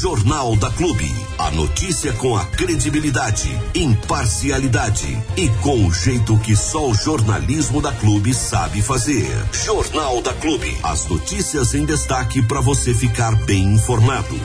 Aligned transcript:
Jornal 0.00 0.54
da 0.56 0.70
Clube. 0.72 1.10
A 1.38 1.50
notícia 1.52 2.12
com 2.12 2.36
a 2.36 2.44
credibilidade, 2.44 3.48
imparcialidade 3.74 5.06
e 5.38 5.48
com 5.62 5.86
o 5.86 5.90
jeito 5.92 6.38
que 6.40 6.54
só 6.54 6.90
o 6.90 6.94
jornalismo 6.94 7.80
da 7.80 7.90
Clube 7.92 8.34
sabe 8.34 8.82
fazer. 8.82 9.26
Jornal 9.64 10.20
da 10.20 10.34
Clube. 10.34 10.76
As 10.82 11.08
notícias 11.08 11.74
em 11.74 11.86
destaque 11.86 12.42
para 12.42 12.60
você 12.60 12.92
ficar 12.92 13.34
bem 13.46 13.72
informado. 13.72 14.38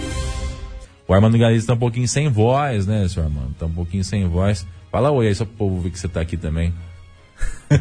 O 1.05 1.13
Armando 1.13 1.38
Galiza 1.38 1.68
tá 1.68 1.73
um 1.73 1.79
pouquinho 1.79 2.07
sem 2.07 2.29
voz, 2.29 2.88
né, 2.88 3.05
senhor 3.09 3.25
Armando? 3.25 3.54
Tá 3.59 3.65
um 3.65 3.73
pouquinho 3.73 4.05
sem 4.05 4.25
voz. 4.29 4.65
Fala 4.89 5.11
oi 5.11 5.27
aí, 5.27 5.36
só 5.36 5.43
pro 5.43 5.55
povo 5.55 5.81
ver 5.81 5.89
que 5.89 5.99
você 5.99 6.07
tá 6.07 6.21
aqui 6.21 6.38
também. 6.38 6.73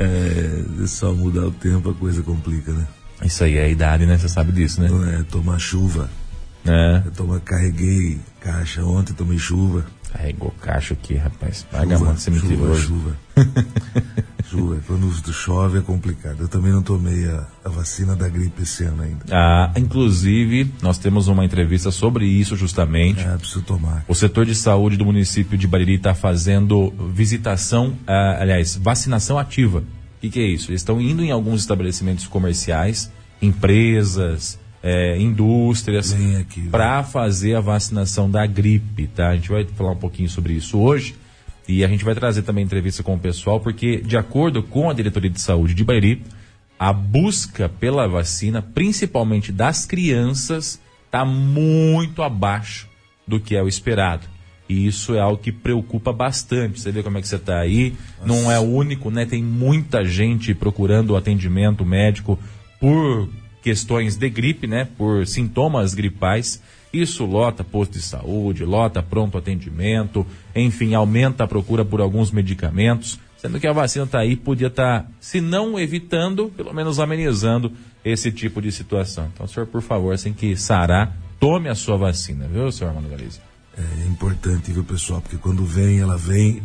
é, 0.00 0.86
só 0.88 1.12
mudar 1.12 1.46
o 1.46 1.52
tempo 1.52 1.90
a 1.90 1.94
coisa 1.94 2.24
complica, 2.24 2.72
né? 2.72 2.88
Isso 3.22 3.44
aí 3.44 3.56
é 3.56 3.64
a 3.64 3.68
idade, 3.68 4.06
né? 4.06 4.18
Você 4.18 4.28
sabe 4.28 4.52
disso, 4.52 4.80
né? 4.80 5.20
É 5.20 5.22
tomar 5.24 5.58
chuva. 5.58 6.08
É. 6.66 7.02
Eu 7.04 7.12
toma, 7.12 7.40
carreguei 7.40 8.18
caixa 8.40 8.82
ontem, 8.84 9.12
tomei 9.12 9.38
chuva. 9.38 9.84
Carregou 10.12 10.54
caixa 10.60 10.94
aqui, 10.94 11.14
rapaz. 11.14 11.66
Paga 11.70 11.98
chuva, 11.98 12.16
muito 12.30 12.46
chuva, 12.46 12.74
chuva. 12.78 13.16
chuva. 14.48 14.80
Quando 14.86 15.32
chove 15.32 15.78
é 15.78 15.80
complicado. 15.82 16.42
Eu 16.42 16.48
também 16.48 16.72
não 16.72 16.82
tomei 16.82 17.28
a, 17.28 17.46
a, 17.64 17.68
vacina 17.68 18.14
da 18.14 18.28
gripe 18.28 18.62
esse 18.62 18.84
ano 18.84 19.02
ainda. 19.02 19.24
Ah, 19.30 19.72
inclusive, 19.76 20.72
nós 20.80 20.98
temos 20.98 21.26
uma 21.26 21.44
entrevista 21.44 21.90
sobre 21.90 22.26
isso 22.26 22.56
justamente. 22.56 23.20
É, 23.20 23.36
preciso 23.36 23.62
tomar. 23.62 24.04
O 24.06 24.14
setor 24.14 24.46
de 24.46 24.54
saúde 24.54 24.96
do 24.96 25.04
município 25.04 25.58
de 25.58 25.66
Bariri 25.66 25.96
está 25.96 26.14
fazendo 26.14 26.92
visitação, 27.12 27.94
ah, 28.06 28.38
aliás, 28.40 28.76
vacinação 28.76 29.38
ativa. 29.38 29.82
O 30.24 30.26
que, 30.26 30.30
que 30.30 30.40
é 30.40 30.46
isso? 30.46 30.70
Eles 30.70 30.80
estão 30.80 30.98
indo 30.98 31.22
em 31.22 31.30
alguns 31.30 31.60
estabelecimentos 31.60 32.26
comerciais, 32.26 33.12
empresas, 33.42 34.58
é, 34.82 35.18
indústrias 35.20 36.16
para 36.70 37.02
fazer 37.02 37.56
a 37.56 37.60
vacinação 37.60 38.30
da 38.30 38.46
gripe, 38.46 39.06
tá? 39.08 39.28
A 39.28 39.34
gente 39.34 39.50
vai 39.50 39.66
falar 39.66 39.90
um 39.90 39.98
pouquinho 39.98 40.30
sobre 40.30 40.54
isso 40.54 40.78
hoje 40.78 41.14
e 41.68 41.84
a 41.84 41.88
gente 41.88 42.06
vai 42.06 42.14
trazer 42.14 42.40
também 42.40 42.64
entrevista 42.64 43.02
com 43.02 43.14
o 43.14 43.18
pessoal, 43.18 43.60
porque 43.60 43.98
de 43.98 44.16
acordo 44.16 44.62
com 44.62 44.88
a 44.88 44.94
diretoria 44.94 45.28
de 45.28 45.42
saúde 45.42 45.74
de 45.74 45.84
Bairi, 45.84 46.22
a 46.78 46.90
busca 46.90 47.68
pela 47.68 48.08
vacina, 48.08 48.62
principalmente 48.62 49.52
das 49.52 49.84
crianças, 49.84 50.80
está 51.04 51.22
muito 51.26 52.22
abaixo 52.22 52.88
do 53.28 53.38
que 53.38 53.54
é 53.54 53.62
o 53.62 53.68
esperado. 53.68 54.26
E 54.68 54.86
isso 54.86 55.14
é 55.14 55.20
algo 55.20 55.38
que 55.38 55.52
preocupa 55.52 56.12
bastante. 56.12 56.80
Você 56.80 56.90
vê 56.90 57.02
como 57.02 57.18
é 57.18 57.20
que 57.20 57.28
você 57.28 57.36
está 57.36 57.58
aí. 57.58 57.94
Nossa. 58.24 58.42
Não 58.42 58.50
é 58.50 58.58
o 58.58 58.62
único, 58.62 59.10
né? 59.10 59.26
Tem 59.26 59.42
muita 59.42 60.04
gente 60.04 60.54
procurando 60.54 61.16
atendimento 61.16 61.84
médico 61.84 62.38
por 62.80 63.28
questões 63.64 64.14
de 64.14 64.28
gripe, 64.28 64.66
né, 64.66 64.86
por 64.98 65.26
sintomas 65.26 65.94
gripais. 65.94 66.62
Isso 66.92 67.24
lota 67.24 67.64
posto 67.64 67.92
de 67.92 68.02
saúde, 68.02 68.62
lota 68.62 69.02
pronto 69.02 69.38
atendimento, 69.38 70.24
enfim, 70.54 70.92
aumenta 70.92 71.44
a 71.44 71.48
procura 71.48 71.82
por 71.82 72.02
alguns 72.02 72.30
medicamentos, 72.30 73.18
sendo 73.38 73.58
que 73.58 73.66
a 73.66 73.72
vacina 73.72 74.04
está 74.04 74.18
aí, 74.18 74.36
podia 74.36 74.66
estar, 74.66 75.04
tá, 75.04 75.08
se 75.18 75.40
não 75.40 75.80
evitando, 75.80 76.52
pelo 76.54 76.74
menos 76.74 77.00
amenizando 77.00 77.72
esse 78.04 78.30
tipo 78.30 78.60
de 78.60 78.70
situação. 78.70 79.30
Então, 79.32 79.46
senhor, 79.46 79.66
por 79.66 79.80
favor, 79.80 80.12
assim 80.12 80.34
que 80.34 80.54
sarar, 80.56 81.16
tome 81.40 81.70
a 81.70 81.74
sua 81.74 81.96
vacina, 81.96 82.46
viu, 82.46 82.70
senhor 82.70 82.90
Armando 82.90 83.08
Galiza? 83.08 83.40
É 83.76 84.06
importante, 84.06 84.72
viu, 84.72 84.84
pessoal, 84.84 85.20
porque 85.20 85.36
quando 85.36 85.64
vem, 85.64 85.98
ela 85.98 86.16
vem 86.16 86.62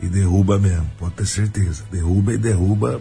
e 0.00 0.06
derruba 0.06 0.58
mesmo, 0.58 0.88
pode 0.98 1.14
ter 1.14 1.26
certeza. 1.26 1.84
Derruba 1.90 2.34
e 2.34 2.38
derruba 2.38 3.00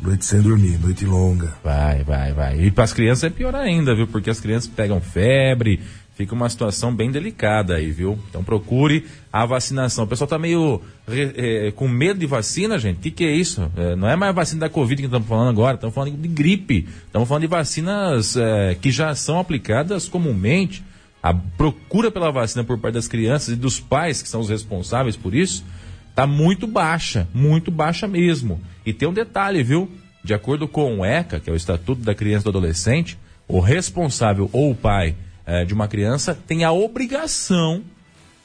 Noite 0.00 0.24
sem 0.26 0.42
dormir, 0.42 0.78
noite 0.78 1.06
longa. 1.06 1.54
Vai, 1.62 2.02
vai, 2.02 2.32
vai. 2.32 2.60
E 2.60 2.70
para 2.70 2.84
as 2.84 2.92
crianças 2.92 3.24
é 3.24 3.30
pior 3.30 3.54
ainda, 3.54 3.94
viu? 3.94 4.06
Porque 4.06 4.28
as 4.28 4.40
crianças 4.40 4.68
pegam 4.68 5.00
febre, 5.00 5.80
fica 6.14 6.34
uma 6.34 6.48
situação 6.48 6.94
bem 6.94 7.10
delicada 7.10 7.76
aí, 7.76 7.90
viu? 7.90 8.18
Então 8.28 8.42
procure 8.42 9.06
a 9.32 9.46
vacinação. 9.46 10.04
O 10.04 10.06
pessoal 10.06 10.28
tá 10.28 10.38
meio 10.38 10.82
é, 11.08 11.72
com 11.74 11.88
medo 11.88 12.20
de 12.20 12.26
vacina, 12.26 12.78
gente. 12.78 12.98
O 12.98 13.00
que, 13.00 13.10
que 13.12 13.24
é 13.24 13.30
isso? 13.30 13.70
É, 13.76 13.96
não 13.96 14.08
é 14.08 14.16
mais 14.16 14.34
vacina 14.34 14.60
da 14.60 14.68
Covid 14.68 15.00
que 15.00 15.06
estamos 15.06 15.28
falando 15.28 15.48
agora, 15.48 15.76
estamos 15.76 15.94
falando 15.94 16.16
de 16.16 16.28
gripe. 16.28 16.88
Estamos 17.06 17.28
falando 17.28 17.42
de 17.42 17.48
vacinas 17.48 18.36
é, 18.36 18.74
que 18.74 18.90
já 18.90 19.14
são 19.14 19.38
aplicadas 19.38 20.08
comumente. 20.08 20.84
A 21.24 21.32
procura 21.32 22.10
pela 22.10 22.30
vacina 22.30 22.62
por 22.62 22.76
parte 22.76 22.96
das 22.96 23.08
crianças 23.08 23.54
e 23.54 23.56
dos 23.56 23.80
pais, 23.80 24.20
que 24.20 24.28
são 24.28 24.42
os 24.42 24.50
responsáveis 24.50 25.16
por 25.16 25.34
isso, 25.34 25.64
está 26.10 26.26
muito 26.26 26.66
baixa, 26.66 27.26
muito 27.32 27.70
baixa 27.70 28.06
mesmo. 28.06 28.60
E 28.84 28.92
tem 28.92 29.08
um 29.08 29.12
detalhe, 29.14 29.62
viu? 29.62 29.90
De 30.22 30.34
acordo 30.34 30.68
com 30.68 30.98
o 30.98 31.02
ECA, 31.02 31.40
que 31.40 31.48
é 31.48 31.52
o 31.54 31.56
Estatuto 31.56 32.02
da 32.02 32.14
Criança 32.14 32.42
e 32.42 32.52
do 32.52 32.58
Adolescente, 32.58 33.18
o 33.48 33.58
responsável 33.58 34.50
ou 34.52 34.70
o 34.70 34.74
pai 34.74 35.16
eh, 35.46 35.64
de 35.64 35.72
uma 35.72 35.88
criança 35.88 36.38
tem 36.46 36.62
a 36.62 36.72
obrigação 36.72 37.82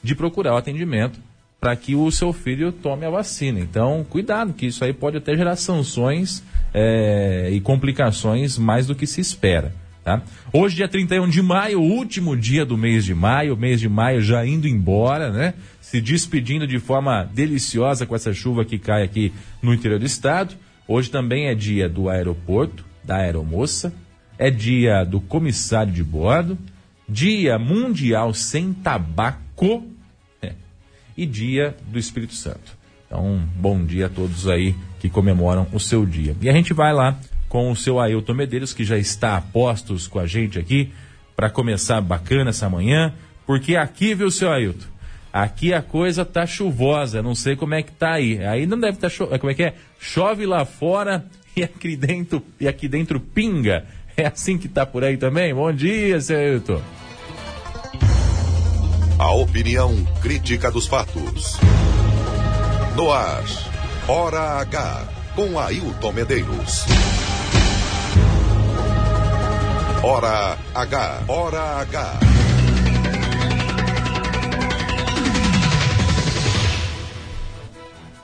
de 0.02 0.14
procurar 0.14 0.54
o 0.54 0.56
atendimento 0.56 1.20
para 1.60 1.76
que 1.76 1.94
o 1.94 2.10
seu 2.10 2.32
filho 2.32 2.72
tome 2.72 3.04
a 3.04 3.10
vacina. 3.10 3.60
Então, 3.60 4.06
cuidado, 4.08 4.54
que 4.54 4.64
isso 4.64 4.82
aí 4.82 4.94
pode 4.94 5.18
até 5.18 5.36
gerar 5.36 5.56
sanções 5.56 6.42
eh, 6.72 7.50
e 7.52 7.60
complicações 7.60 8.56
mais 8.56 8.86
do 8.86 8.94
que 8.94 9.06
se 9.06 9.20
espera. 9.20 9.74
Tá? 10.02 10.22
Hoje, 10.52 10.76
dia 10.76 10.88
31 10.88 11.28
de 11.28 11.42
maio, 11.42 11.80
último 11.80 12.34
dia 12.34 12.64
do 12.64 12.76
mês 12.76 13.04
de 13.04 13.14
maio, 13.14 13.56
mês 13.56 13.80
de 13.80 13.88
maio 13.88 14.22
já 14.22 14.46
indo 14.46 14.66
embora, 14.66 15.30
né? 15.30 15.54
Se 15.80 16.00
despedindo 16.00 16.66
de 16.66 16.78
forma 16.78 17.28
deliciosa 17.34 18.06
com 18.06 18.16
essa 18.16 18.32
chuva 18.32 18.64
que 18.64 18.78
cai 18.78 19.02
aqui 19.02 19.32
no 19.60 19.74
interior 19.74 19.98
do 19.98 20.06
estado. 20.06 20.54
Hoje 20.88 21.10
também 21.10 21.48
é 21.48 21.54
dia 21.54 21.88
do 21.88 22.08
aeroporto, 22.08 22.84
da 23.04 23.16
aeromoça, 23.16 23.92
é 24.38 24.50
dia 24.50 25.04
do 25.04 25.20
comissário 25.20 25.92
de 25.92 26.02
bordo, 26.02 26.56
dia 27.06 27.58
mundial 27.58 28.32
sem 28.32 28.72
tabaco 28.72 29.86
é, 30.40 30.54
e 31.16 31.26
dia 31.26 31.76
do 31.86 31.98
Espírito 31.98 32.34
Santo. 32.34 32.78
Então, 33.06 33.42
bom 33.56 33.84
dia 33.84 34.06
a 34.06 34.08
todos 34.08 34.48
aí 34.48 34.74
que 34.98 35.10
comemoram 35.10 35.66
o 35.72 35.80
seu 35.80 36.06
dia. 36.06 36.34
E 36.40 36.48
a 36.48 36.52
gente 36.52 36.72
vai 36.72 36.94
lá 36.94 37.18
com 37.50 37.68
o 37.68 37.76
seu 37.76 37.98
Ailton 37.98 38.32
Medeiros, 38.32 38.72
que 38.72 38.84
já 38.84 38.96
está 38.96 39.36
a 39.36 39.40
postos 39.40 40.06
com 40.06 40.20
a 40.20 40.26
gente 40.26 40.56
aqui, 40.56 40.92
para 41.34 41.50
começar 41.50 42.00
bacana 42.00 42.50
essa 42.50 42.70
manhã, 42.70 43.12
porque 43.44 43.74
aqui, 43.76 44.14
viu, 44.14 44.30
seu 44.30 44.50
Ailton? 44.52 44.86
Aqui 45.32 45.74
a 45.74 45.82
coisa 45.82 46.24
tá 46.24 46.46
chuvosa, 46.46 47.22
não 47.22 47.34
sei 47.34 47.56
como 47.56 47.74
é 47.74 47.82
que 47.82 47.92
tá 47.92 48.12
aí. 48.12 48.44
Aí 48.44 48.66
não 48.66 48.78
deve 48.78 48.94
estar 48.94 49.08
tá 49.08 49.14
chovendo. 49.14 49.38
Como 49.40 49.50
é 49.50 49.54
que 49.54 49.64
é? 49.64 49.74
Chove 49.98 50.46
lá 50.46 50.64
fora 50.64 51.26
e 51.56 51.62
aqui 51.62 51.96
dentro, 51.96 52.42
e 52.58 52.68
aqui 52.68 52.88
dentro 52.88 53.20
pinga. 53.20 53.84
É 54.16 54.26
assim 54.26 54.56
que 54.56 54.68
tá 54.68 54.86
por 54.86 55.02
aí 55.02 55.16
também? 55.16 55.52
Bom 55.52 55.72
dia, 55.72 56.20
seu 56.20 56.38
Ailton. 56.38 56.80
A 59.18 59.32
opinião 59.34 59.92
crítica 60.22 60.70
dos 60.70 60.86
fatos. 60.86 61.58
No 62.96 63.10
ar, 63.10 63.44
Hora 64.06 64.60
H, 64.60 65.08
com 65.34 65.58
Ailton 65.58 66.12
Medeiros. 66.12 66.84
Hora 70.02 70.56
H. 70.74 71.24
Hora 71.28 71.60
H. 71.82 72.20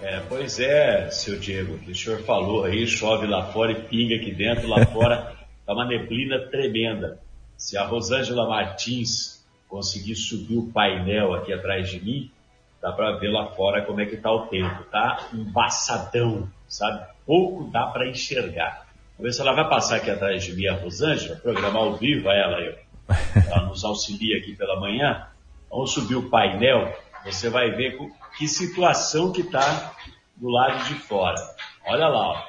É, 0.01 0.21
pois 0.27 0.59
é, 0.59 1.11
seu 1.11 1.39
Diego, 1.39 1.77
que 1.79 1.91
o 1.91 1.95
senhor 1.95 2.23
falou 2.23 2.65
aí, 2.65 2.87
chove 2.87 3.27
lá 3.27 3.53
fora 3.53 3.73
e 3.73 3.83
pinga 3.83 4.17
aqui 4.17 4.33
dentro, 4.33 4.67
lá 4.67 4.87
fora 4.87 5.37
tá 5.67 5.75
uma 5.75 5.85
neblina 5.85 6.49
tremenda. 6.51 7.21
Se 7.59 7.77
a 7.77 7.85
Rosângela 7.85 8.49
Martins 8.49 9.45
conseguir 9.69 10.17
subir 10.17 10.57
o 10.57 10.73
painel 10.73 11.35
aqui 11.35 11.53
atrás 11.53 11.91
de 11.91 12.03
mim, 12.03 12.31
dá 12.81 12.91
para 12.91 13.19
ver 13.19 13.29
lá 13.29 13.49
fora 13.49 13.83
como 13.83 14.01
é 14.01 14.07
que 14.07 14.17
tá 14.17 14.33
o 14.33 14.47
tempo. 14.47 14.83
Tá 14.85 15.29
embaçadão, 15.31 16.49
sabe? 16.67 17.07
Pouco 17.27 17.71
dá 17.71 17.89
para 17.89 18.09
enxergar. 18.09 18.86
Vamos 19.19 19.31
ver 19.31 19.33
se 19.33 19.41
ela 19.41 19.55
vai 19.55 19.69
passar 19.69 19.97
aqui 19.97 20.11
atrás 20.11 20.45
de 20.45 20.55
mim, 20.55 20.67
a 20.67 20.75
Rosângela, 20.75 21.37
programar 21.37 21.83
ao 21.83 21.97
vivo, 21.97 22.29
ela, 22.29 22.61
eu. 22.61 22.75
Ela 23.49 23.67
nos 23.67 23.85
auxilia 23.85 24.39
aqui 24.39 24.57
pela 24.57 24.81
manhã. 24.81 25.27
Vamos 25.71 25.93
subir 25.93 26.17
o 26.17 26.29
painel, 26.29 26.93
você 27.25 27.49
vai 27.49 27.71
ver 27.71 27.97
que 28.37 28.49
situação 28.49 29.31
que 29.31 29.43
está 29.43 29.93
do 30.37 30.49
lado 30.49 30.85
de 30.89 30.95
fora. 30.95 31.37
Olha 31.87 32.09
lá, 32.09 32.31
ó. 32.31 32.43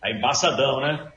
Tá 0.00 0.10
embaçadão, 0.10 0.80
né? 0.80 1.12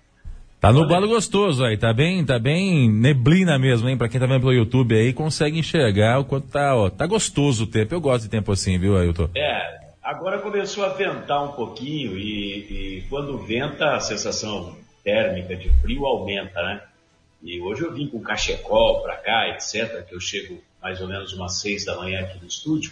Tá 0.60 0.72
nublado 0.72 1.08
gostoso 1.10 1.66
aí, 1.66 1.78
tá 1.78 1.92
bem, 1.92 2.24
tá 2.24 2.40
bem 2.40 2.90
neblina 2.90 3.60
mesmo, 3.60 3.90
hein? 3.90 3.98
Pra 3.98 4.08
quem 4.08 4.18
tá 4.18 4.26
vendo 4.26 4.40
pelo 4.40 4.54
YouTube 4.54 4.96
aí, 4.96 5.12
consegue 5.12 5.60
enxergar 5.60 6.20
o 6.20 6.26
quanto 6.26 6.48
tá, 6.48 6.74
ó. 6.74 6.90
Tá 6.90 7.06
gostoso 7.06 7.66
o 7.66 7.68
tempo. 7.68 7.94
Eu 7.94 8.00
gosto 8.00 8.24
de 8.24 8.30
tempo 8.30 8.50
assim, 8.52 8.78
viu, 8.78 8.98
Ailton? 8.98 9.30
É, 9.36 9.83
Agora 10.04 10.40
começou 10.40 10.84
a 10.84 10.90
ventar 10.90 11.42
um 11.42 11.54
pouquinho 11.54 12.18
e, 12.18 12.98
e, 12.98 13.02
quando 13.10 13.38
venta 13.38 13.96
a 13.96 14.02
sensação 14.02 14.76
térmica 15.02 15.56
de 15.56 15.70
frio 15.82 16.06
aumenta, 16.06 16.62
né? 16.62 16.84
E 17.42 17.62
hoje 17.62 17.84
eu 17.84 17.94
vim 17.94 18.10
com 18.10 18.22
cachecol 18.22 19.02
para 19.02 19.16
cá, 19.16 19.48
etc, 19.48 20.06
que 20.06 20.14
eu 20.14 20.20
chego 20.20 20.62
mais 20.82 21.00
ou 21.00 21.08
menos 21.08 21.32
umas 21.32 21.62
seis 21.62 21.86
da 21.86 21.96
manhã 21.96 22.20
aqui 22.20 22.38
no 22.38 22.48
estúdio 22.48 22.92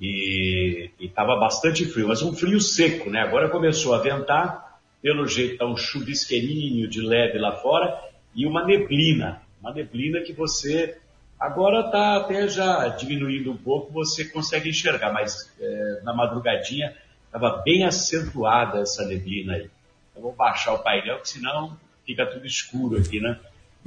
e 0.00 0.90
estava 0.98 1.36
bastante 1.36 1.84
frio, 1.84 2.08
mas 2.08 2.22
um 2.22 2.34
frio 2.34 2.60
seco, 2.62 3.10
né? 3.10 3.20
Agora 3.20 3.50
começou 3.50 3.94
a 3.94 3.98
ventar, 3.98 4.80
pelo 5.02 5.26
jeito 5.26 5.58
tá 5.58 5.66
um 5.66 5.76
chuvisqueirinho 5.76 6.88
de 6.88 7.02
leve 7.02 7.38
lá 7.38 7.52
fora 7.56 7.94
e 8.34 8.46
uma 8.46 8.64
neblina. 8.64 9.42
Uma 9.60 9.74
neblina 9.74 10.22
que 10.22 10.32
você 10.32 10.98
agora 11.42 11.86
está 11.86 12.16
até 12.18 12.46
já 12.46 12.86
diminuindo 12.88 13.50
um 13.50 13.56
pouco, 13.56 13.92
você 13.92 14.24
consegue 14.24 14.70
enxergar, 14.70 15.12
mas 15.12 15.52
é, 15.60 16.00
na 16.04 16.14
madrugadinha 16.14 16.94
estava 17.26 17.60
bem 17.64 17.84
acentuada 17.84 18.78
essa 18.78 19.04
neblina 19.04 19.54
aí. 19.54 19.68
Eu 20.14 20.22
vou 20.22 20.32
baixar 20.32 20.72
o 20.72 20.78
painel, 20.78 21.16
porque 21.16 21.30
senão 21.30 21.76
fica 22.06 22.24
tudo 22.26 22.46
escuro 22.46 22.96
aqui, 22.96 23.20
né? 23.20 23.40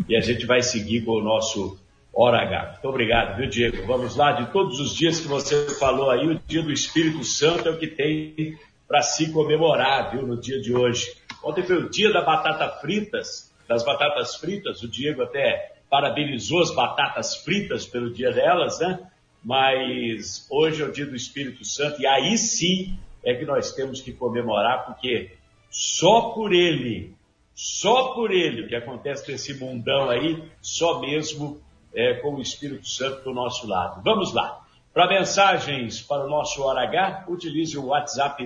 E 0.10 0.18
a 0.18 0.20
gente 0.20 0.46
vai 0.46 0.62
seguir 0.62 1.06
com 1.06 1.12
o 1.14 1.24
nosso 1.24 1.80
Hora 2.14 2.42
H. 2.42 2.72
Muito 2.74 2.90
obrigado, 2.90 3.38
viu, 3.38 3.50
Diego? 3.50 3.88
Vamos 3.88 4.18
lá, 4.18 4.34
de 4.34 4.52
todos 4.52 4.78
os 4.82 4.94
dias 4.94 5.22
que 5.22 5.28
você 5.28 5.70
falou 5.80 6.12
aí, 6.12 6.28
o 6.28 6.38
dia 6.46 6.62
do 6.62 6.74
Espírito 6.74 7.24
Santo 7.24 7.70
é 7.70 7.72
o 7.72 7.78
que 7.78 7.88
tem 7.88 8.58
para 8.86 9.02
se 9.02 9.32
comemorar, 9.32 10.12
viu, 10.12 10.24
no 10.24 10.40
dia 10.40 10.60
de 10.60 10.76
hoje. 10.76 11.16
Ontem 11.42 11.64
foi 11.64 11.78
o 11.78 11.90
dia 11.90 12.12
da 12.12 12.22
batata 12.22 12.68
fritas, 12.82 13.54
das 13.66 13.86
batatas 13.86 14.36
fritas, 14.36 14.84
o 14.84 14.90
Diego 14.90 15.24
até 15.24 15.75
parabenizou 15.90 16.62
as 16.62 16.74
batatas 16.74 17.38
fritas 17.38 17.86
pelo 17.86 18.14
dia 18.14 18.32
delas, 18.32 18.80
né? 18.80 19.00
Mas 19.44 20.48
hoje 20.50 20.82
é 20.82 20.86
o 20.86 20.92
dia 20.92 21.06
do 21.06 21.16
Espírito 21.16 21.64
Santo 21.64 22.02
e 22.02 22.08
aí 22.08 22.38
sim 22.38 22.98
é 23.24 23.34
que 23.34 23.46
nós 23.46 23.72
temos 23.74 24.02
que 24.02 24.12
comemorar, 24.12 24.86
porque 24.86 25.32
só 25.70 26.30
por 26.30 26.54
ele, 26.54 27.14
só 27.54 28.14
por 28.14 28.32
ele, 28.32 28.62
o 28.62 28.68
que 28.68 28.76
acontece 28.76 29.32
nesse 29.32 29.54
mundão 29.54 30.10
aí, 30.10 30.44
só 30.62 31.00
mesmo 31.00 31.62
é, 31.94 32.16
com 32.16 32.36
o 32.36 32.42
Espírito 32.42 32.88
Santo 32.88 33.24
do 33.24 33.34
nosso 33.34 33.68
lado. 33.68 34.02
Vamos 34.04 34.34
lá. 34.34 34.62
Para 34.94 35.08
mensagens 35.08 36.02
para 36.02 36.26
o 36.26 36.30
nosso 36.30 36.62
Hora 36.64 36.84
H, 36.84 37.26
utilize 37.28 37.78
o 37.78 37.88
WhatsApp 37.88 38.42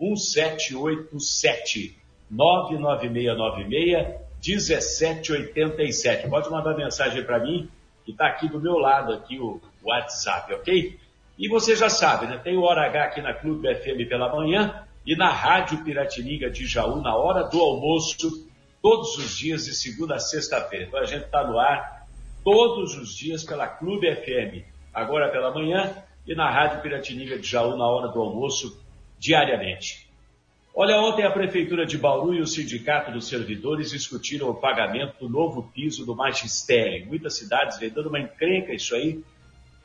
99696-1787. 0.00 1.94
99696-1787. 4.42 6.28
Pode 6.28 6.50
mandar 6.50 6.76
mensagem 6.76 7.22
para 7.22 7.38
mim, 7.38 7.68
que 8.04 8.12
está 8.12 8.26
aqui 8.26 8.48
do 8.48 8.60
meu 8.60 8.78
lado, 8.78 9.12
aqui 9.12 9.38
o 9.38 9.60
WhatsApp, 9.82 10.54
ok? 10.54 10.98
E 11.38 11.48
você 11.48 11.74
já 11.74 11.88
sabe, 11.88 12.26
né? 12.26 12.38
Tem 12.38 12.56
o 12.56 12.62
Hora 12.62 12.86
H 12.86 13.04
aqui 13.04 13.22
na 13.22 13.32
Clube 13.32 13.74
FM 13.74 14.08
pela 14.08 14.34
manhã 14.34 14.84
e 15.06 15.16
na 15.16 15.30
Rádio 15.30 15.82
Piratininga 15.82 16.50
de 16.50 16.66
Jaú 16.66 17.00
na 17.00 17.16
hora 17.16 17.44
do 17.44 17.58
almoço 17.58 18.46
todos 18.82 19.16
os 19.16 19.36
dias 19.36 19.64
de 19.64 19.74
segunda 19.74 20.16
a 20.16 20.18
sexta-feira. 20.18 20.86
Então 20.86 21.00
a 21.00 21.06
gente 21.06 21.24
está 21.24 21.46
no 21.46 21.58
ar 21.58 22.06
todos 22.44 22.96
os 22.96 23.14
dias 23.14 23.44
pela 23.44 23.66
Clube 23.66 24.14
FM, 24.14 24.66
agora 24.92 25.30
pela 25.30 25.52
manhã, 25.52 25.94
e 26.26 26.34
na 26.34 26.50
Rádio 26.50 26.82
Piratininga 26.82 27.38
de 27.38 27.46
Jaú 27.46 27.76
na 27.76 27.86
hora 27.86 28.08
do 28.08 28.20
almoço, 28.20 28.82
diariamente. 29.18 30.09
Olha, 30.82 30.98
ontem 30.98 31.26
a 31.26 31.30
Prefeitura 31.30 31.84
de 31.84 31.98
Bauru 31.98 32.32
e 32.32 32.40
o 32.40 32.46
Sindicato 32.46 33.12
dos 33.12 33.28
Servidores 33.28 33.90
discutiram 33.90 34.48
o 34.48 34.54
pagamento 34.54 35.14
do 35.20 35.28
novo 35.28 35.70
piso 35.74 36.06
do 36.06 36.16
magistério. 36.16 37.04
Em 37.04 37.06
muitas 37.06 37.36
cidades 37.36 37.78
vem 37.78 37.90
dando 37.90 38.08
uma 38.08 38.18
encrenca 38.18 38.72
isso 38.72 38.94
aí. 38.94 39.22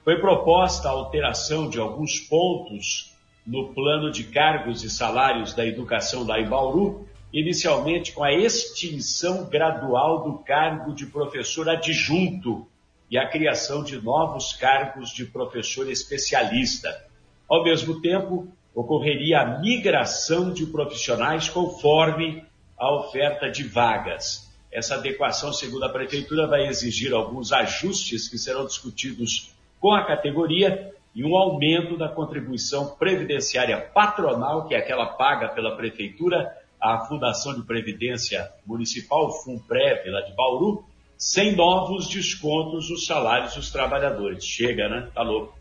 Foi 0.06 0.22
proposta 0.22 0.88
a 0.88 0.92
alteração 0.92 1.70
de 1.70 1.82
alguns 1.82 2.22
pontos 2.22 3.14
no 3.46 3.74
plano 3.74 4.10
de 4.10 4.24
cargos 4.24 4.86
e 4.86 4.90
salários 4.90 5.54
da 5.54 5.66
educação 5.66 6.26
lá 6.26 6.40
em 6.40 6.48
Bauru, 6.48 7.06
inicialmente 7.34 8.14
com 8.14 8.24
a 8.24 8.32
extinção 8.32 9.50
gradual 9.50 10.24
do 10.24 10.38
cargo 10.46 10.96
de 10.96 11.08
professor 11.08 11.68
adjunto 11.68 12.66
e 13.12 13.18
a 13.18 13.28
criação 13.28 13.84
de 13.84 14.02
novos 14.02 14.54
cargos 14.54 15.10
de 15.10 15.26
professor 15.26 15.92
especialista. 15.92 17.06
Ao 17.50 17.66
mesmo 17.66 18.00
tempo, 18.00 18.48
ocorreria 18.76 19.40
a 19.40 19.60
migração 19.60 20.52
de 20.52 20.66
profissionais 20.66 21.48
conforme 21.48 22.44
a 22.78 22.94
oferta 22.94 23.50
de 23.50 23.64
vagas. 23.64 24.54
Essa 24.72 24.96
adequação, 24.96 25.54
segundo 25.54 25.86
a 25.86 25.90
Prefeitura, 25.90 26.46
vai 26.46 26.68
exigir 26.68 27.14
alguns 27.14 27.54
ajustes 27.54 28.28
que 28.28 28.38
serão 28.38 28.66
discutidos 28.66 29.56
com 29.80 29.94
a 29.94 30.06
categoria 30.06 30.94
e 31.16 31.24
um 31.24 31.38
aumento 31.38 31.98
da 31.98 32.10
contribuição 32.10 32.88
previdenciária 32.98 33.80
patronal, 33.80 34.68
que 34.68 34.76
é 34.76 34.78
aquela 34.78 35.06
paga 35.06 35.48
pela 35.48 35.78
Prefeitura, 35.78 36.54
a 36.82 37.06
Fundação 37.06 37.56
de 37.56 37.62
Previdência 37.62 38.52
Municipal, 38.66 39.32
FUNPREV, 39.42 40.10
lá 40.10 40.20
de 40.22 40.36
Bauru, 40.36 40.84
sem 41.18 41.56
novos 41.56 42.10
descontos 42.10 42.90
nos 42.90 43.06
salários 43.06 43.56
dos 43.56 43.72
trabalhadores. 43.72 44.44
Chega, 44.46 44.90
né? 44.90 45.10
Tá 45.16 45.22
louco. 45.22 45.58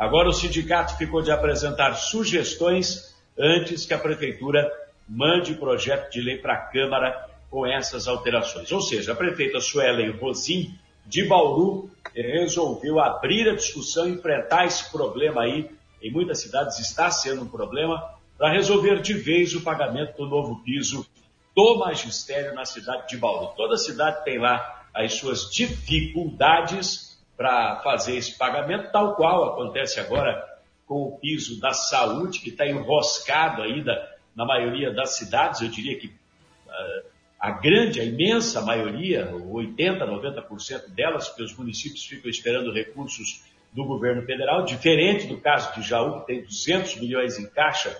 Agora 0.00 0.30
o 0.30 0.32
sindicato 0.32 0.96
ficou 0.96 1.20
de 1.20 1.30
apresentar 1.30 1.92
sugestões 1.92 3.14
antes 3.38 3.84
que 3.84 3.92
a 3.92 3.98
prefeitura 3.98 4.66
mande 5.06 5.54
projeto 5.54 6.10
de 6.10 6.22
lei 6.22 6.38
para 6.38 6.54
a 6.54 6.56
Câmara 6.56 7.28
com 7.50 7.66
essas 7.66 8.08
alterações. 8.08 8.72
Ou 8.72 8.80
seja, 8.80 9.12
a 9.12 9.14
prefeita 9.14 9.60
Suelen 9.60 10.12
Rosim 10.12 10.74
de 11.04 11.28
Bauru 11.28 11.90
resolveu 12.14 12.98
abrir 12.98 13.46
a 13.50 13.54
discussão, 13.54 14.08
enfrentar 14.08 14.64
esse 14.64 14.90
problema 14.90 15.42
aí. 15.42 15.68
Em 16.02 16.10
muitas 16.10 16.40
cidades 16.40 16.78
está 16.78 17.10
sendo 17.10 17.42
um 17.42 17.48
problema, 17.48 18.02
para 18.38 18.50
resolver 18.50 19.02
de 19.02 19.12
vez 19.12 19.54
o 19.54 19.60
pagamento 19.60 20.16
do 20.16 20.26
novo 20.26 20.62
piso 20.64 21.06
do 21.54 21.78
magistério 21.78 22.54
na 22.54 22.64
cidade 22.64 23.06
de 23.06 23.18
Bauru. 23.18 23.52
Toda 23.54 23.76
cidade 23.76 24.24
tem 24.24 24.38
lá 24.38 24.82
as 24.94 25.12
suas 25.12 25.50
dificuldades 25.50 27.09
para 27.40 27.76
fazer 27.76 28.18
esse 28.18 28.36
pagamento, 28.36 28.92
tal 28.92 29.16
qual 29.16 29.54
acontece 29.54 29.98
agora 29.98 30.46
com 30.86 31.04
o 31.04 31.18
piso 31.18 31.58
da 31.58 31.72
saúde, 31.72 32.38
que 32.40 32.50
está 32.50 32.66
enroscado 32.66 33.62
ainda 33.62 33.98
na 34.36 34.44
maioria 34.44 34.92
das 34.92 35.16
cidades, 35.16 35.62
eu 35.62 35.68
diria 35.68 35.98
que 35.98 36.08
uh, 36.08 37.06
a 37.40 37.52
grande, 37.52 37.98
a 37.98 38.04
imensa 38.04 38.60
maioria, 38.60 39.32
80%, 39.32 40.00
90% 40.00 40.90
delas, 40.90 41.28
porque 41.28 41.44
os 41.44 41.56
municípios 41.56 42.04
ficam 42.04 42.30
esperando 42.30 42.74
recursos 42.74 43.42
do 43.72 43.86
governo 43.86 44.20
federal, 44.26 44.62
diferente 44.66 45.26
do 45.26 45.40
caso 45.40 45.74
de 45.74 45.80
Jaú, 45.80 46.20
que 46.20 46.26
tem 46.26 46.42
200 46.42 46.96
milhões 46.96 47.38
em 47.38 47.48
caixa 47.48 47.96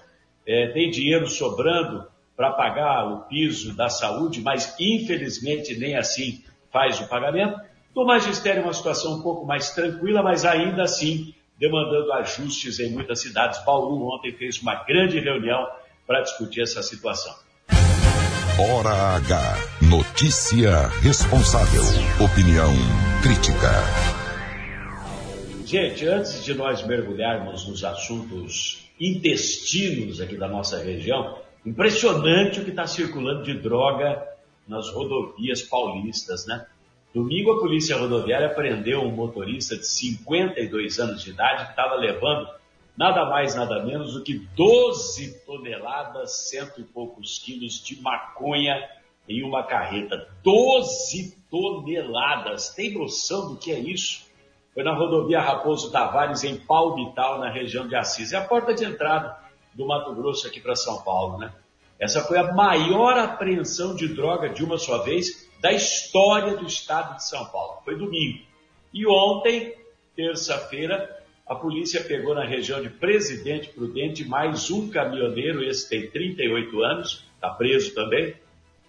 é, 0.46 0.66
tem 0.72 0.90
dinheiro 0.90 1.26
sobrando 1.26 2.06
para 2.36 2.52
pagar 2.52 3.06
o 3.10 3.20
piso 3.22 3.74
da 3.74 3.88
saúde, 3.88 4.42
mas 4.42 4.76
infelizmente 4.78 5.78
nem 5.78 5.96
assim 5.96 6.44
faz 6.70 7.00
o 7.00 7.08
pagamento. 7.08 7.69
No 7.94 8.06
magistério, 8.06 8.62
uma 8.62 8.72
situação 8.72 9.14
um 9.14 9.22
pouco 9.22 9.44
mais 9.44 9.70
tranquila, 9.70 10.22
mas 10.22 10.44
ainda 10.44 10.84
assim 10.84 11.34
demandando 11.58 12.12
ajustes 12.12 12.78
em 12.78 12.92
muitas 12.92 13.20
cidades. 13.20 13.62
Bauru 13.64 14.02
ontem 14.14 14.32
fez 14.32 14.62
uma 14.62 14.76
grande 14.84 15.18
reunião 15.18 15.66
para 16.06 16.22
discutir 16.22 16.62
essa 16.62 16.82
situação. 16.82 17.34
Hora 18.58 19.16
H. 19.16 19.56
Notícia 19.90 20.86
responsável. 21.02 21.82
Opinião 22.24 22.70
crítica. 23.22 23.70
Gente, 25.66 26.06
antes 26.06 26.44
de 26.44 26.54
nós 26.54 26.86
mergulharmos 26.86 27.68
nos 27.68 27.84
assuntos 27.84 28.88
intestinos 29.00 30.20
aqui 30.20 30.36
da 30.36 30.46
nossa 30.46 30.78
região. 30.82 31.38
Impressionante 31.64 32.60
o 32.60 32.64
que 32.64 32.70
está 32.70 32.86
circulando 32.86 33.42
de 33.42 33.54
droga 33.54 34.22
nas 34.68 34.90
rodovias 34.92 35.62
paulistas, 35.62 36.46
né? 36.46 36.66
Domingo 37.12 37.52
a 37.52 37.60
polícia 37.60 37.96
rodoviária 37.96 38.54
prendeu 38.54 39.00
um 39.02 39.10
motorista 39.10 39.76
de 39.76 39.86
52 39.86 40.98
anos 41.00 41.22
de 41.22 41.30
idade 41.30 41.64
que 41.64 41.70
estava 41.70 41.96
levando 41.96 42.48
nada 42.96 43.24
mais, 43.24 43.54
nada 43.54 43.84
menos 43.84 44.14
do 44.14 44.22
que 44.22 44.38
12 44.54 45.44
toneladas, 45.44 46.48
cento 46.48 46.80
e 46.80 46.84
poucos 46.84 47.38
quilos 47.38 47.82
de 47.82 48.00
maconha 48.00 48.88
em 49.28 49.42
uma 49.42 49.62
carreta. 49.64 50.28
12 50.44 51.36
toneladas! 51.50 52.70
Tem 52.70 52.94
noção 52.94 53.48
do 53.48 53.56
que 53.56 53.72
é 53.72 53.78
isso? 53.78 54.30
foi 54.72 54.84
na 54.84 54.94
rodovia 54.94 55.40
Raposo 55.40 55.90
Tavares, 55.90 56.44
em 56.44 56.56
Palmital, 56.56 57.38
na 57.38 57.50
região 57.50 57.86
de 57.86 57.96
Assis. 57.96 58.32
É 58.32 58.36
a 58.36 58.44
porta 58.44 58.72
de 58.72 58.84
entrada 58.84 59.36
do 59.74 59.86
Mato 59.86 60.14
Grosso 60.14 60.46
aqui 60.46 60.60
para 60.60 60.76
São 60.76 61.02
Paulo, 61.02 61.38
né? 61.38 61.52
Essa 61.98 62.22
foi 62.22 62.38
a 62.38 62.52
maior 62.54 63.18
apreensão 63.18 63.94
de 63.94 64.08
droga 64.08 64.48
de 64.48 64.64
uma 64.64 64.78
só 64.78 65.02
vez 65.02 65.49
da 65.60 65.72
história 65.72 66.56
do 66.56 66.66
estado 66.66 67.16
de 67.16 67.28
São 67.28 67.44
Paulo. 67.46 67.82
Foi 67.84 67.96
domingo. 67.96 68.40
E 68.92 69.06
ontem, 69.06 69.74
terça-feira, 70.16 71.18
a 71.46 71.54
polícia 71.54 72.02
pegou 72.02 72.34
na 72.34 72.44
região 72.44 72.82
de 72.82 72.88
Presidente 72.88 73.68
Prudente 73.68 74.24
mais 74.24 74.70
um 74.70 74.88
caminhoneiro, 74.88 75.62
esse 75.62 75.88
tem 75.88 76.10
38 76.10 76.82
anos, 76.82 77.26
está 77.34 77.50
preso 77.50 77.94
também, 77.94 78.34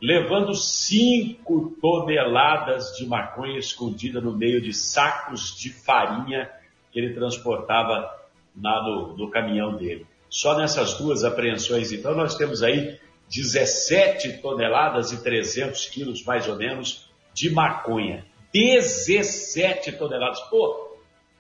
levando 0.02 0.56
5 0.56 1.78
toneladas 1.82 2.96
de 2.98 3.06
maconha 3.06 3.60
escondida 3.60 4.20
no 4.20 4.32
meio 4.32 4.62
de 4.62 4.74
sacos 4.74 5.56
de 5.58 5.70
farinha 5.72 6.50
que 6.92 7.00
ele 7.00 7.14
transportava 7.14 8.10
lá 8.62 8.84
no, 8.84 9.16
no 9.16 9.30
caminhão 9.30 9.78
dele. 9.78 10.06
Só 10.30 10.58
nessas 10.58 10.96
duas 10.96 11.24
apreensões, 11.24 11.92
então, 11.92 12.16
nós 12.16 12.36
temos 12.36 12.64
aí 12.64 13.00
17 13.34 14.42
toneladas 14.42 15.12
e 15.12 15.24
300 15.24 15.86
quilos, 15.88 16.24
mais 16.24 16.48
ou 16.48 16.58
menos, 16.58 17.10
de 17.34 17.50
maconha. 17.50 18.26
17 18.54 19.94
toneladas. 19.94 20.42
Pô, 20.42 20.98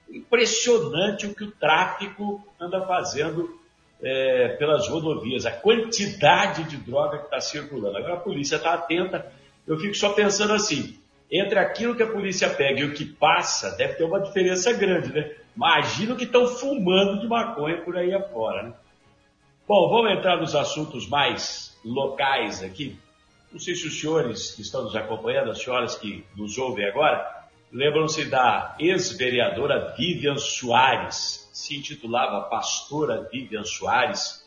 impressionante 0.09 1.27
o 1.27 1.35
que 1.35 1.43
o 1.43 1.51
tráfico 1.51 2.41
anda 2.59 2.85
fazendo 2.87 3.59
é, 4.01 4.55
pelas 4.57 4.87
rodovias, 4.87 5.45
a 5.45 5.51
quantidade 5.51 6.63
de 6.63 6.77
droga 6.77 7.19
que 7.19 7.25
está 7.25 7.41
circulando. 7.41 7.97
Agora 7.97 8.13
a 8.15 8.19
polícia 8.19 8.55
está 8.55 8.73
atenta 8.73 9.31
eu 9.67 9.77
fico 9.77 9.93
só 9.93 10.13
pensando 10.13 10.53
assim, 10.53 10.97
entre 11.31 11.59
aquilo 11.59 11.95
que 11.95 12.03
a 12.03 12.11
polícia 12.11 12.49
pega 12.49 12.81
e 12.81 12.83
o 12.83 12.93
que 12.93 13.05
passa, 13.05 13.75
deve 13.77 13.93
ter 13.93 14.03
uma 14.03 14.19
diferença 14.19 14.73
grande, 14.73 15.13
né? 15.13 15.35
Imagina 15.55 16.13
o 16.13 16.17
que 16.17 16.23
estão 16.23 16.47
fumando 16.47 17.19
de 17.19 17.27
maconha 17.27 17.77
por 17.83 17.95
aí 17.97 18.13
afora, 18.13 18.63
né? 18.63 18.73
Bom, 19.67 19.89
vamos 19.89 20.17
entrar 20.17 20.37
nos 20.37 20.55
assuntos 20.55 21.07
mais 21.07 21.70
locais 21.83 22.63
aqui. 22.63 22.97
Não 23.51 23.59
sei 23.59 23.75
se 23.75 23.87
os 23.87 23.99
senhores 23.99 24.51
que 24.55 24.61
estão 24.61 24.83
nos 24.83 24.95
acompanhando, 24.95 25.51
as 25.51 25.61
senhoras 25.61 25.95
que 25.95 26.23
nos 26.35 26.57
ouvem 26.57 26.85
agora, 26.85 27.47
lembram-se 27.71 28.25
da 28.25 28.75
ex-vereadora 28.79 29.93
Vivian 29.97 30.37
Soares, 30.37 31.49
se 31.53 31.75
intitulava 31.75 32.47
Pastora 32.49 33.27
Vivian 33.31 33.63
Soares, 33.63 34.45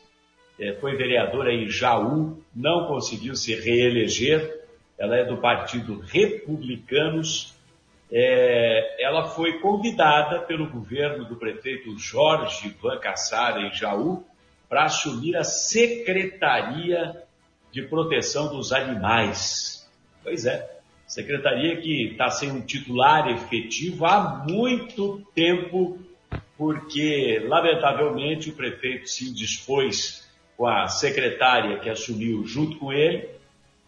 é, 0.59 0.73
foi 0.75 0.95
vereadora 0.95 1.53
em 1.53 1.69
Jaú, 1.69 2.41
não 2.55 2.87
conseguiu 2.87 3.35
se 3.35 3.53
reeleger, 3.53 4.65
ela 4.97 5.17
é 5.17 5.25
do 5.25 5.37
Partido 5.37 5.99
Republicanos. 5.99 7.53
É, 8.11 9.03
ela 9.03 9.29
foi 9.29 9.59
convidada 9.59 10.39
pelo 10.41 10.69
governo 10.69 11.25
do 11.25 11.35
prefeito 11.35 11.97
Jorge 11.97 12.75
Van 12.81 12.99
Cassara 12.99 13.61
em 13.61 13.73
Jaú 13.73 14.23
para 14.69 14.85
assumir 14.85 15.35
a 15.35 15.43
Secretaria 15.43 17.24
de 17.75 17.81
Proteção 17.81 18.55
dos 18.55 18.71
Animais. 18.71 19.85
Pois 20.23 20.45
é, 20.45 20.79
secretaria 21.05 21.75
que 21.75 22.11
está 22.11 22.29
sem 22.29 22.49
um 22.49 22.61
titular 22.61 23.29
efetivo 23.29 24.05
há 24.05 24.45
muito 24.47 25.21
tempo, 25.35 25.99
porque, 26.57 27.43
lamentavelmente, 27.45 28.49
o 28.49 28.55
prefeito 28.55 29.09
se 29.09 29.29
indispôs 29.29 30.25
com 30.55 30.65
a 30.65 30.87
secretária 30.87 31.77
que 31.79 31.89
assumiu 31.89 32.47
junto 32.47 32.77
com 32.77 32.93
ele 32.93 33.27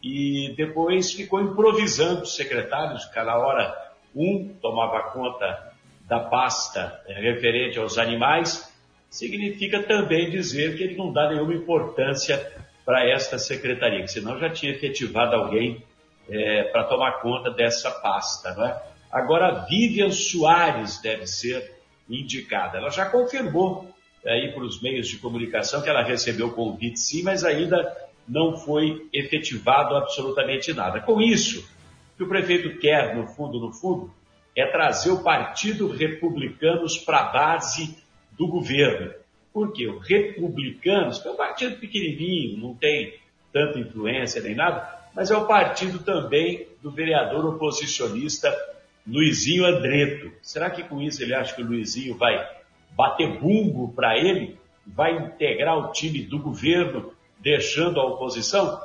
e 0.03 0.53
depois 0.58 1.13
ficou 1.13 1.41
improvisando 1.41 2.24
os 2.24 2.36
secretários, 2.36 3.06
cada 3.06 3.38
hora 3.38 3.74
um 4.13 4.53
tomava 4.62 5.12
conta 5.12 5.72
da 6.01 6.20
pasta 6.20 7.01
eh, 7.08 7.22
referente 7.22 7.79
aos 7.79 7.98
animais, 7.98 8.70
significa 9.10 9.82
também 9.82 10.29
dizer 10.29 10.75
que 10.75 10.84
ele 10.84 10.98
não 10.98 11.13
dá 11.13 11.29
nenhuma 11.29 11.53
importância 11.53 12.66
para 12.88 13.06
esta 13.06 13.38
secretaria, 13.38 14.01
que 14.01 14.08
senão 14.08 14.39
já 14.39 14.50
tinha 14.50 14.72
efetivado 14.72 15.36
alguém 15.36 15.84
é, 16.29 16.63
para 16.72 16.86
tomar 16.86 17.20
conta 17.20 17.51
dessa 17.51 17.91
pasta. 17.91 18.56
Né? 18.56 18.79
Agora, 19.12 19.65
Vivian 19.70 20.10
Soares 20.10 21.01
deve 21.01 21.27
ser 21.27 21.82
indicada. 22.10 22.77
Ela 22.77 22.89
já 22.89 23.06
confirmou 23.06 23.94
aí 24.25 24.53
para 24.53 24.63
os 24.63 24.82
meios 24.82 25.10
de 25.10 25.17
comunicação 25.17 25.82
que 25.82 25.89
ela 25.89 26.01
recebeu 26.01 26.48
o 26.48 26.53
convite 26.53 26.98
sim, 26.98 27.24
mas 27.24 27.44
ainda 27.44 27.94
não 28.25 28.56
foi 28.56 29.06
efetivado 29.12 29.94
absolutamente 29.94 30.74
nada. 30.74 31.01
Com 31.01 31.22
isso, 31.22 31.70
o 32.13 32.17
que 32.17 32.24
o 32.24 32.29
prefeito 32.29 32.79
quer, 32.79 33.17
no 33.17 33.27
fundo, 33.27 33.60
no 33.60 33.74
fundo, 33.74 34.13
é 34.56 34.65
trazer 34.65 35.12
o 35.12 35.22
Partido 35.22 35.89
Republicanos 35.89 36.98
para 36.98 37.20
a 37.20 37.32
base 37.34 37.98
do 38.32 38.48
governo. 38.48 39.12
Por 39.54 39.74
quê? 39.74 39.88
O 39.88 40.00
Republicanos, 40.00 41.20
que 41.20 41.27
é 41.27 41.32
um 41.32 41.36
partido 41.36 41.77
pequenininho, 41.77 42.58
não 42.60 42.75
tem 42.75 43.16
tanta 43.51 43.80
influência 43.80 44.42
nem 44.42 44.56
nada, 44.56 44.98
mas 45.16 45.32
é 45.32 45.36
o 45.36 45.48
partido 45.48 46.00
também 46.00 46.68
do 46.82 46.92
vereador 46.92 47.46
oposicionista 47.46 48.56
Luizinho 49.08 49.66
Andreto. 49.66 50.32
Será 50.42 50.70
que 50.70 50.84
com 50.84 51.01
isso 51.01 51.24
ele 51.24 51.34
acha 51.34 51.56
que 51.56 51.62
o 51.62 51.66
Luizinho 51.66 52.16
vai 52.16 52.46
bater 52.92 53.39
bumbo 53.39 53.94
para 53.94 54.18
ele? 54.18 54.60
Vai 54.86 55.18
integrar 55.18 55.77
o 55.77 55.92
time 55.92 56.22
do 56.22 56.39
governo 56.39 57.13
deixando 57.39 58.00
a 58.00 58.06
oposição? 58.06 58.82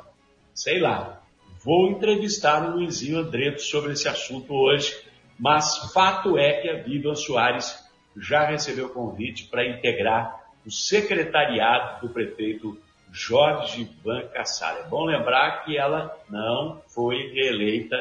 Sei 0.53 0.79
lá. 0.79 1.21
Vou 1.63 1.91
entrevistar 1.91 2.67
o 2.67 2.75
Luizinho 2.75 3.19
Andreto 3.19 3.61
sobre 3.61 3.93
esse 3.93 4.07
assunto 4.07 4.53
hoje, 4.53 4.93
mas 5.39 5.93
fato 5.93 6.37
é 6.37 6.61
que 6.61 6.69
a 6.69 6.81
Vivian 6.81 7.15
Soares 7.15 7.83
já 8.17 8.45
recebeu 8.45 8.89
convite 8.89 9.45
para 9.45 9.65
integrar 9.65 10.42
o 10.65 10.71
secretariado 10.71 12.07
do 12.07 12.13
prefeito 12.13 12.77
Jorge 13.11 13.89
Van 14.03 14.27
Cassara. 14.27 14.79
É 14.79 14.87
bom 14.87 15.05
lembrar 15.05 15.63
que 15.63 15.77
ela 15.77 16.17
não 16.29 16.81
foi 16.87 17.31
reeleita 17.31 17.95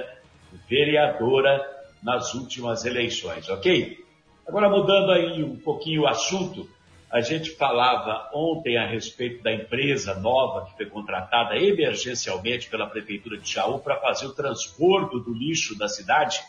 vereadora 0.68 1.64
nas 2.02 2.34
últimas 2.34 2.84
eleições, 2.84 3.48
ok? 3.48 3.98
Agora 4.46 4.68
mudando 4.68 5.12
aí 5.12 5.42
um 5.44 5.56
pouquinho 5.56 6.02
o 6.02 6.08
assunto, 6.08 6.68
a 7.10 7.20
gente 7.20 7.50
falava 7.50 8.30
ontem 8.32 8.78
a 8.78 8.86
respeito 8.86 9.42
da 9.42 9.52
empresa 9.52 10.14
nova 10.14 10.64
que 10.64 10.76
foi 10.76 10.86
contratada 10.86 11.58
emergencialmente 11.58 12.70
pela 12.70 12.86
Prefeitura 12.86 13.36
de 13.36 13.52
Jaú 13.52 13.80
para 13.80 14.00
fazer 14.00 14.26
o 14.26 14.34
transbordo 14.34 15.20
do 15.20 15.34
lixo 15.34 15.76
da 15.78 15.88
cidade 15.88 16.40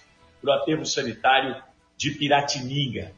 para 0.41 0.51
o 0.51 0.53
aterro 0.53 0.85
sanitário 0.85 1.61
de 1.97 2.11
Piratininga. 2.11 3.11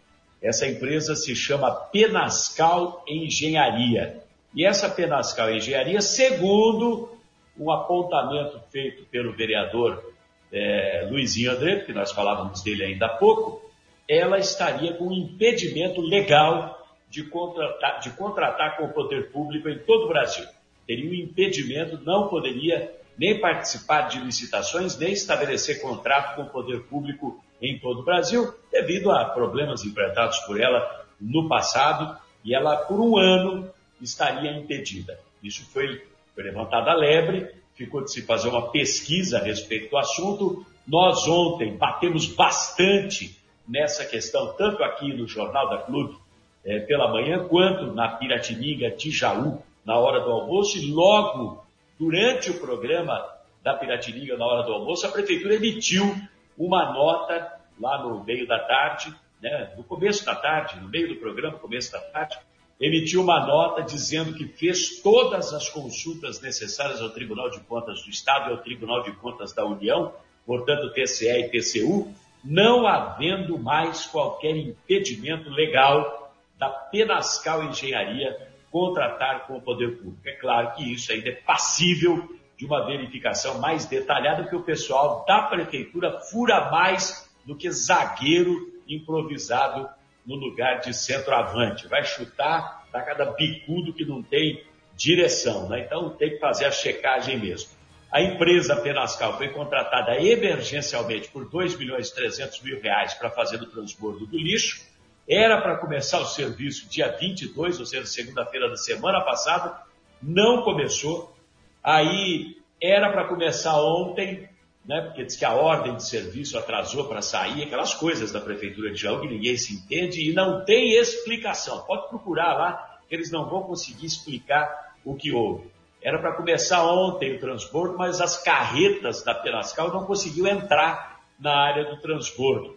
Essa 0.46 0.68
empresa 0.68 1.16
se 1.16 1.36
chama 1.36 1.72
Penascal 1.72 3.04
Engenharia. 3.08 4.22
E 4.54 4.64
essa 4.64 4.88
Penascal 4.88 5.52
Engenharia, 5.52 6.00
segundo 6.02 7.10
um 7.58 7.72
apontamento 7.72 8.60
feito 8.72 9.06
pelo 9.06 9.34
vereador 9.34 10.14
é, 10.54 11.08
Luizinho 11.10 11.52
André, 11.52 11.80
que 11.80 11.92
nós 11.92 12.12
falávamos 12.12 12.62
dele 12.62 12.84
ainda 12.84 13.08
há 13.08 13.18
pouco, 13.18 13.60
ela 14.08 14.38
estaria 14.38 14.94
com 14.94 15.12
impedimento 15.12 16.00
legal 16.00 16.80
de 17.10 17.24
contratar, 17.24 18.00
de 18.00 18.10
contratar 18.12 18.78
com 18.78 18.86
o 18.86 18.94
poder 18.94 19.32
público 19.32 19.68
em 19.68 19.80
todo 19.80 20.06
o 20.06 20.10
Brasil. 20.10 20.46
Teria 20.86 21.10
um 21.10 21.14
impedimento, 21.14 22.00
não 22.04 22.28
poderia 22.28 22.94
nem 23.18 23.40
participar 23.40 24.10
de 24.10 24.20
licitações, 24.20 24.96
nem 24.96 25.14
estabelecer 25.14 25.82
contrato 25.82 26.36
com 26.36 26.44
o 26.44 26.50
poder 26.50 26.84
público 26.84 27.44
em 27.66 27.80
todo 27.80 28.02
o 28.02 28.06
Brasil, 28.06 28.54
devido 28.72 29.12
a 29.12 29.26
problemas 29.26 29.84
enfrentados 29.84 30.40
por 30.40 30.60
ela 30.60 31.06
no 31.20 31.48
passado, 31.48 32.18
e 32.44 32.54
ela, 32.54 32.76
por 32.78 33.00
um 33.00 33.18
ano, 33.18 33.70
estaria 34.02 34.52
impedida. 34.52 35.20
Isso 35.44 35.66
foi, 35.72 36.04
levantada 36.38 36.92
a 36.92 36.96
lebre, 36.96 37.50
ficou 37.76 38.04
de 38.04 38.12
se 38.12 38.22
fazer 38.22 38.50
uma 38.50 38.70
pesquisa 38.70 39.40
a 39.40 39.44
respeito 39.44 39.90
do 39.90 39.98
assunto. 39.98 40.66
Nós 40.88 41.28
ontem 41.28 41.76
batemos 41.76 42.28
bastante 42.28 43.38
nessa 43.68 44.06
questão, 44.06 44.54
tanto 44.54 44.84
aqui 44.84 45.14
no 45.14 45.28
Jornal 45.28 45.70
da 45.70 45.78
Clube, 45.80 46.18
é, 46.64 46.80
pela 46.80 47.12
manhã, 47.12 47.48
quanto 47.48 47.94
na 47.94 48.10
Piratininga 48.10 48.92
de 48.92 49.12
Jaú, 49.12 49.62
na 49.84 49.98
hora 49.98 50.20
do 50.22 50.32
almoço, 50.32 50.78
e 50.78 50.92
logo 50.92 51.64
durante 52.00 52.50
o 52.50 52.60
programa 52.60 53.24
da 53.64 53.74
Piratininga, 53.74 54.38
na 54.38 54.46
hora 54.46 54.64
do 54.64 54.74
almoço, 54.74 55.06
a 55.06 55.12
Prefeitura 55.12 55.56
emitiu 55.56 56.16
uma 56.58 56.92
nota 56.94 57.55
lá 57.80 58.04
no 58.04 58.24
meio 58.24 58.48
da 58.48 58.60
tarde, 58.60 59.14
né, 59.42 59.74
no 59.78 59.84
começo 59.84 60.26
da 60.26 60.36
tarde, 60.36 60.80
no 60.80 60.88
meio 60.88 61.08
do 61.10 61.16
programa, 61.16 61.58
começo 61.58 61.92
da 61.92 62.00
tarde, 62.00 62.38
emitiu 62.80 63.22
uma 63.22 63.46
nota 63.46 63.82
dizendo 63.82 64.34
que 64.34 64.48
fez 64.48 65.02
todas 65.02 65.54
as 65.54 65.70
consultas 65.70 66.42
necessárias 66.42 67.02
ao 67.02 67.10
Tribunal 67.10 67.50
de 67.50 67.60
Contas 67.62 68.04
do 68.04 68.10
Estado 68.10 68.50
e 68.50 68.54
ao 68.54 68.60
Tribunal 68.60 69.04
de 69.04 69.12
Contas 69.14 69.54
da 69.54 69.66
União, 69.66 70.14
portanto 70.46 70.92
TCE 70.94 71.28
e 71.28 71.50
TCU, 71.50 72.14
não 72.44 72.86
havendo 72.86 73.58
mais 73.58 74.06
qualquer 74.06 74.56
impedimento 74.56 75.50
legal 75.50 76.34
da 76.58 76.70
Penascal 76.70 77.64
Engenharia 77.64 78.38
contratar 78.70 79.48
com 79.48 79.58
o 79.58 79.62
poder 79.62 79.98
público. 79.98 80.28
É 80.28 80.34
claro 80.34 80.76
que 80.76 80.94
isso 80.94 81.12
ainda 81.12 81.30
é 81.30 81.32
passível 81.32 82.30
de 82.58 82.66
uma 82.66 82.86
verificação 82.86 83.60
mais 83.60 83.86
detalhada, 83.86 84.44
porque 84.44 84.56
o 84.56 84.64
pessoal 84.64 85.26
da 85.26 85.44
prefeitura 85.44 86.20
fura 86.20 86.70
mais 86.70 87.25
do 87.46 87.56
que 87.56 87.70
zagueiro 87.72 88.74
improvisado 88.88 89.88
no 90.26 90.36
lugar 90.36 90.80
de 90.80 90.94
centroavante. 90.94 91.88
Vai 91.88 92.04
chutar, 92.04 92.88
dá 92.92 93.02
cada 93.02 93.26
bicudo 93.26 93.94
que 93.94 94.06
não 94.06 94.24
tem 94.24 94.64
direção, 94.96 95.70
né? 95.70 95.82
Então 95.82 96.10
tem 96.10 96.32
que 96.32 96.40
fazer 96.40 96.66
a 96.66 96.72
checagem 96.72 97.40
mesmo. 97.40 97.70
A 98.12 98.22
empresa 98.22 98.76
Penascal 98.78 99.38
foi 99.38 99.50
contratada 99.50 100.22
emergencialmente 100.22 101.30
por 101.30 101.50
2 101.50 101.78
milhões 101.78 102.10
e 102.10 102.16
300 102.16 102.62
mil 102.62 102.82
reais 102.82 103.14
para 103.14 103.30
fazer 103.30 103.62
o 103.62 103.66
transbordo 103.66 104.26
do 104.26 104.38
lixo 104.38 104.96
era 105.28 105.60
para 105.60 105.78
começar 105.78 106.20
o 106.20 106.26
serviço 106.26 106.88
dia 106.88 107.12
22, 107.20 107.80
ou 107.80 107.86
seja, 107.86 108.06
segunda-feira 108.06 108.70
da 108.70 108.78
semana 108.78 109.22
passada, 109.22 109.82
não 110.22 110.62
começou. 110.62 111.36
Aí 111.84 112.58
era 112.82 113.12
para 113.12 113.28
começar 113.28 113.76
ontem, 113.82 114.48
né, 114.88 115.02
porque 115.02 115.24
diz 115.24 115.36
que 115.36 115.46
a 115.46 115.54
ordem 115.54 115.96
de 115.96 116.08
serviço 116.08 116.58
atrasou 116.58 117.06
para 117.06 117.22
sair, 117.22 117.64
aquelas 117.64 117.94
coisas 117.94 118.32
da 118.32 118.40
Prefeitura 118.40 118.92
de 118.92 119.02
Jaú 119.02 119.22
que 119.22 119.28
ninguém 119.28 119.58
se 119.58 119.74
entende 119.74 120.30
e 120.30 120.34
não 120.34 120.64
tem 120.64 120.94
explicação. 120.94 121.82
Pode 121.86 122.08
procurar 122.10 122.54
lá, 122.54 123.00
que 123.08 123.16
eles 123.16 123.32
não 123.32 123.50
vão 123.50 123.64
conseguir 123.64 124.06
explicar 124.06 124.96
o 125.04 125.16
que 125.16 125.32
houve. 125.32 125.70
Era 126.02 126.20
para 126.20 126.36
começar 126.36 126.86
ontem 126.86 127.36
o 127.36 127.40
transbordo, 127.40 127.98
mas 127.98 128.22
as 128.22 128.42
carretas 128.42 129.24
da 129.24 129.34
Penascal 129.34 129.92
não 129.92 130.06
conseguiu 130.06 130.46
entrar 130.46 131.20
na 131.40 131.56
área 131.56 131.86
do 131.86 132.00
transbordo 132.00 132.76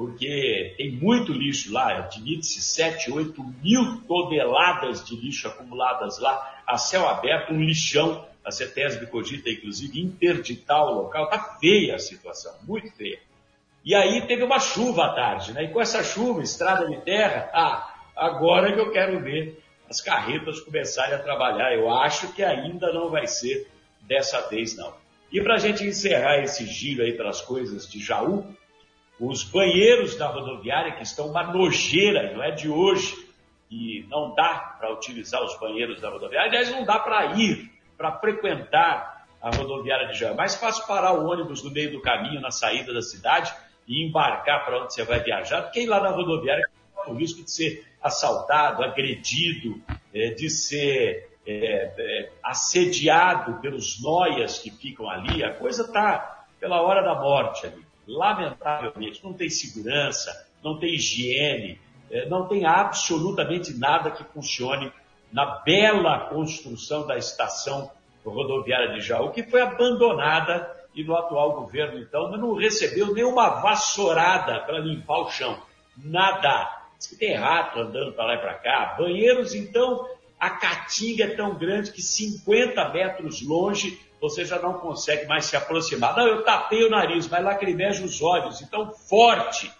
porque 0.00 0.74
tem 0.78 0.92
muito 0.92 1.30
lixo 1.30 1.70
lá, 1.70 1.98
admite-se 1.98 2.62
7, 2.62 3.12
8 3.12 3.44
mil 3.62 4.00
toneladas 4.08 5.04
de 5.04 5.14
lixo 5.14 5.46
acumuladas 5.46 6.18
lá, 6.18 6.62
a 6.66 6.78
céu 6.78 7.06
aberto, 7.06 7.52
um 7.52 7.62
lixão 7.62 8.26
A 8.44 8.50
CETESB 8.50 9.06
cogita, 9.06 9.50
inclusive, 9.50 10.00
interditar 10.00 10.82
o 10.84 11.02
local. 11.02 11.24
Está 11.24 11.58
feia 11.58 11.96
a 11.96 11.98
situação, 11.98 12.54
muito 12.62 12.90
feia. 12.92 13.18
E 13.84 13.94
aí 13.94 14.26
teve 14.26 14.42
uma 14.42 14.58
chuva 14.58 15.06
à 15.06 15.14
tarde, 15.14 15.52
né? 15.52 15.64
E 15.64 15.68
com 15.68 15.80
essa 15.80 16.02
chuva, 16.02 16.42
estrada 16.42 16.86
de 16.86 16.96
terra, 17.02 17.50
ah, 17.52 17.94
agora 18.16 18.72
que 18.72 18.80
eu 18.80 18.90
quero 18.92 19.20
ver 19.20 19.62
as 19.88 20.00
carretas 20.00 20.60
começarem 20.60 21.14
a 21.14 21.18
trabalhar. 21.18 21.74
Eu 21.74 21.92
acho 21.92 22.32
que 22.32 22.42
ainda 22.42 22.92
não 22.92 23.10
vai 23.10 23.26
ser 23.26 23.68
dessa 24.02 24.40
vez, 24.48 24.76
não. 24.76 24.94
E 25.32 25.40
para 25.40 25.54
a 25.54 25.58
gente 25.58 25.84
encerrar 25.84 26.38
esse 26.38 26.66
giro 26.66 27.02
aí 27.02 27.12
pelas 27.12 27.40
coisas 27.40 27.88
de 27.88 28.00
Jaú, 28.00 28.44
os 29.18 29.44
banheiros 29.44 30.16
da 30.16 30.28
rodoviária, 30.28 30.92
que 30.92 31.02
estão 31.02 31.28
uma 31.28 31.42
nojeira, 31.42 32.32
não 32.32 32.42
é 32.42 32.50
de 32.50 32.68
hoje, 32.68 33.14
e 33.70 34.04
não 34.08 34.34
dá 34.34 34.76
para 34.78 34.92
utilizar 34.92 35.42
os 35.44 35.58
banheiros 35.58 36.00
da 36.00 36.10
rodoviária, 36.10 36.48
aliás, 36.48 36.70
não 36.70 36.84
dá 36.84 36.98
para 36.98 37.38
ir, 37.38 37.69
para 38.00 38.18
frequentar 38.18 39.26
a 39.42 39.50
rodoviária 39.50 40.08
de. 40.08 40.24
É 40.24 40.32
mais 40.32 40.54
fácil 40.54 40.86
parar 40.86 41.12
o 41.12 41.26
ônibus 41.26 41.62
no 41.62 41.70
meio 41.70 41.92
do 41.92 42.00
caminho, 42.00 42.40
na 42.40 42.50
saída 42.50 42.94
da 42.94 43.02
cidade, 43.02 43.54
e 43.86 44.08
embarcar 44.08 44.64
para 44.64 44.82
onde 44.82 44.94
você 44.94 45.04
vai 45.04 45.20
viajar, 45.20 45.60
do 45.60 45.70
que 45.70 45.82
ir 45.82 45.86
lá 45.86 46.00
na 46.00 46.08
rodoviária 46.08 46.64
com 46.94 47.12
o 47.12 47.14
risco 47.14 47.44
de 47.44 47.50
ser 47.50 47.86
assaltado, 48.02 48.82
agredido, 48.82 49.82
é, 50.14 50.30
de 50.30 50.48
ser 50.48 51.28
é, 51.46 51.92
é, 51.98 52.32
assediado 52.42 53.60
pelos 53.60 54.00
noias 54.02 54.58
que 54.58 54.70
ficam 54.70 55.10
ali. 55.10 55.44
A 55.44 55.52
coisa 55.52 55.82
está 55.82 56.46
pela 56.58 56.80
hora 56.80 57.02
da 57.02 57.20
morte 57.20 57.66
ali. 57.66 57.84
Lamentavelmente, 58.06 59.22
não 59.22 59.34
tem 59.34 59.50
segurança, 59.50 60.48
não 60.64 60.78
tem 60.78 60.94
higiene, 60.94 61.78
não 62.28 62.48
tem 62.48 62.64
absolutamente 62.64 63.78
nada 63.78 64.10
que 64.10 64.24
funcione 64.24 64.90
na 65.32 65.60
bela 65.64 66.28
construção 66.28 67.06
da 67.06 67.16
estação 67.16 67.90
rodoviária 68.24 68.94
de 68.94 69.00
Jaú, 69.00 69.30
que 69.30 69.42
foi 69.42 69.62
abandonada 69.62 70.78
e 70.94 71.04
no 71.04 71.16
atual 71.16 71.52
governo, 71.52 71.98
então, 72.00 72.30
não 72.32 72.54
recebeu 72.54 73.14
nenhuma 73.14 73.60
vassourada 73.60 74.60
para 74.60 74.78
limpar 74.78 75.20
o 75.20 75.30
chão. 75.30 75.60
Nada. 75.96 76.78
Tem 77.18 77.34
rato 77.34 77.78
andando 77.78 78.12
para 78.12 78.26
lá 78.26 78.34
e 78.34 78.38
para 78.38 78.54
cá. 78.54 78.96
Banheiros, 78.98 79.54
então, 79.54 80.06
a 80.38 80.50
caatinga 80.50 81.24
é 81.24 81.36
tão 81.36 81.54
grande 81.54 81.92
que 81.92 82.02
50 82.02 82.88
metros 82.90 83.40
longe 83.46 83.98
você 84.20 84.44
já 84.44 84.58
não 84.58 84.74
consegue 84.74 85.26
mais 85.26 85.46
se 85.46 85.56
aproximar. 85.56 86.14
Não, 86.14 86.26
eu 86.26 86.44
tapei 86.44 86.84
o 86.84 86.90
nariz, 86.90 87.26
mas 87.26 87.42
lacrimeja 87.42 88.04
os 88.04 88.20
olhos. 88.20 88.60
Então, 88.60 88.90
forte 88.90 89.72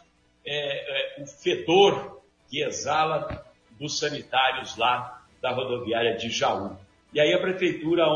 é, 0.47 1.19
é, 1.19 1.23
o 1.23 1.26
fedor 1.26 2.23
que 2.49 2.62
exala 2.62 3.45
dos 3.78 3.99
sanitários 3.99 4.76
lá 4.78 5.20
da 5.40 5.52
rodoviária 5.52 6.16
de 6.16 6.30
Jaú. 6.30 6.76
E 7.12 7.20
aí 7.20 7.32
a 7.32 7.40
prefeitura 7.40 8.06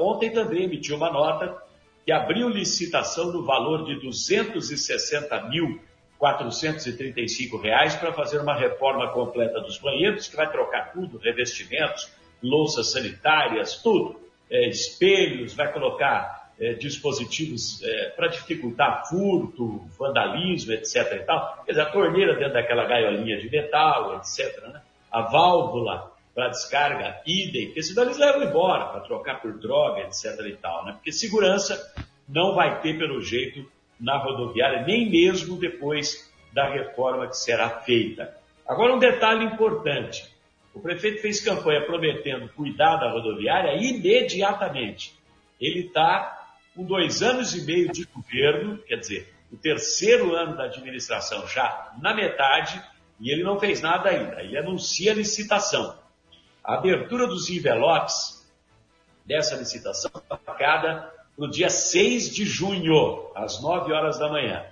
ontem 0.00 0.30
também 0.30 0.64
emitiu 0.64 0.96
uma 0.96 1.10
nota 1.10 1.56
que 2.04 2.10
abriu 2.10 2.48
licitação 2.48 3.32
no 3.32 3.44
valor 3.44 3.84
de 3.84 4.00
260 4.00 5.48
mil 5.48 5.80
435 6.18 7.56
reais 7.56 7.96
para 7.96 8.12
fazer 8.12 8.38
uma 8.38 8.54
reforma 8.54 9.08
completa 9.12 9.60
dos 9.60 9.78
banheiros, 9.78 10.28
que 10.28 10.36
vai 10.36 10.48
trocar 10.48 10.92
tudo, 10.92 11.18
revestimentos, 11.18 12.12
louças 12.40 12.92
sanitárias, 12.92 13.82
tudo, 13.82 14.20
é, 14.48 14.68
espelhos, 14.68 15.52
vai 15.52 15.72
colocar 15.72 16.52
é, 16.60 16.74
dispositivos 16.74 17.82
é, 17.82 18.10
para 18.10 18.28
dificultar 18.28 19.08
furto, 19.08 19.84
vandalismo, 19.98 20.72
etc. 20.72 20.94
E 21.12 21.24
tal. 21.24 21.64
Quer 21.64 21.72
dizer, 21.72 21.82
a 21.82 21.86
torneira 21.86 22.36
dentro 22.36 22.52
daquela 22.52 22.84
gaiolinha 22.84 23.38
de 23.38 23.50
metal, 23.50 24.16
etc. 24.18 24.62
Né? 24.68 24.80
A 25.10 25.22
válvula 25.22 26.11
para 26.34 26.48
descarga, 26.48 27.20
idem, 27.26 27.66
porque 27.66 27.82
senão 27.82 28.04
eles 28.04 28.16
levam 28.16 28.44
embora 28.44 28.86
para 28.86 29.00
trocar 29.00 29.40
por 29.40 29.58
droga, 29.58 30.00
etc. 30.02 30.24
E 30.46 30.56
tal, 30.56 30.84
né? 30.84 30.92
Porque 30.92 31.12
segurança 31.12 31.78
não 32.28 32.54
vai 32.54 32.80
ter 32.80 32.98
pelo 32.98 33.20
jeito 33.20 33.70
na 34.00 34.16
rodoviária, 34.16 34.82
nem 34.82 35.10
mesmo 35.10 35.58
depois 35.58 36.30
da 36.52 36.68
reforma 36.70 37.28
que 37.28 37.36
será 37.36 37.68
feita. 37.80 38.34
Agora, 38.66 38.94
um 38.94 38.98
detalhe 38.98 39.44
importante: 39.44 40.24
o 40.74 40.80
prefeito 40.80 41.20
fez 41.20 41.40
campanha 41.40 41.84
prometendo 41.84 42.48
cuidar 42.54 42.96
da 42.96 43.10
rodoviária 43.10 43.76
imediatamente. 43.76 45.14
Ele 45.60 45.86
está 45.86 46.38
com 46.74 46.84
dois 46.84 47.22
anos 47.22 47.54
e 47.54 47.64
meio 47.66 47.92
de 47.92 48.06
governo, 48.06 48.78
quer 48.78 48.96
dizer, 48.96 49.32
o 49.52 49.56
terceiro 49.56 50.34
ano 50.34 50.56
da 50.56 50.64
administração 50.64 51.46
já 51.46 51.92
na 52.00 52.14
metade, 52.14 52.82
e 53.20 53.30
ele 53.30 53.44
não 53.44 53.60
fez 53.60 53.82
nada 53.82 54.08
ainda. 54.08 54.42
Ele 54.42 54.56
anuncia 54.56 55.12
a 55.12 55.14
licitação. 55.14 56.01
A 56.64 56.74
abertura 56.74 57.26
dos 57.26 57.50
envelopes 57.50 58.46
dessa 59.24 59.56
licitação 59.56 60.10
está 60.14 60.38
marcada 60.46 61.12
no 61.36 61.50
dia 61.50 61.68
6 61.68 62.34
de 62.34 62.44
junho, 62.44 63.30
às 63.34 63.60
9 63.60 63.92
horas 63.92 64.18
da 64.18 64.28
manhã. 64.28 64.64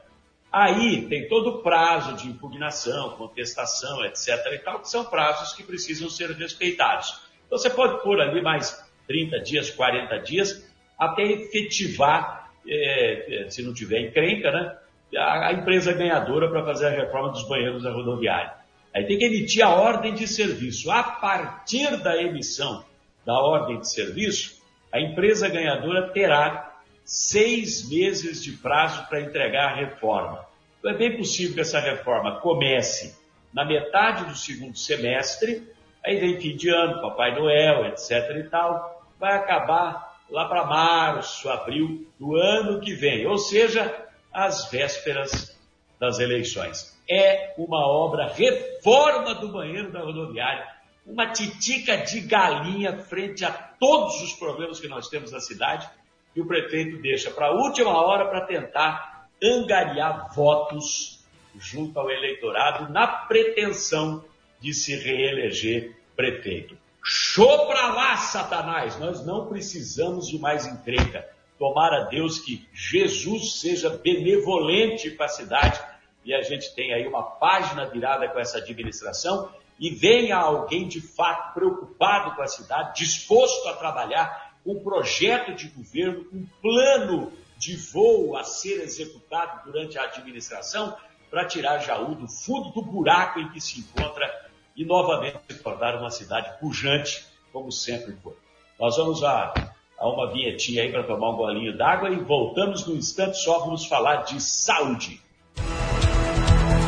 Aí 0.52 1.06
tem 1.08 1.28
todo 1.28 1.50
o 1.50 1.62
prazo 1.62 2.16
de 2.16 2.28
impugnação, 2.28 3.10
contestação, 3.10 4.04
etc. 4.04 4.28
e 4.52 4.58
tal, 4.58 4.80
que 4.80 4.88
são 4.88 5.04
prazos 5.04 5.52
que 5.52 5.62
precisam 5.62 6.08
ser 6.08 6.30
respeitados. 6.32 7.20
Então 7.46 7.58
você 7.58 7.70
pode 7.70 8.02
pôr 8.02 8.20
ali 8.20 8.42
mais 8.42 8.84
30 9.06 9.40
dias, 9.40 9.70
40 9.70 10.18
dias, 10.18 10.64
até 10.98 11.22
efetivar, 11.22 12.52
é, 12.68 13.46
se 13.48 13.62
não 13.62 13.72
tiver 13.72 14.00
encrenca, 14.00 14.50
né, 14.50 14.76
a, 15.16 15.48
a 15.48 15.52
empresa 15.52 15.92
ganhadora 15.92 16.48
para 16.48 16.64
fazer 16.64 16.86
a 16.86 16.90
reforma 16.90 17.30
dos 17.30 17.48
banheiros 17.48 17.82
da 17.82 17.92
rodoviária. 17.92 18.59
Aí 18.94 19.06
tem 19.06 19.18
que 19.18 19.24
emitir 19.24 19.64
a 19.64 19.70
ordem 19.70 20.14
de 20.14 20.26
serviço. 20.26 20.90
A 20.90 21.02
partir 21.02 21.96
da 21.98 22.20
emissão 22.20 22.84
da 23.24 23.34
ordem 23.34 23.78
de 23.78 23.90
serviço, 23.90 24.60
a 24.92 25.00
empresa 25.00 25.48
ganhadora 25.48 26.08
terá 26.08 26.80
seis 27.04 27.88
meses 27.88 28.42
de 28.42 28.52
prazo 28.52 29.06
para 29.08 29.20
entregar 29.20 29.72
a 29.72 29.76
reforma. 29.76 30.44
Então 30.78 30.90
é 30.90 30.96
bem 30.96 31.16
possível 31.16 31.54
que 31.54 31.60
essa 31.60 31.78
reforma 31.78 32.40
comece 32.40 33.18
na 33.52 33.64
metade 33.64 34.24
do 34.24 34.36
segundo 34.36 34.76
semestre, 34.76 35.68
aí 36.04 36.18
vem 36.18 36.40
fim 36.40 36.56
de 36.56 36.68
ano, 36.68 37.02
Papai 37.02 37.34
Noel, 37.34 37.86
etc. 37.86 38.10
e 38.36 38.44
tal, 38.44 39.04
vai 39.18 39.36
acabar 39.36 40.18
lá 40.30 40.48
para 40.48 40.64
março, 40.64 41.48
abril 41.48 42.06
do 42.18 42.36
ano 42.36 42.80
que 42.80 42.94
vem, 42.94 43.26
ou 43.26 43.36
seja, 43.36 43.92
às 44.32 44.70
vésperas 44.70 45.58
das 45.98 46.18
eleições. 46.18 46.98
É 47.10 47.54
uma 47.58 47.86
obra 47.86 48.28
reforma 48.28 49.34
do 49.34 49.48
banheiro 49.48 49.90
da 49.90 50.00
rodoviária 50.00 50.80
uma 51.06 51.26
titica 51.32 51.96
de 51.96 52.20
galinha 52.20 52.98
frente 52.98 53.44
a 53.44 53.50
todos 53.50 54.22
os 54.22 54.32
problemas 54.34 54.78
que 54.78 54.88
nós 54.88 55.08
temos 55.08 55.32
na 55.32 55.40
cidade, 55.40 55.88
que 56.32 56.40
o 56.40 56.46
prefeito 56.46 57.00
deixa 57.02 57.30
para 57.30 57.46
a 57.46 57.54
última 57.54 57.90
hora 57.90 58.26
para 58.28 58.42
tentar 58.42 59.28
angariar 59.42 60.32
votos 60.34 61.24
junto 61.56 61.98
ao 61.98 62.10
eleitorado 62.10 62.92
na 62.92 63.06
pretensão 63.06 64.24
de 64.60 64.72
se 64.72 64.94
reeleger 64.94 65.96
prefeito. 66.14 66.76
Show 67.02 67.66
para 67.66 67.94
lá, 67.94 68.16
Satanás! 68.18 68.98
Nós 68.98 69.24
não 69.24 69.46
precisamos 69.48 70.28
de 70.28 70.38
mais 70.38 70.66
encrenca. 70.66 71.26
Tomara 71.58 72.02
a 72.02 72.04
Deus 72.04 72.38
que 72.38 72.68
Jesus 72.72 73.60
seja 73.60 73.90
benevolente 73.90 75.10
para 75.10 75.26
a 75.26 75.30
cidade 75.30 75.80
e 76.24 76.34
a 76.34 76.42
gente 76.42 76.74
tem 76.74 76.92
aí 76.92 77.06
uma 77.06 77.22
página 77.22 77.86
virada 77.86 78.28
com 78.28 78.38
essa 78.38 78.58
administração 78.58 79.50
e 79.78 79.90
venha 79.90 80.36
alguém 80.36 80.86
de 80.86 81.00
fato 81.00 81.54
preocupado 81.54 82.36
com 82.36 82.42
a 82.42 82.46
cidade, 82.46 82.98
disposto 82.98 83.66
a 83.68 83.72
trabalhar, 83.74 84.50
um 84.64 84.82
projeto 84.82 85.54
de 85.54 85.68
governo, 85.68 86.26
um 86.32 86.46
plano 86.60 87.32
de 87.56 87.76
voo 87.76 88.36
a 88.36 88.44
ser 88.44 88.82
executado 88.82 89.64
durante 89.64 89.98
a 89.98 90.04
administração 90.04 90.94
para 91.30 91.46
tirar 91.46 91.78
Jaú 91.78 92.14
do 92.14 92.28
fundo 92.28 92.70
do 92.70 92.82
buraco 92.82 93.38
em 93.38 93.48
que 93.50 93.60
se 93.60 93.80
encontra 93.80 94.28
e 94.76 94.84
novamente 94.84 95.38
se 95.48 95.62
tornar 95.62 95.96
uma 95.96 96.10
cidade 96.10 96.58
pujante, 96.58 97.24
como 97.52 97.72
sempre 97.72 98.12
foi. 98.22 98.34
Nós 98.78 98.96
vamos 98.96 99.22
a, 99.22 99.52
a 99.98 100.08
uma 100.08 100.30
vinhetinha 100.30 100.82
aí 100.82 100.90
para 100.90 101.04
tomar 101.04 101.30
um 101.30 101.36
golinho 101.36 101.76
d'água 101.76 102.10
e 102.10 102.16
voltamos 102.16 102.86
no 102.86 102.94
instante 102.94 103.38
só 103.38 103.60
vamos 103.60 103.86
falar 103.86 104.24
de 104.24 104.40
saúde. 104.40 105.22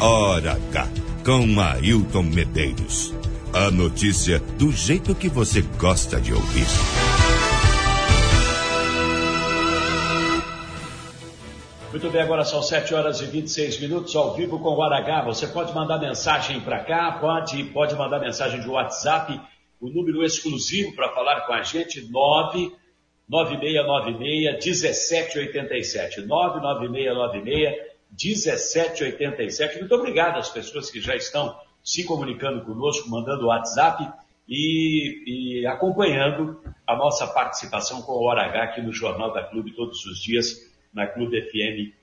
Ora 0.05 0.59
cá 0.73 0.88
com 1.25 1.61
Ailton 1.61 2.25
Medeiros. 2.25 3.15
A 3.55 3.71
notícia 3.71 4.41
do 4.59 4.73
jeito 4.73 5.15
que 5.15 5.29
você 5.29 5.62
gosta 5.79 6.21
de 6.21 6.35
ouvir. 6.35 6.67
Muito 11.93 12.11
bem, 12.11 12.21
agora 12.21 12.45
são 12.45 12.61
7 12.61 12.93
horas 12.93 13.21
e 13.21 13.27
26 13.27 13.79
minutos 13.79 14.17
ao 14.17 14.35
vivo 14.35 14.59
com 14.59 14.71
o 14.71 14.83
Aragá. 14.83 15.23
Você 15.23 15.47
pode 15.47 15.73
mandar 15.73 16.01
mensagem 16.01 16.59
para 16.59 16.81
cá, 16.81 17.12
pode, 17.21 17.62
pode 17.67 17.95
mandar 17.95 18.19
mensagem 18.19 18.61
de 18.61 18.69
WhatsApp, 18.69 19.41
o 19.81 19.88
número 19.88 20.25
exclusivo 20.25 20.97
para 20.97 21.11
falar 21.11 21.43
com 21.43 21.53
a 21.53 21.62
gente, 21.62 22.11
9 22.11 22.73
9696 23.29 24.65
1787. 24.65 26.23
99696 26.23 27.91
1787. 28.12 29.79
Muito 29.79 29.94
obrigado 29.94 30.38
às 30.38 30.51
pessoas 30.51 30.90
que 30.90 31.01
já 31.01 31.16
estão 31.16 31.59
se 31.83 32.05
comunicando 32.05 32.64
conosco, 32.64 33.09
mandando 33.09 33.46
WhatsApp. 33.46 34.09
e, 34.48 35.61
e 35.62 35.66
acompanhando 35.66 36.61
a 36.87 36.96
nossa 36.96 37.27
participação 37.27 38.03
com 38.03 38.12
o 38.12 38.25
Hora 38.25 38.42
H 38.42 38.62
aqui 38.64 38.83
no 38.83 38.92
Jornal 38.92 39.33
da 39.33 39.44
Clube 39.44 39.72
todos 39.72 40.05
os 40.05 40.18
dias, 40.18 40.70
na 40.92 41.07
Clube 41.07 41.40
FM 41.40 41.94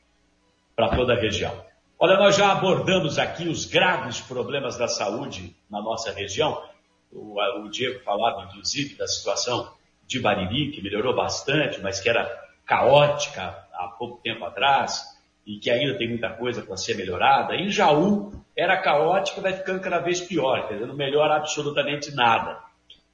para 0.76 0.96
toda 0.96 1.14
a 1.14 1.20
região. 1.20 1.54
Olha, 2.00 2.16
nós 2.18 2.38
já 2.38 2.54
abordamos 2.54 3.20
aqui 3.20 3.50
os 3.50 3.66
graves 3.66 4.22
problemas 4.22 4.78
da 4.78 4.88
saúde 4.88 5.54
na 5.70 5.82
nossa 5.82 6.14
região. 6.14 6.64
O, 7.12 7.38
o 7.62 7.70
Diego 7.70 8.00
falava, 8.00 8.46
inclusive, 8.46 8.96
da 8.96 9.06
situação 9.06 9.74
de 10.08 10.20
Bariri, 10.22 10.72
que 10.72 10.82
melhorou 10.82 11.14
bastante, 11.14 11.82
mas 11.82 12.00
que 12.00 12.08
era 12.08 12.26
caótica 12.66 13.68
há 13.74 13.88
pouco 14.00 14.22
tempo 14.24 14.46
atrás 14.46 15.04
e 15.50 15.58
que 15.58 15.72
ainda 15.72 15.98
tem 15.98 16.08
muita 16.08 16.30
coisa 16.30 16.62
para 16.62 16.78
ser 16.78 16.96
melhorada. 16.96 17.56
Em 17.56 17.72
Jaú, 17.72 18.32
era 18.56 18.80
caótica, 18.80 19.42
vai 19.42 19.52
ficando 19.52 19.82
cada 19.82 19.98
vez 19.98 20.22
pior, 20.22 20.68
quer 20.68 20.76
dizer, 20.76 20.86
não 20.86 20.96
melhora 20.96 21.38
absolutamente 21.38 22.14
nada. 22.14 22.62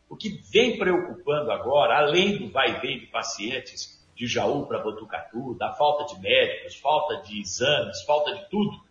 O 0.10 0.18
que 0.18 0.42
vem 0.52 0.78
preocupando 0.78 1.50
agora, 1.50 1.98
além 1.98 2.38
do 2.38 2.52
vai 2.52 2.76
e 2.76 2.82
vem 2.82 3.00
de 3.00 3.06
pacientes 3.06 4.06
de 4.14 4.28
Jaú 4.28 4.66
para 4.68 4.84
Botucatu, 4.84 5.56
da 5.58 5.72
falta 5.76 6.14
de 6.14 6.22
médicos, 6.22 6.76
falta 6.76 7.22
de 7.22 7.40
exames, 7.40 8.04
falta 8.04 8.36
de 8.36 8.50
tudo, 8.50 8.84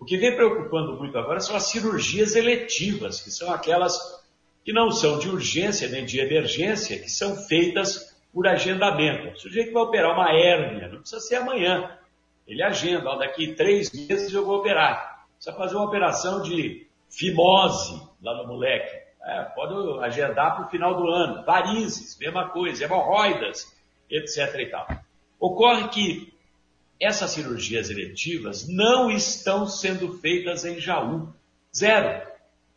o 0.00 0.04
que 0.04 0.16
vem 0.16 0.34
preocupando 0.34 0.96
muito 0.96 1.16
agora 1.16 1.38
são 1.38 1.54
as 1.54 1.66
cirurgias 1.66 2.34
eletivas, 2.34 3.20
que 3.20 3.30
são 3.30 3.52
aquelas 3.52 4.20
que 4.64 4.72
não 4.72 4.90
são 4.90 5.16
de 5.16 5.28
urgência 5.28 5.88
nem 5.88 6.04
de 6.04 6.18
emergência, 6.18 6.98
que 6.98 7.08
são 7.08 7.36
feitas 7.36 8.18
por 8.32 8.48
agendamento. 8.48 9.28
O 9.28 9.38
sujeito 9.38 9.72
vai 9.72 9.82
operar 9.84 10.12
uma 10.12 10.32
hérnia, 10.32 10.88
não 10.88 11.00
precisa 11.00 11.20
ser 11.20 11.36
amanhã. 11.36 11.99
Ele 12.50 12.64
agenda, 12.64 13.08
ó, 13.08 13.16
daqui 13.16 13.54
três 13.54 13.92
meses 13.92 14.34
eu 14.34 14.44
vou 14.44 14.58
operar. 14.58 15.24
Precisa 15.36 15.56
fazer 15.56 15.76
uma 15.76 15.84
operação 15.84 16.42
de 16.42 16.84
fimose 17.08 18.02
lá 18.20 18.42
no 18.42 18.48
moleque. 18.48 18.92
É, 19.22 19.42
pode 19.54 20.04
agendar 20.04 20.56
para 20.56 20.66
o 20.66 20.68
final 20.68 20.96
do 20.96 21.08
ano. 21.08 21.44
Varizes, 21.44 22.18
mesma 22.18 22.48
coisa. 22.48 22.84
Hemorroidas, 22.84 23.72
etc. 24.10 24.52
E 24.58 24.66
tal. 24.66 24.88
Ocorre 25.38 25.88
que 25.90 26.34
essas 27.00 27.30
cirurgias 27.30 27.88
eletivas 27.88 28.66
não 28.68 29.08
estão 29.08 29.64
sendo 29.68 30.18
feitas 30.18 30.64
em 30.64 30.80
Jaú. 30.80 31.32
Zero. 31.74 32.28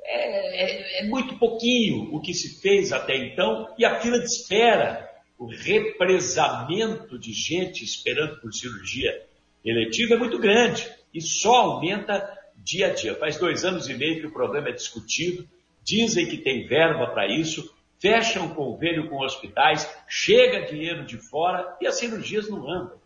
É, 0.05 0.99
é, 0.99 0.99
é, 0.99 1.03
muito 1.07 1.39
pouquinho 1.39 2.13
o 2.13 2.21
que 2.21 2.35
se 2.35 2.61
fez 2.61 2.93
até 2.93 3.15
então 3.15 3.73
e 3.75 3.85
a 3.85 3.99
fila 3.99 4.19
de 4.19 4.25
espera, 4.25 5.09
o 5.39 5.47
represamento 5.47 7.17
de 7.17 7.33
gente 7.33 7.83
esperando 7.83 8.39
por 8.39 8.53
cirurgia 8.53 9.32
eletiva 9.63 10.15
é 10.15 10.17
muito 10.17 10.39
grande 10.39 10.89
e 11.13 11.21
só 11.21 11.55
aumenta 11.55 12.27
dia 12.57 12.87
a 12.87 12.93
dia. 12.93 13.15
Faz 13.15 13.37
dois 13.37 13.63
anos 13.63 13.89
e 13.89 13.93
meio 13.93 14.19
que 14.19 14.27
o 14.27 14.33
problema 14.33 14.69
é 14.69 14.73
discutido, 14.73 15.47
dizem 15.83 16.27
que 16.27 16.37
tem 16.37 16.67
verba 16.67 17.07
para 17.07 17.27
isso, 17.27 17.73
fecham 17.99 18.53
convênio 18.53 19.09
com 19.09 19.23
hospitais, 19.23 19.89
chega 20.07 20.65
dinheiro 20.65 21.05
de 21.05 21.17
fora 21.17 21.77
e 21.81 21.87
as 21.87 21.97
cirurgias 21.97 22.49
não 22.49 22.69
andam. 22.69 22.97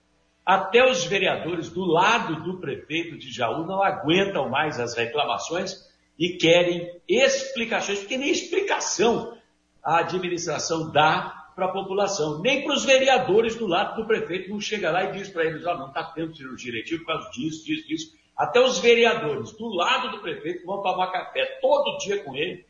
Até 0.46 0.90
os 0.90 1.04
vereadores 1.04 1.70
do 1.70 1.86
lado 1.86 2.42
do 2.42 2.60
prefeito 2.60 3.18
de 3.18 3.32
Jaú 3.32 3.66
não 3.66 3.84
aguentam 3.84 4.50
mais 4.50 4.80
as 4.80 4.96
reclamações 4.96 5.76
e 6.18 6.38
querem 6.38 7.00
explicações, 7.08 8.00
porque 8.00 8.18
nem 8.18 8.32
explicação 8.32 9.38
a 9.84 10.00
administração 10.00 10.92
dá 10.92 11.37
para 11.58 11.66
a 11.66 11.72
população, 11.72 12.40
nem 12.40 12.64
para 12.64 12.76
os 12.76 12.86
vereadores 12.86 13.56
do 13.56 13.66
lado 13.66 14.00
do 14.00 14.06
prefeito 14.06 14.52
não 14.52 14.62
chega 14.62 14.92
lá 14.92 15.06
e 15.06 15.14
diz 15.14 15.28
para 15.28 15.44
eles, 15.44 15.66
ó, 15.66 15.74
oh, 15.74 15.78
não 15.80 15.88
está 15.88 16.04
tendo 16.04 16.38
cirurgia 16.38 16.72
eletiva 16.72 17.04
por 17.04 17.08
causa 17.08 17.32
disso, 17.32 17.66
disso, 17.66 17.88
disso. 17.88 18.12
Até 18.38 18.62
os 18.62 18.78
vereadores 18.78 19.54
do 19.54 19.68
lado 19.68 20.12
do 20.12 20.22
prefeito 20.22 20.64
vão 20.68 20.84
tomar 20.84 21.12
café 21.12 21.58
todo 21.60 21.98
dia 21.98 22.24
com 22.24 22.36
ele 22.36 22.64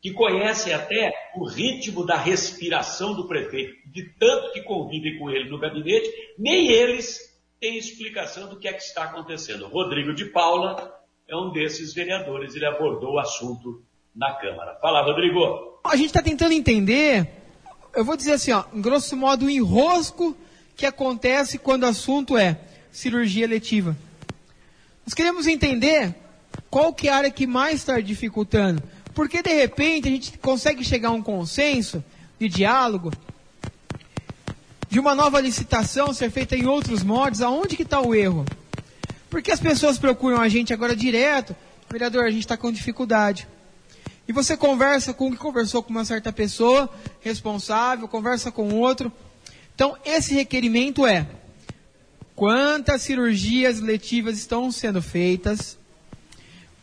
que 0.00 0.12
conhecem 0.12 0.72
até 0.72 1.12
o 1.34 1.44
ritmo 1.44 2.06
da 2.06 2.16
respiração 2.16 3.14
do 3.14 3.26
prefeito, 3.26 3.74
de 3.90 4.08
tanto 4.16 4.52
que 4.52 4.62
convivem 4.62 5.18
com 5.18 5.28
ele 5.28 5.50
no 5.50 5.58
gabinete, 5.58 6.08
nem 6.38 6.68
eles 6.68 7.36
têm 7.58 7.76
explicação 7.76 8.48
do 8.48 8.60
que 8.60 8.68
é 8.68 8.72
que 8.72 8.80
está 8.80 9.02
acontecendo. 9.02 9.66
Rodrigo 9.66 10.14
de 10.14 10.26
Paula 10.26 10.96
é 11.26 11.36
um 11.36 11.50
desses 11.50 11.92
vereadores, 11.92 12.54
ele 12.54 12.64
abordou 12.64 13.14
o 13.14 13.18
assunto 13.18 13.82
na 14.14 14.34
Câmara. 14.34 14.78
Fala, 14.80 15.02
Rodrigo. 15.02 15.80
A 15.82 15.96
gente 15.96 16.06
está 16.06 16.22
tentando 16.22 16.52
entender, 16.52 17.28
eu 17.98 18.04
vou 18.04 18.16
dizer 18.16 18.34
assim, 18.34 18.52
ó, 18.52 18.62
em 18.72 18.80
grosso 18.80 19.16
modo, 19.16 19.46
o 19.46 19.50
enrosco 19.50 20.36
que 20.76 20.86
acontece 20.86 21.58
quando 21.58 21.82
o 21.82 21.86
assunto 21.86 22.36
é 22.36 22.60
cirurgia 22.92 23.44
letiva. 23.44 23.96
Nós 25.04 25.14
queremos 25.14 25.48
entender 25.48 26.14
qual 26.70 26.94
que 26.94 27.08
é 27.08 27.12
a 27.12 27.16
área 27.16 27.30
que 27.30 27.44
mais 27.44 27.80
está 27.80 27.98
dificultando. 27.98 28.80
Porque 29.14 29.42
de 29.42 29.52
repente 29.52 30.06
a 30.06 30.12
gente 30.12 30.38
consegue 30.38 30.84
chegar 30.84 31.08
a 31.08 31.12
um 31.12 31.20
consenso 31.20 32.04
de 32.38 32.48
diálogo, 32.48 33.10
de 34.88 35.00
uma 35.00 35.16
nova 35.16 35.40
licitação 35.40 36.14
ser 36.14 36.30
feita 36.30 36.54
em 36.54 36.66
outros 36.66 37.02
modos, 37.02 37.42
aonde 37.42 37.76
que 37.76 37.82
está 37.82 38.00
o 38.00 38.14
erro? 38.14 38.46
Porque 39.28 39.50
as 39.50 39.58
pessoas 39.58 39.98
procuram 39.98 40.40
a 40.40 40.48
gente 40.48 40.72
agora 40.72 40.94
direto, 40.94 41.56
vereador, 41.90 42.26
a 42.26 42.30
gente 42.30 42.42
está 42.42 42.56
com 42.56 42.70
dificuldade. 42.70 43.48
E 44.28 44.32
você 44.32 44.58
conversa 44.58 45.14
com 45.14 45.28
o 45.28 45.30
que 45.32 45.38
conversou 45.38 45.82
com 45.82 45.88
uma 45.88 46.04
certa 46.04 46.30
pessoa 46.30 46.90
responsável, 47.22 48.06
conversa 48.06 48.52
com 48.52 48.74
outro. 48.74 49.10
Então, 49.74 49.96
esse 50.04 50.34
requerimento 50.34 51.06
é: 51.06 51.26
quantas 52.36 53.00
cirurgias 53.00 53.80
letivas 53.80 54.36
estão 54.36 54.70
sendo 54.70 55.00
feitas? 55.00 55.78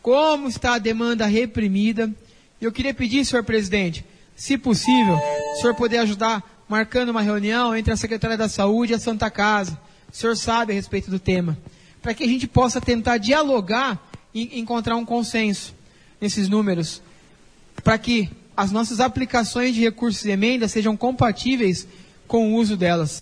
Como 0.01 0.47
está 0.47 0.73
a 0.73 0.79
demanda 0.79 1.27
reprimida? 1.27 2.11
Eu 2.59 2.71
queria 2.71 2.95
pedir, 2.95 3.23
senhor 3.23 3.43
presidente, 3.43 4.03
se 4.35 4.57
possível, 4.57 5.15
o 5.15 5.61
senhor 5.61 5.75
poder 5.75 5.99
ajudar 5.99 6.65
marcando 6.67 7.09
uma 7.09 7.21
reunião 7.21 7.75
entre 7.75 7.93
a 7.93 7.97
Secretaria 7.97 8.37
da 8.37 8.49
Saúde 8.49 8.93
e 8.93 8.95
a 8.95 8.99
Santa 8.99 9.29
Casa. 9.29 9.79
O 10.11 10.15
senhor 10.15 10.35
sabe 10.35 10.73
a 10.73 10.75
respeito 10.75 11.11
do 11.11 11.19
tema. 11.19 11.55
Para 12.01 12.13
que 12.15 12.23
a 12.23 12.27
gente 12.27 12.47
possa 12.47 12.81
tentar 12.81 13.17
dialogar 13.17 14.01
e 14.33 14.59
encontrar 14.59 14.95
um 14.95 15.05
consenso 15.05 15.75
nesses 16.19 16.49
números. 16.49 17.01
Para 17.85 17.99
que 17.99 18.31
as 18.57 18.71
nossas 18.71 18.99
aplicações 18.99 19.75
de 19.75 19.81
recursos 19.81 20.25
e 20.25 20.31
emendas 20.31 20.71
sejam 20.71 20.97
compatíveis 20.97 21.87
com 22.27 22.51
o 22.51 22.55
uso 22.55 22.75
delas. 22.75 23.21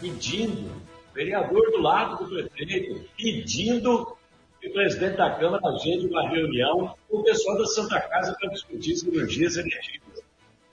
Pedindo, 0.00 0.70
vereador 1.12 1.72
do 1.72 1.78
lado 1.78 2.24
do 2.24 2.48
prefeito, 2.48 3.04
pedindo 3.16 4.16
o 4.64 4.72
presidente 4.72 5.16
da 5.16 5.34
Câmara 5.34 5.60
agende 5.70 6.06
uma 6.06 6.28
reunião 6.28 6.94
com 7.08 7.16
o 7.16 7.24
pessoal 7.24 7.58
da 7.58 7.66
Santa 7.66 8.00
Casa 8.00 8.36
para 8.38 8.48
discutir 8.50 8.94
cirurgias 8.94 9.56
eletivas. 9.56 10.22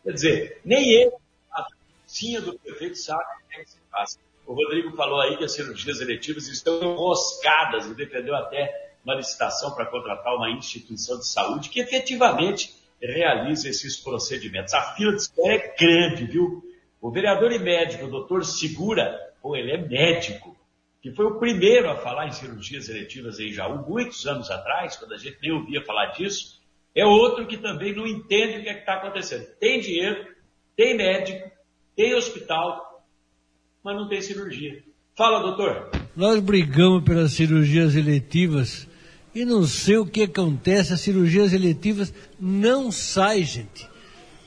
Quer 0.04 0.12
dizer, 0.12 0.62
nem 0.64 0.92
ele, 0.92 1.12
a 1.54 1.66
vizinha 2.06 2.40
do 2.40 2.54
prefeito, 2.60 3.00
sabe 3.00 3.24
o 3.24 3.50
que, 3.50 3.56
é 3.56 3.64
que 3.64 3.70
se 3.72 3.78
faz. 3.92 4.20
O 4.46 4.54
Rodrigo 4.54 4.96
falou 4.96 5.22
aí 5.22 5.38
que 5.38 5.44
as 5.44 5.54
cirurgias 5.54 6.02
eletivas 6.02 6.48
estão 6.48 6.84
enroscadas 6.84 7.88
e 7.88 7.96
defendeu 7.96 8.36
até 8.36 8.93
uma 9.04 9.16
licitação 9.16 9.72
para 9.76 9.86
contratar 9.86 10.36
uma 10.36 10.50
instituição 10.52 11.20
de 11.20 11.28
saúde 11.28 11.70
que 11.70 11.80
efetivamente 11.80 12.74
realiza 13.02 13.68
esses 13.68 13.98
procedimentos. 13.98 14.74
A 14.74 14.94
fila 14.96 15.12
de 15.12 15.22
espera 15.22 15.54
é 15.54 15.76
grande, 15.78 16.26
viu? 16.26 16.64
O 17.02 17.12
vereador 17.12 17.52
e 17.52 17.60
médico, 17.60 18.06
o 18.06 18.10
doutor 18.10 18.46
Segura, 18.46 19.20
pô, 19.42 19.56
ele 19.56 19.72
é 19.72 19.78
médico, 19.78 20.56
que 21.02 21.12
foi 21.12 21.26
o 21.26 21.38
primeiro 21.38 21.90
a 21.90 21.98
falar 21.98 22.28
em 22.28 22.32
cirurgias 22.32 22.88
eletivas 22.88 23.40
em 23.40 23.52
Jaú, 23.52 23.86
muitos 23.86 24.26
anos 24.26 24.50
atrás, 24.50 24.96
quando 24.96 25.14
a 25.14 25.18
gente 25.18 25.38
nem 25.42 25.52
ouvia 25.52 25.84
falar 25.84 26.14
disso, 26.14 26.62
é 26.96 27.06
outro 27.06 27.46
que 27.46 27.58
também 27.58 27.94
não 27.94 28.08
entende 28.08 28.60
o 28.60 28.64
que 28.64 28.70
é 28.70 28.80
está 28.80 28.94
acontecendo. 28.94 29.46
Tem 29.60 29.82
dinheiro, 29.82 30.34
tem 30.78 30.96
médico, 30.96 31.52
tem 31.94 32.16
hospital, 32.16 33.04
mas 33.84 33.96
não 33.98 34.08
tem 34.08 34.22
cirurgia. 34.22 34.82
Fala, 35.16 35.42
doutor. 35.42 35.92
Nós 36.16 36.40
brigamos 36.40 37.04
pelas 37.04 37.34
cirurgias 37.34 37.96
eletivas 37.96 38.88
e 39.34 39.46
não 39.46 39.66
sei 39.66 39.98
o 39.98 40.06
que 40.06 40.24
acontece, 40.24 40.94
as 40.94 41.02
cirurgias 41.02 41.54
eletivas 41.54 42.14
não 42.40 42.92
saem, 42.92 43.44
gente. 43.44 43.90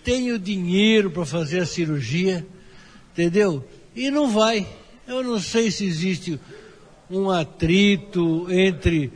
Tenho 0.05 0.39
dinheiro 0.39 1.11
para 1.11 1.27
fazer 1.27 1.61
a 1.61 1.67
cirurgia, 1.67 2.47
entendeu? 3.13 3.67
E 3.95 4.11
não 4.11 4.31
vai. 4.31 4.67
Eu 5.07 5.23
não 5.23 5.41
sei 5.41 5.71
se 5.71 5.85
existe 5.85 6.39
um 7.11 7.31
atrito 7.31 8.47
entre 8.51 9.13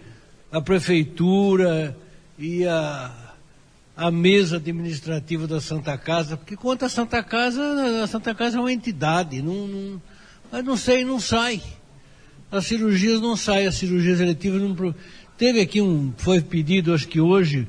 a 0.51 0.61
prefeitura 0.61 1.97
e 2.39 2.67
a, 2.67 3.35
a 3.97 4.11
mesa 4.11 4.57
administrativa 4.57 5.47
da 5.47 5.61
Santa 5.61 5.97
Casa, 5.97 6.37
porque 6.37 6.57
quanto 6.57 6.85
à 6.85 6.89
Santa 6.89 7.23
Casa, 7.23 8.03
a 8.03 8.07
Santa 8.07 8.35
Casa 8.35 8.57
é 8.57 8.61
uma 8.61 8.73
entidade, 8.73 9.43
não, 9.43 9.69
não, 9.69 10.03
mas 10.51 10.65
não 10.65 10.77
sei, 10.77 11.05
não 11.05 11.21
sai. 11.21 11.63
As 12.51 12.67
cirurgias 12.67 13.21
não 13.21 13.37
saem, 13.37 13.69
as 13.69 13.77
cirurgias 13.77 14.19
eletivas 14.19 14.61
não. 14.61 14.95
Teve 15.41 15.63
aqui 15.63 15.81
um, 15.81 16.13
foi 16.19 16.43
pedido, 16.43 16.93
acho 16.93 17.09
que 17.09 17.19
hoje, 17.19 17.67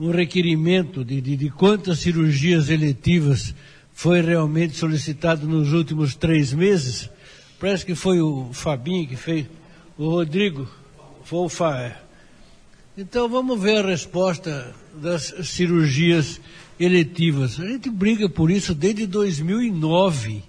um 0.00 0.10
requerimento 0.10 1.04
de, 1.04 1.20
de, 1.20 1.36
de 1.36 1.50
quantas 1.50 1.98
cirurgias 1.98 2.70
eletivas 2.70 3.54
foi 3.92 4.22
realmente 4.22 4.78
solicitado 4.78 5.46
nos 5.46 5.74
últimos 5.74 6.14
três 6.14 6.54
meses. 6.54 7.10
Parece 7.60 7.84
que 7.84 7.94
foi 7.94 8.22
o 8.22 8.48
Fabinho 8.54 9.06
que 9.06 9.16
fez, 9.16 9.44
o 9.98 10.08
Rodrigo, 10.08 10.66
foi 11.22 11.40
o 11.40 11.50
Fa, 11.50 12.00
Então 12.96 13.28
vamos 13.28 13.60
ver 13.60 13.84
a 13.84 13.88
resposta 13.90 14.74
das 14.96 15.34
cirurgias 15.44 16.40
eletivas. 16.80 17.60
A 17.60 17.66
gente 17.66 17.90
briga 17.90 18.26
por 18.26 18.50
isso 18.50 18.74
desde 18.74 19.06
2009. 19.06 20.42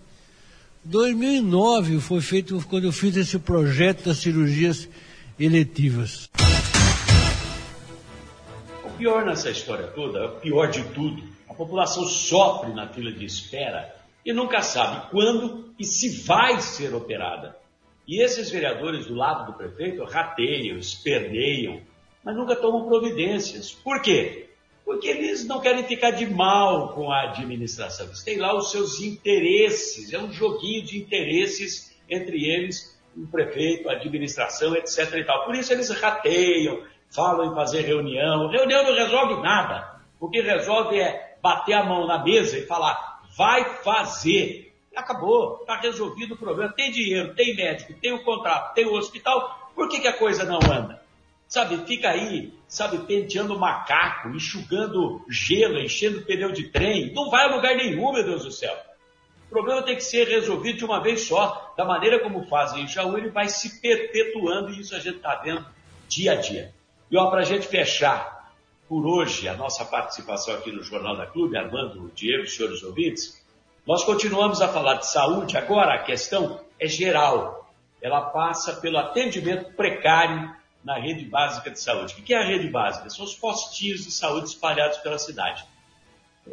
2009 0.85 1.99
foi 1.99 2.21
feito 2.21 2.65
quando 2.69 2.85
eu 2.85 2.93
fiz 2.93 3.17
esse 3.17 3.37
projeto 3.37 4.05
das 4.05 4.19
cirurgias 4.19 4.87
eletivas. 5.39 6.29
O 8.83 8.89
pior 8.97 9.25
nessa 9.25 9.49
história 9.49 9.87
toda, 9.87 10.27
o 10.27 10.39
pior 10.39 10.69
de 10.69 10.83
tudo, 10.93 11.23
a 11.49 11.53
população 11.53 12.05
sofre 12.05 12.73
na 12.73 12.87
fila 12.87 13.11
de 13.11 13.25
espera 13.25 13.95
e 14.25 14.31
nunca 14.31 14.61
sabe 14.61 15.09
quando 15.09 15.73
e 15.77 15.85
se 15.85 16.23
vai 16.23 16.61
ser 16.61 16.93
operada. 16.93 17.57
E 18.07 18.21
esses 18.21 18.49
vereadores 18.49 19.05
do 19.05 19.15
lado 19.15 19.51
do 19.51 19.57
prefeito 19.57 20.03
rateiam, 20.03 20.77
esperneiam, 20.77 21.81
mas 22.23 22.35
nunca 22.35 22.55
tomam 22.55 22.87
providências. 22.87 23.71
Por 23.71 24.01
quê? 24.01 24.49
Porque 24.85 25.07
eles 25.07 25.45
não 25.45 25.61
querem 25.61 25.83
ficar 25.85 26.11
de 26.11 26.25
mal 26.25 26.93
com 26.93 27.09
a 27.11 27.29
administração. 27.29 28.07
Eles 28.07 28.23
têm 28.23 28.37
lá 28.37 28.55
os 28.55 28.71
seus 28.71 28.99
interesses, 28.99 30.11
é 30.11 30.19
um 30.19 30.31
joguinho 30.31 30.83
de 30.83 30.97
interesses 30.97 31.93
entre 32.09 32.45
eles, 32.45 32.92
o 33.15 33.27
prefeito, 33.27 33.89
a 33.89 33.93
administração, 33.93 34.75
etc. 34.75 35.13
E 35.15 35.23
tal. 35.23 35.45
Por 35.45 35.55
isso 35.55 35.71
eles 35.71 35.89
rateiam, 35.89 36.83
falam 37.09 37.51
em 37.51 37.55
fazer 37.55 37.81
reunião. 37.81 38.49
Reunião 38.49 38.83
não 38.83 38.95
resolve 38.95 39.41
nada. 39.41 40.01
O 40.19 40.29
que 40.29 40.41
resolve 40.41 40.99
é 40.99 41.37
bater 41.41 41.73
a 41.73 41.83
mão 41.83 42.07
na 42.07 42.23
mesa 42.23 42.57
e 42.57 42.65
falar, 42.65 43.21
vai 43.37 43.65
fazer. 43.83 44.73
Acabou, 44.95 45.59
está 45.61 45.79
resolvido 45.79 46.35
o 46.35 46.37
problema. 46.37 46.71
Tem 46.73 46.91
dinheiro, 46.91 47.33
tem 47.35 47.55
médico, 47.55 47.93
tem 47.99 48.13
o 48.13 48.23
contrato, 48.23 48.73
tem 48.73 48.85
o 48.85 48.93
hospital. 48.93 49.71
Por 49.75 49.89
que, 49.89 49.99
que 49.99 50.07
a 50.07 50.17
coisa 50.17 50.45
não 50.45 50.59
anda? 50.71 51.01
Sabe, 51.47 51.77
fica 51.85 52.09
aí, 52.09 52.53
sabe, 52.67 52.99
penteando 53.05 53.59
macaco, 53.59 54.29
enxugando 54.29 55.23
gelo, 55.29 55.79
enchendo 55.79 56.21
pneu 56.23 56.51
de 56.51 56.69
trem. 56.69 57.13
Não 57.13 57.29
vai 57.29 57.45
a 57.45 57.55
lugar 57.55 57.75
nenhum, 57.75 58.11
meu 58.11 58.23
Deus 58.23 58.43
do 58.43 58.51
céu. 58.51 58.75
O 59.53 59.61
problema 59.61 59.83
tem 59.83 59.95
que 59.95 60.03
ser 60.03 60.27
resolvido 60.27 60.79
de 60.79 60.83
uma 60.83 60.99
vez 60.99 61.27
só. 61.27 61.75
Da 61.77 61.85
maneira 61.85 62.19
como 62.19 62.43
fazem 62.47 62.85
em 62.85 62.87
Jaú, 62.87 63.15
ele 63.15 63.29
vai 63.29 63.47
se 63.47 63.79
perpetuando 63.79 64.71
e 64.71 64.79
isso 64.79 64.95
a 64.95 64.99
gente 64.99 65.17
está 65.17 65.35
vendo 65.35 65.63
dia 66.07 66.31
a 66.31 66.35
dia. 66.35 66.73
E 67.11 67.15
para 67.15 67.41
a 67.41 67.43
gente 67.43 67.67
fechar 67.67 68.51
por 68.89 69.05
hoje 69.05 69.47
a 69.47 69.53
nossa 69.53 69.85
participação 69.85 70.55
aqui 70.55 70.71
no 70.71 70.81
Jornal 70.81 71.15
da 71.15 71.27
Clube, 71.27 71.55
Armando, 71.55 72.11
Diego 72.15 72.47
senhores 72.47 72.81
ouvintes, 72.81 73.45
nós 73.85 74.03
continuamos 74.03 74.59
a 74.59 74.67
falar 74.67 74.95
de 74.95 75.05
saúde. 75.05 75.55
Agora 75.55 75.93
a 75.93 75.99
questão 75.99 76.59
é 76.79 76.87
geral. 76.87 77.71
Ela 78.01 78.21
passa 78.21 78.77
pelo 78.77 78.97
atendimento 78.97 79.71
precário 79.75 80.51
na 80.83 80.97
rede 80.97 81.25
básica 81.25 81.69
de 81.69 81.79
saúde. 81.79 82.15
O 82.17 82.23
que 82.23 82.33
é 82.33 82.39
a 82.39 82.43
rede 82.43 82.69
básica? 82.69 83.07
São 83.11 83.23
os 83.23 83.35
postinhos 83.35 84.03
de 84.03 84.09
saúde 84.09 84.47
espalhados 84.47 84.97
pela 84.97 85.19
cidade. 85.19 85.63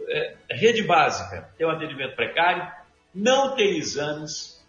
É, 0.08 0.36
rede 0.50 0.82
básica 0.82 1.48
tem 1.56 1.66
um 1.66 1.70
atendimento 1.70 2.14
precário, 2.14 2.79
não 3.14 3.54
tem 3.54 3.76
exames, 3.76 4.60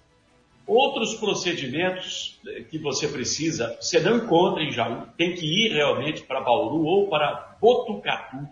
outros 0.66 1.16
procedimentos 1.16 2.40
que 2.70 2.78
você 2.78 3.08
precisa, 3.08 3.78
você 3.80 4.00
não 4.00 4.18
encontra 4.18 4.64
em 4.64 4.72
Jaú, 4.72 5.08
tem 5.18 5.34
que 5.36 5.46
ir 5.46 5.74
realmente 5.74 6.24
para 6.24 6.42
Bauru 6.42 6.84
ou 6.84 7.10
para 7.10 7.58
Botucatu. 7.60 8.48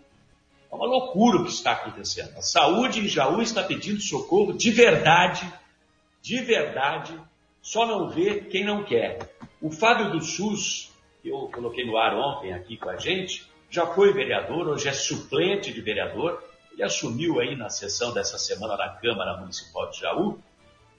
É 0.72 0.76
uma 0.76 0.86
loucura 0.86 1.40
o 1.40 1.46
que 1.46 1.52
está 1.52 1.72
acontecendo. 1.72 2.38
A 2.38 2.42
saúde 2.42 3.00
em 3.00 3.08
Jaú 3.08 3.42
está 3.42 3.64
pedindo 3.64 4.00
socorro 4.02 4.54
de 4.54 4.70
verdade, 4.70 5.52
de 6.22 6.42
verdade, 6.42 7.14
só 7.62 7.86
não 7.86 8.10
vê 8.10 8.42
quem 8.42 8.64
não 8.64 8.84
quer. 8.84 9.34
O 9.62 9.72
Fábio 9.72 10.12
do 10.12 10.22
SUS, 10.22 10.92
que 11.22 11.30
eu 11.30 11.50
coloquei 11.54 11.86
no 11.86 11.98
ar 11.98 12.16
ontem 12.16 12.54
aqui 12.54 12.78
com 12.78 12.90
a 12.90 12.98
gente, 12.98 13.48
já 13.70 13.86
foi 13.86 14.14
vereador, 14.14 14.68
hoje 14.68 14.88
é 14.88 14.94
suplente 14.94 15.74
de 15.74 15.82
vereador, 15.82 16.44
ele 16.80 16.84
assumiu 16.86 17.42
aí 17.42 17.58
na 17.58 17.70
sessão 17.70 18.14
dessa 18.14 18.38
semana 18.38 18.78
na 18.78 18.90
Câmara 18.90 19.38
Municipal 19.38 19.90
de 19.90 20.00
Jaú. 20.00 20.40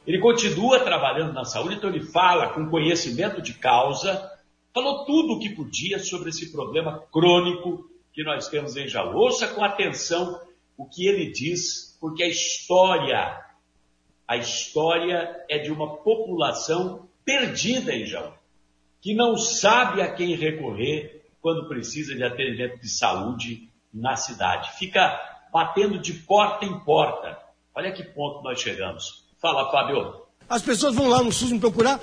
Ele 0.07 0.19
continua 0.19 0.81
trabalhando 0.81 1.33
na 1.33 1.45
saúde, 1.45 1.77
então 1.77 1.89
ele 1.89 2.03
fala 2.03 2.51
com 2.51 2.69
conhecimento 2.69 3.41
de 3.41 3.55
causa, 3.55 4.31
falou 4.75 5.07
tudo 5.07 5.35
o 5.35 5.39
que 5.41 5.49
podia 5.55 5.99
sobre 5.99 6.29
esse 6.29 6.53
problema 6.53 7.03
crônico 7.11 7.89
que 8.13 8.23
nós 8.23 8.49
temos 8.49 8.77
em 8.77 8.89
Jaú. 8.89 9.17
Ouça 9.17 9.49
com 9.49 9.65
atenção 9.65 10.39
o 10.77 10.85
que 10.85 11.07
ele 11.07 11.31
diz, 11.31 11.97
porque 11.99 12.25
a 12.25 12.29
história, 12.29 13.41
a 14.29 14.37
história 14.37 15.35
é 15.49 15.59
de 15.59 15.73
uma 15.73 15.97
população 15.99 17.09
perdida 17.25 17.95
em 17.95 18.05
Jaú, 18.05 18.33
que 19.01 19.15
não 19.15 19.35
sabe 19.37 20.03
a 20.03 20.13
quem 20.13 20.35
recorrer 20.35 21.25
quando 21.41 21.69
precisa 21.69 22.15
de 22.15 22.23
atendimento 22.23 22.79
de 22.79 22.89
saúde 22.89 23.71
na 23.93 24.15
cidade. 24.15 24.73
Fica 24.79 25.30
batendo 25.53 25.99
de 25.99 26.13
porta 26.13 26.65
em 26.65 26.79
porta. 26.81 27.39
Olha 27.75 27.93
que 27.93 28.03
ponto 28.03 28.43
nós 28.43 28.61
chegamos. 28.61 29.25
Fala, 29.41 29.71
Fábio. 29.71 30.23
As 30.49 30.63
pessoas 30.63 30.95
vão 30.95 31.09
lá 31.09 31.23
no 31.23 31.33
SUS 31.33 31.53
me 31.53 31.61
procurar, 31.61 32.01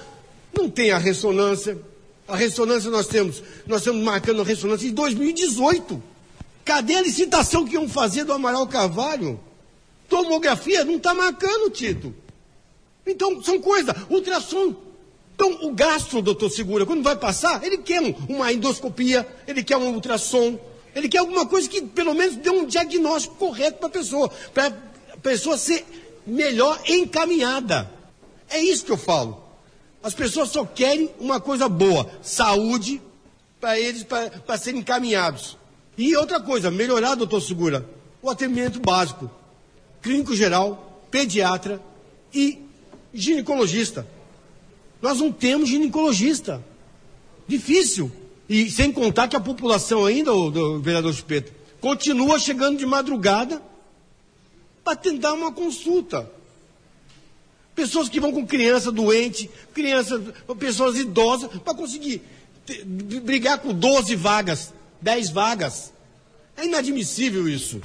não 0.57 0.69
tem 0.69 0.91
a 0.91 0.97
ressonância, 0.97 1.77
a 2.27 2.35
ressonância 2.35 2.89
nós 2.89 3.07
temos, 3.07 3.43
nós 3.65 3.79
estamos 3.79 4.03
marcando 4.03 4.41
a 4.41 4.45
ressonância 4.45 4.87
em 4.87 4.93
2018. 4.93 6.01
Cadê 6.63 6.95
a 6.95 7.01
licitação 7.01 7.65
que 7.65 7.75
iam 7.75 7.87
fazer 7.87 8.23
do 8.23 8.33
Amaral 8.33 8.67
Carvalho? 8.67 9.39
Tomografia 10.09 10.83
não 10.83 10.95
está 10.95 11.13
marcando, 11.13 11.69
Tito. 11.69 12.13
Então, 13.05 13.41
são 13.41 13.59
coisas. 13.59 13.95
Ultrassom. 14.09 14.75
Então, 15.35 15.59
o 15.61 15.73
gastro, 15.73 16.21
doutor 16.21 16.49
Segura, 16.49 16.85
quando 16.85 17.03
vai 17.03 17.15
passar, 17.15 17.63
ele 17.63 17.77
quer 17.77 18.01
uma 18.27 18.51
endoscopia, 18.51 19.27
ele 19.47 19.63
quer 19.63 19.77
um 19.77 19.93
ultrassom, 19.93 20.59
ele 20.97 21.07
quer 21.07 21.19
alguma 21.19 21.45
coisa 21.45 21.69
que 21.69 21.79
pelo 21.79 22.15
menos 22.15 22.37
dê 22.37 22.49
um 22.49 22.65
diagnóstico 22.65 23.35
correto 23.35 23.77
para 23.77 23.87
a 23.87 23.91
pessoa, 23.91 24.29
para 24.51 24.75
a 25.13 25.17
pessoa 25.17 25.55
ser 25.55 25.85
melhor 26.25 26.81
encaminhada. 26.87 27.87
É 28.49 28.59
isso 28.59 28.83
que 28.83 28.91
eu 28.91 28.97
falo. 28.97 29.43
As 30.01 30.15
pessoas 30.15 30.49
só 30.49 30.65
querem 30.65 31.11
uma 31.19 31.39
coisa 31.39 31.69
boa, 31.69 32.09
saúde, 32.23 32.99
para 33.61 33.79
eles, 33.79 34.03
para 34.03 34.57
serem 34.57 34.79
encaminhados. 34.79 35.55
E 35.95 36.15
outra 36.15 36.39
coisa, 36.39 36.71
melhorar, 36.71 37.13
doutor 37.13 37.41
Segura, 37.41 37.87
o 38.19 38.27
atendimento 38.31 38.79
básico. 38.79 39.29
Clínico 40.01 40.35
geral, 40.35 41.03
pediatra 41.11 41.79
e 42.33 42.59
ginecologista. 43.13 44.07
Nós 44.99 45.19
não 45.19 45.31
temos 45.31 45.69
ginecologista. 45.69 46.63
Difícil. 47.47 48.11
E 48.49 48.69
sem 48.71 48.91
contar 48.91 49.27
que 49.27 49.35
a 49.35 49.41
população 49.41 50.05
ainda, 50.05 50.33
o, 50.33 50.49
do 50.49 50.79
vereador 50.79 51.13
Chupeta, 51.13 51.51
continua 51.81 52.39
chegando 52.39 52.77
de 52.77 52.85
madrugada 52.85 53.61
para 54.83 54.95
tentar 54.95 55.33
uma 55.33 55.51
consulta. 55.51 56.31
Pessoas 57.75 58.09
que 58.09 58.19
vão 58.19 58.31
com 58.31 58.47
criança 58.47 58.91
doente, 58.91 59.49
criança, 59.73 60.19
pessoas 60.57 60.97
idosas, 60.97 61.49
para 61.61 61.75
conseguir 61.75 62.21
brigar 63.23 63.59
com 63.59 63.73
12 63.73 64.15
vagas, 64.15 64.73
10 65.01 65.29
vagas. 65.29 65.93
É 66.55 66.65
inadmissível 66.65 67.47
isso. 67.47 67.81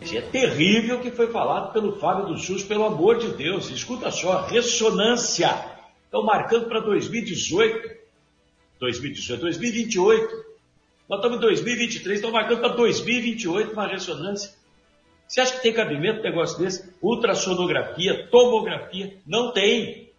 É 0.00 0.20
terrível 0.22 0.98
o 0.98 1.00
que 1.02 1.10
foi 1.10 1.30
falado 1.30 1.72
pelo 1.72 1.98
Fábio 1.98 2.26
do 2.26 2.38
SUS, 2.38 2.62
pelo 2.62 2.84
amor 2.84 3.18
de 3.18 3.28
Deus. 3.28 3.68
Escuta 3.68 4.10
só, 4.10 4.46
ressonância. 4.46 5.77
Estão 6.08 6.24
marcando 6.24 6.68
para 6.68 6.80
2018. 6.80 7.98
2018, 8.80 9.40
2028. 9.42 10.48
Nós 11.06 11.18
estamos 11.18 11.36
em 11.36 11.40
2023, 11.40 12.18
estão 12.18 12.32
marcando 12.32 12.60
para 12.60 12.68
2028 12.68 13.72
uma 13.72 13.86
ressonância. 13.86 14.54
Você 15.26 15.42
acha 15.42 15.56
que 15.56 15.62
tem 15.62 15.72
cabimento 15.74 16.20
um 16.20 16.22
negócio 16.22 16.58
desse? 16.58 16.90
Ultrassonografia, 17.02 18.26
tomografia? 18.30 19.18
Não 19.26 19.52
tem. 19.52 20.10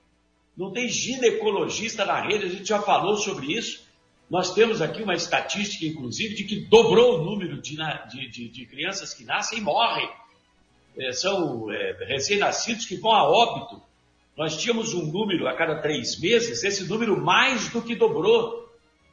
Não 0.56 0.71
tem 0.71 0.88
ginecologista 0.88 2.06
na 2.06 2.21
rede, 2.21 2.45
a 2.45 2.49
gente 2.49 2.67
já 2.67 2.80
falou 2.80 3.15
sobre 3.15 3.47
isso. 3.47 3.88
Nós 4.30 4.54
temos 4.54 4.84
aqui 4.84 5.02
uma 5.02 5.15
estatística, 5.15 5.86
inclusive, 5.86 6.36
de 6.36 6.43
que 6.43 6.58
dobrou 6.65 7.19
o 7.19 7.23
número 7.23 7.60
de, 7.60 7.75
de, 8.12 8.30
de, 8.30 8.49
de 8.49 8.65
crianças 8.67 9.12
que 9.12 9.23
nascem 9.23 9.58
e 9.58 9.62
morrem. 9.62 10.08
É, 10.95 11.12
são 11.13 11.71
é, 11.71 11.97
recém-nascidos 12.06 12.86
que 12.86 12.95
vão 12.97 13.12
a 13.12 13.28
óbito. 13.28 13.82
Nós 14.39 14.56
tínhamos 14.56 14.93
um 14.93 15.04
número 15.04 15.49
a 15.49 15.54
cada 15.54 15.82
três 15.82 16.17
meses, 16.17 16.63
esse 16.63 16.86
número 16.86 17.21
mais 17.21 17.67
do 17.67 17.82
que 17.82 17.93
dobrou. 17.93 18.69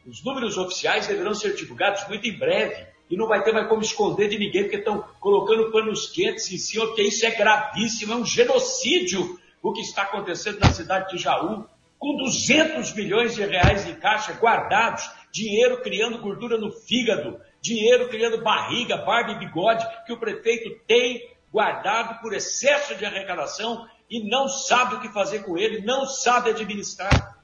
Os 0.06 0.24
números 0.24 0.56
oficiais 0.56 1.08
deverão 1.08 1.34
ser 1.34 1.56
divulgados 1.56 2.06
muito 2.06 2.28
em 2.28 2.38
breve 2.38 2.86
e 3.10 3.16
não 3.16 3.26
vai 3.26 3.42
ter 3.42 3.52
mais 3.52 3.68
como 3.68 3.82
esconder 3.82 4.28
de 4.28 4.38
ninguém, 4.38 4.62
porque 4.62 4.76
estão 4.76 5.04
colocando 5.18 5.72
panos 5.72 6.08
quentes 6.10 6.52
em 6.52 6.58
cima, 6.58 6.86
porque 6.86 7.02
isso 7.02 7.26
é 7.26 7.32
gravíssimo, 7.32 8.12
é 8.12 8.16
um 8.16 8.24
genocídio 8.24 9.36
o 9.60 9.72
que 9.72 9.80
está 9.80 10.02
acontecendo 10.02 10.60
na 10.60 10.72
cidade 10.72 11.10
de 11.10 11.20
Jaú, 11.20 11.66
com 11.98 12.16
200 12.18 12.94
milhões 12.94 13.34
de 13.34 13.44
reais 13.44 13.84
em 13.84 13.96
caixa 13.96 14.32
guardados, 14.34 15.10
dinheiro 15.32 15.82
criando 15.82 16.20
gordura 16.20 16.56
no 16.56 16.70
fígado, 16.70 17.40
dinheiro 17.60 18.08
criando 18.08 18.44
barriga, 18.44 18.98
barba 18.98 19.32
e 19.32 19.38
bigode, 19.40 19.84
que 20.06 20.12
o 20.12 20.20
prefeito 20.20 20.70
tem 20.86 21.20
guardado 21.52 22.20
por 22.20 22.32
excesso 22.32 22.94
de 22.94 23.04
arrecadação 23.04 23.88
e 24.10 24.28
não 24.28 24.48
sabe 24.48 24.96
o 24.96 25.00
que 25.00 25.08
fazer 25.08 25.40
com 25.44 25.58
ele, 25.58 25.80
não 25.84 26.06
sabe 26.06 26.50
administrar. 26.50 27.36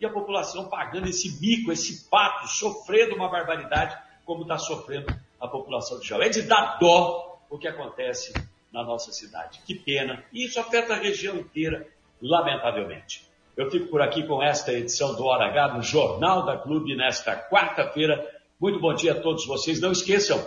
e 0.00 0.06
a 0.06 0.10
população 0.10 0.68
pagando 0.68 1.08
esse 1.08 1.40
bico, 1.40 1.72
esse 1.72 2.08
pato, 2.10 2.48
sofrendo 2.48 3.14
uma 3.14 3.28
barbaridade 3.28 3.96
como 4.24 4.42
está 4.42 4.58
sofrendo 4.58 5.06
a 5.40 5.46
população 5.46 6.00
de 6.00 6.08
Jaú. 6.08 6.22
É 6.22 6.28
de 6.28 6.42
dar 6.42 6.78
dó 6.78 7.38
o 7.48 7.58
que 7.58 7.68
acontece 7.68 8.32
na 8.72 8.82
nossa 8.82 9.12
cidade. 9.12 9.60
Que 9.64 9.74
pena. 9.74 10.24
E 10.32 10.46
isso 10.46 10.58
afeta 10.58 10.94
a 10.94 10.96
região 10.96 11.36
inteira, 11.36 11.86
lamentavelmente. 12.20 13.26
Eu 13.56 13.70
fico 13.70 13.86
por 13.86 14.02
aqui 14.02 14.26
com 14.26 14.42
esta 14.42 14.72
edição 14.72 15.14
do 15.14 15.24
Hora 15.24 15.46
H 15.46 15.74
no 15.74 15.82
Jornal 15.82 16.44
da 16.44 16.58
Clube 16.58 16.96
nesta 16.96 17.36
quarta-feira. 17.36 18.28
Muito 18.60 18.80
bom 18.80 18.92
dia 18.94 19.12
a 19.12 19.20
todos 19.20 19.46
vocês. 19.46 19.80
Não 19.80 19.92
esqueçam, 19.92 20.44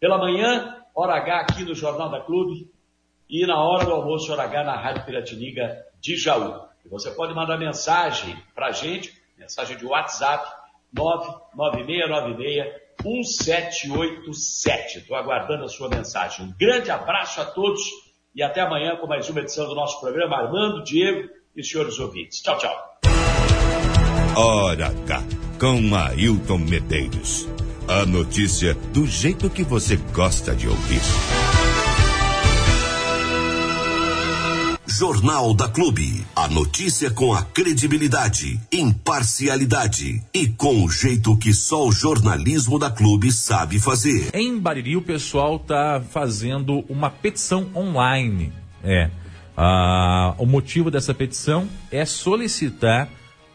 pela 0.00 0.18
manhã, 0.18 0.76
Hora 0.94 1.14
H 1.14 1.40
aqui 1.42 1.64
no 1.64 1.74
Jornal 1.74 2.10
da 2.10 2.20
Clube 2.20 2.68
e 3.30 3.46
na 3.46 3.62
hora 3.62 3.84
do 3.84 3.92
almoço, 3.92 4.32
Hora 4.32 4.42
H 4.42 4.64
na 4.64 4.76
Rádio 4.76 5.04
Piratininga 5.04 5.78
de 6.00 6.16
Jaú. 6.16 6.66
E 6.84 6.88
você 6.88 7.12
pode 7.12 7.32
mandar 7.32 7.56
mensagem 7.56 8.36
para 8.54 8.66
a 8.66 8.72
gente, 8.72 9.12
mensagem 9.38 9.76
de 9.76 9.86
WhatsApp, 9.86 10.50
99696 10.92 12.66
1787. 13.04 14.98
Estou 14.98 15.16
aguardando 15.16 15.64
a 15.64 15.68
sua 15.68 15.88
mensagem. 15.88 16.44
Um 16.44 16.52
grande 16.58 16.90
abraço 16.90 17.40
a 17.40 17.44
todos 17.44 17.80
e 18.34 18.42
até 18.42 18.60
amanhã 18.62 18.96
com 18.96 19.06
mais 19.06 19.28
uma 19.28 19.40
edição 19.40 19.68
do 19.68 19.76
nosso 19.76 20.00
programa 20.00 20.36
Armando, 20.36 20.82
Diego 20.82 21.28
e 21.56 21.62
senhores 21.62 22.00
ouvintes. 22.00 22.42
Tchau, 22.42 22.58
tchau. 22.58 22.76
Hora 24.36 24.88
H, 24.88 25.22
com 25.58 25.94
Ailton 25.94 26.58
Medeiros. 26.58 27.48
A 27.88 28.04
notícia 28.04 28.74
do 28.74 29.06
jeito 29.06 29.48
que 29.48 29.62
você 29.62 29.96
gosta 29.96 30.54
de 30.54 30.68
ouvir. 30.68 31.00
Jornal 34.90 35.54
da 35.54 35.68
Clube. 35.68 36.26
A 36.34 36.48
notícia 36.48 37.12
com 37.12 37.32
a 37.32 37.44
credibilidade, 37.44 38.60
imparcialidade 38.72 40.20
e 40.34 40.48
com 40.48 40.84
o 40.84 40.90
jeito 40.90 41.36
que 41.36 41.54
só 41.54 41.86
o 41.86 41.92
jornalismo 41.92 42.76
da 42.76 42.90
Clube 42.90 43.30
sabe 43.30 43.78
fazer. 43.78 44.30
Em 44.34 44.58
Bariri, 44.58 44.96
o 44.96 45.02
pessoal 45.02 45.60
tá 45.60 46.02
fazendo 46.10 46.84
uma 46.88 47.08
petição 47.08 47.68
online. 47.72 48.52
É. 48.82 49.08
Ah, 49.56 50.34
o 50.38 50.44
motivo 50.44 50.90
dessa 50.90 51.14
petição 51.14 51.68
é 51.92 52.04
solicitar 52.04 53.08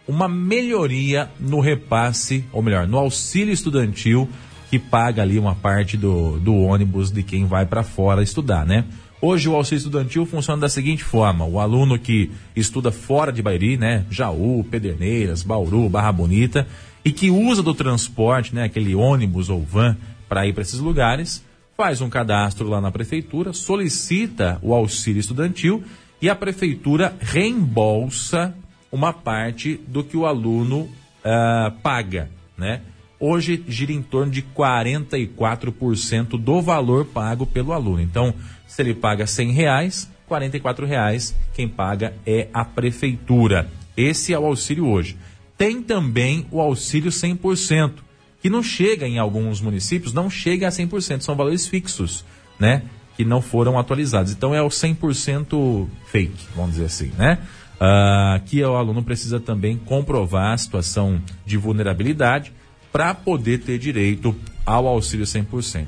uma 0.08 0.30
melhoria 0.30 1.30
no 1.38 1.60
repasse, 1.60 2.46
ou 2.54 2.62
melhor, 2.62 2.88
no 2.88 2.98
auxílio 2.98 3.54
estudantil 3.54 4.30
que 4.70 4.80
paga 4.80 5.22
ali 5.22 5.38
uma 5.38 5.54
parte 5.54 5.98
do, 5.98 6.40
do 6.40 6.56
ônibus 6.56 7.12
de 7.12 7.24
quem 7.24 7.46
vai 7.46 7.66
para 7.66 7.84
fora 7.84 8.24
estudar, 8.24 8.66
né? 8.66 8.86
Hoje 9.28 9.50
o 9.50 9.56
auxílio 9.56 9.80
estudantil 9.80 10.24
funciona 10.24 10.62
da 10.62 10.70
seguinte 10.70 11.04
forma: 11.04 11.46
o 11.46 11.60
aluno 11.60 11.98
que 11.98 12.30
estuda 12.56 12.92
fora 12.92 13.34
de 13.34 13.42
Bairi, 13.42 13.76
né, 13.76 14.06
Jaú, 14.08 14.64
Pederneiras, 14.70 15.42
Bauru, 15.42 15.90
Barra 15.90 16.12
Bonita, 16.12 16.68
e 17.04 17.12
que 17.12 17.32
usa 17.32 17.64
do 17.64 17.74
transporte, 17.74 18.54
né, 18.54 18.66
aquele 18.66 18.94
ônibus 18.94 19.50
ou 19.50 19.64
van 19.64 19.98
para 20.30 20.46
ir 20.46 20.54
para 20.54 20.62
esses 20.62 20.80
lugares, 20.80 21.44
faz 21.76 22.02
um 22.02 22.10
cadastro 22.10 22.70
lá 22.70 22.80
na 22.80 22.92
prefeitura, 22.92 23.52
solicita 23.52 24.60
o 24.62 24.76
auxílio 24.76 25.22
estudantil 25.22 25.84
e 26.22 26.30
a 26.30 26.36
prefeitura 26.36 27.16
reembolsa 27.20 28.56
uma 28.92 29.12
parte 29.12 29.82
do 29.88 30.04
que 30.04 30.16
o 30.16 30.28
aluno 30.28 30.82
uh, 30.82 31.72
paga, 31.82 32.30
né? 32.56 32.82
Hoje 33.20 33.64
gira 33.68 33.94
em 33.94 34.02
torno 34.02 34.32
de 34.32 34.42
44% 34.42 36.38
do 36.38 36.62
valor 36.62 37.06
pago 37.06 37.46
pelo 37.46 37.72
aluno. 37.72 38.02
Então, 38.02 38.34
se 38.68 38.82
ele 38.82 38.94
paga 38.94 39.26
100 39.26 39.52
reais, 39.52 40.10
44 40.28 40.86
reais 40.86 41.36
quem 41.54 41.68
paga 41.68 42.14
é 42.26 42.48
a 42.54 42.66
prefeitura. 42.66 43.70
Esse 43.96 44.34
é 44.34 44.40
o 44.40 44.46
auxílio 44.46 44.88
hoje. 44.88 45.18
Tem 45.58 45.82
também 45.82 46.46
o 46.52 46.60
auxílio 46.60 47.10
100%, 47.10 47.94
que 48.42 48.50
não 48.50 48.62
chega 48.62 49.08
em 49.08 49.18
alguns 49.18 49.62
municípios, 49.62 50.14
não 50.14 50.30
chega 50.30 50.68
a 50.68 50.72
100%, 50.72 51.22
são 51.22 51.36
valores 51.36 51.66
fixos, 51.66 52.26
né? 52.60 52.84
Que 53.16 53.24
não 53.24 53.42
foram 53.42 53.80
atualizados. 53.80 54.34
Então 54.34 54.54
é 54.54 54.62
o 54.62 54.68
100% 54.68 55.88
fake, 56.08 56.48
vamos 56.54 56.72
dizer 56.72 56.86
assim, 56.86 57.12
né? 57.18 57.40
Uh, 57.76 58.44
que 58.46 58.62
o 58.64 58.76
aluno 58.76 59.04
precisa 59.04 59.40
também 59.40 59.78
comprovar 59.78 60.54
a 60.54 60.58
situação 60.58 61.22
de 61.46 61.58
vulnerabilidade 61.58 62.54
para 62.96 63.14
poder 63.14 63.58
ter 63.58 63.78
direito 63.78 64.34
ao 64.66 64.88
auxílio 64.88 65.26
100%. 65.26 65.86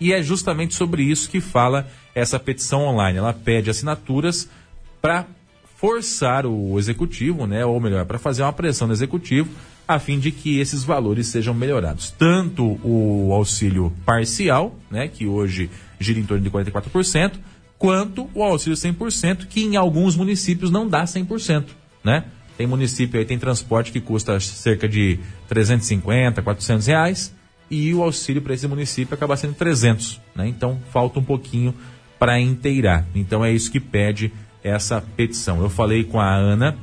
E 0.00 0.12
é 0.12 0.20
justamente 0.20 0.74
sobre 0.74 1.04
isso 1.04 1.30
que 1.30 1.40
fala 1.40 1.88
essa 2.12 2.40
petição 2.40 2.82
online. 2.82 3.18
Ela 3.18 3.32
pede 3.32 3.70
assinaturas 3.70 4.48
para 5.00 5.26
forçar 5.76 6.46
o 6.46 6.76
executivo, 6.76 7.46
né, 7.46 7.64
ou 7.64 7.78
melhor, 7.78 8.04
para 8.04 8.18
fazer 8.18 8.42
uma 8.42 8.52
pressão 8.52 8.88
no 8.88 8.92
executivo, 8.92 9.48
a 9.86 10.00
fim 10.00 10.18
de 10.18 10.32
que 10.32 10.58
esses 10.58 10.82
valores 10.82 11.28
sejam 11.28 11.54
melhorados. 11.54 12.10
Tanto 12.10 12.80
o 12.82 13.32
auxílio 13.32 13.92
parcial, 14.04 14.74
né, 14.90 15.06
que 15.06 15.28
hoje 15.28 15.70
gira 16.00 16.18
em 16.18 16.24
torno 16.24 16.42
de 16.42 16.50
44%, 16.50 17.34
quanto 17.78 18.28
o 18.34 18.42
auxílio 18.42 18.76
100%, 18.76 19.46
que 19.46 19.62
em 19.62 19.76
alguns 19.76 20.16
municípios 20.16 20.68
não 20.68 20.88
dá 20.88 21.04
100%, 21.04 21.66
né? 22.02 22.24
Tem 22.60 22.66
município 22.66 23.18
aí, 23.18 23.24
tem 23.24 23.38
transporte 23.38 23.90
que 23.90 24.02
custa 24.02 24.38
cerca 24.38 24.86
de 24.86 25.18
350, 25.48 26.42
400 26.42 26.86
reais, 26.88 27.34
e 27.70 27.94
o 27.94 28.02
auxílio 28.02 28.42
para 28.42 28.52
esse 28.52 28.68
município 28.68 29.14
acaba 29.14 29.34
sendo 29.34 29.54
300, 29.54 30.20
né? 30.34 30.46
Então 30.46 30.78
falta 30.90 31.18
um 31.18 31.24
pouquinho 31.24 31.74
para 32.18 32.38
inteirar. 32.38 33.06
Então 33.14 33.42
é 33.42 33.50
isso 33.50 33.72
que 33.72 33.80
pede 33.80 34.30
essa 34.62 35.00
petição. 35.00 35.62
Eu 35.62 35.70
falei 35.70 36.04
com 36.04 36.20
a 36.20 36.34
Ana, 36.34 36.76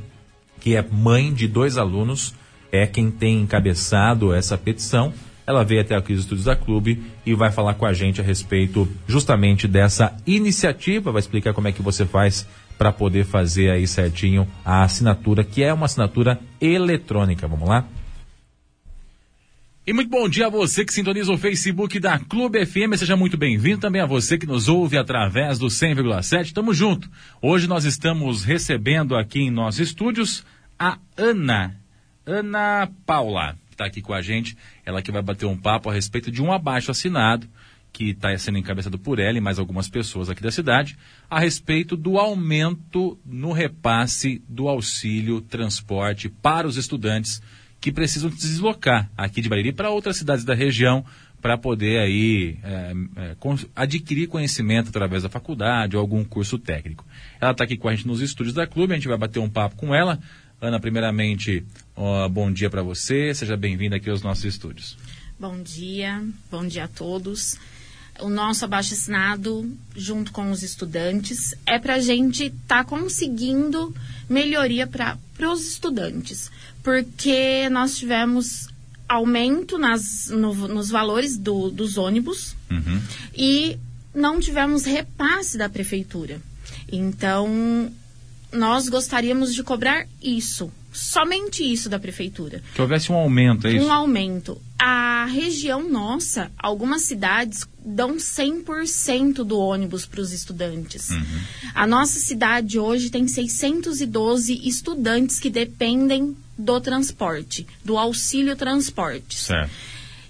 que 0.59 0.75
é 0.75 0.81
mãe 0.81 1.31
de 1.31 1.47
dois 1.47 1.77
alunos, 1.77 2.33
é 2.71 2.87
quem 2.87 3.11
tem 3.11 3.41
encabeçado 3.41 4.33
essa 4.33 4.57
petição. 4.57 5.13
Ela 5.45 5.63
veio 5.63 5.81
até 5.81 5.95
aqui 5.95 6.11
os 6.11 6.21
estúdios 6.21 6.45
da 6.45 6.55
Clube 6.55 7.03
e 7.23 7.35
vai 7.35 7.51
falar 7.51 7.75
com 7.75 7.85
a 7.85 7.93
gente 7.93 8.19
a 8.19 8.23
respeito 8.23 8.87
justamente 9.07 9.67
dessa 9.67 10.17
iniciativa, 10.25 11.11
vai 11.11 11.19
explicar 11.19 11.53
como 11.53 11.67
é 11.67 11.71
que 11.71 11.83
você 11.83 12.03
faz 12.03 12.47
para 12.77 12.91
poder 12.91 13.25
fazer 13.25 13.71
aí 13.71 13.87
certinho 13.87 14.47
a 14.63 14.83
assinatura, 14.83 15.43
que 15.43 15.63
é 15.63 15.73
uma 15.73 15.85
assinatura 15.85 16.39
eletrônica. 16.61 17.47
Vamos 17.47 17.67
lá? 17.67 17.85
E 19.85 19.93
muito 19.93 20.09
bom 20.09 20.27
dia 20.27 20.47
a 20.47 20.49
você 20.49 20.83
que 20.83 20.93
sintoniza 20.93 21.31
o 21.31 21.37
Facebook 21.37 21.97
da 21.97 22.19
Clube 22.19 22.65
FM. 22.65 22.97
Seja 22.97 23.15
muito 23.15 23.37
bem-vindo 23.37 23.79
também 23.79 24.01
a 24.01 24.05
você 24.05 24.37
que 24.37 24.45
nos 24.45 24.67
ouve 24.67 24.97
através 24.97 25.57
do 25.57 25.67
100,7. 25.67 26.51
Tamo 26.51 26.73
junto. 26.73 27.09
Hoje 27.41 27.67
nós 27.67 27.85
estamos 27.85 28.43
recebendo 28.43 29.15
aqui 29.15 29.39
em 29.39 29.49
nossos 29.49 29.79
estúdios 29.79 30.43
a 30.77 30.97
Ana, 31.15 31.73
Ana 32.25 32.89
Paula, 33.05 33.55
que 33.69 33.75
está 33.75 33.85
aqui 33.85 34.01
com 34.01 34.13
a 34.13 34.21
gente. 34.21 34.57
Ela 34.85 35.01
que 35.01 35.09
vai 35.09 35.21
bater 35.21 35.45
um 35.45 35.55
papo 35.55 35.89
a 35.89 35.93
respeito 35.93 36.29
de 36.29 36.43
um 36.43 36.51
abaixo 36.51 36.91
assinado 36.91 37.47
que 37.97 38.11
está 38.11 38.37
sendo 38.37 38.59
encabeçado 38.59 38.99
por 38.99 39.17
ela 39.17 39.39
e 39.39 39.41
mais 39.41 39.57
algumas 39.57 39.89
pessoas 39.89 40.29
aqui 40.29 40.43
da 40.43 40.51
cidade, 40.51 40.95
a 41.27 41.39
respeito 41.39 41.97
do 41.97 42.19
aumento 42.19 43.17
no 43.25 43.51
repasse 43.51 44.39
do 44.47 44.67
auxílio 44.67 45.41
transporte 45.41 46.29
para 46.29 46.67
os 46.67 46.77
estudantes 46.77 47.41
que 47.81 47.91
precisam 47.91 48.29
se 48.29 48.37
deslocar 48.37 49.09
aqui 49.17 49.41
de 49.41 49.49
Bariri 49.49 49.73
para 49.73 49.89
outras 49.89 50.15
cidades 50.15 50.45
da 50.45 50.53
região 50.53 51.03
para 51.41 51.57
poder 51.57 51.97
aí 51.97 52.59
é, 52.61 52.93
é, 53.15 53.35
adquirir 53.75 54.27
conhecimento 54.27 54.89
através 54.89 55.23
da 55.23 55.29
faculdade 55.29 55.95
ou 55.95 55.99
algum 55.99 56.23
curso 56.23 56.59
técnico. 56.59 57.03
Ela 57.41 57.49
está 57.49 57.63
aqui 57.63 57.77
com 57.77 57.89
a 57.89 57.95
gente 57.95 58.05
nos 58.05 58.21
estúdios 58.21 58.53
da 58.53 58.67
clube, 58.67 58.93
a 58.93 58.95
gente 58.95 59.07
vai 59.07 59.17
bater 59.17 59.39
um 59.39 59.49
papo 59.49 59.75
com 59.75 59.95
ela. 59.95 60.19
Ana, 60.61 60.79
primeiramente, 60.79 61.65
ó, 61.95 62.29
bom 62.29 62.51
dia 62.51 62.69
para 62.69 62.83
você, 62.83 63.33
seja 63.33 63.57
bem-vinda 63.57 63.95
aqui 63.95 64.07
aos 64.07 64.21
nossos 64.21 64.45
estúdios. 64.45 64.95
Bom 65.39 65.63
dia, 65.63 66.23
bom 66.51 66.65
dia 66.65 66.83
a 66.83 66.87
todos. 66.87 67.57
O 68.19 68.29
nosso 68.29 68.65
abaixo 68.65 68.93
assinado, 68.93 69.71
junto 69.95 70.31
com 70.31 70.51
os 70.51 70.63
estudantes, 70.63 71.53
é 71.65 71.77
para 71.77 71.95
a 71.95 71.99
gente 71.99 72.45
estar 72.45 72.83
tá 72.83 72.83
conseguindo 72.83 73.93
melhoria 74.29 74.87
para 74.87 75.17
os 75.51 75.67
estudantes 75.67 76.49
porque 76.87 77.67
nós 77.69 77.97
tivemos 77.97 78.69
aumento 79.09 79.77
nas, 79.77 80.29
no, 80.29 80.53
nos 80.69 80.89
valores 80.89 81.37
do, 81.37 81.69
dos 81.69 81.97
ônibus 81.97 82.55
uhum. 82.71 83.01
e 83.35 83.77
não 84.15 84.39
tivemos 84.39 84.85
repasse 84.85 85.57
da 85.57 85.67
prefeitura. 85.67 86.41
Então, 86.89 87.91
nós 88.53 88.87
gostaríamos 88.87 89.53
de 89.53 89.63
cobrar 89.63 90.07
isso, 90.23 90.71
somente 90.97 91.63
isso 91.63 91.89
da 91.89 91.99
prefeitura. 91.99 92.61
Que 92.73 92.81
houvesse 92.81 93.11
um 93.11 93.15
aumento, 93.15 93.67
é 93.67 93.73
isso? 93.73 93.85
Um 93.85 93.91
aumento. 93.91 94.59
A 94.79 95.25
região 95.25 95.87
nossa, 95.87 96.51
algumas 96.57 97.03
cidades 97.03 97.67
dão 97.85 98.15
100% 98.15 99.43
do 99.43 99.59
ônibus 99.59 100.05
para 100.05 100.21
os 100.21 100.31
estudantes. 100.33 101.11
Uhum. 101.11 101.41
A 101.75 101.85
nossa 101.85 102.19
cidade 102.19 102.79
hoje 102.79 103.09
tem 103.09 103.27
612 103.27 104.67
estudantes 104.67 105.39
que 105.39 105.49
dependem 105.49 106.35
do 106.57 106.81
transporte, 106.81 107.67
do 107.85 107.97
auxílio 107.97 108.55
transporte. 108.55 109.37
Certo. 109.37 109.71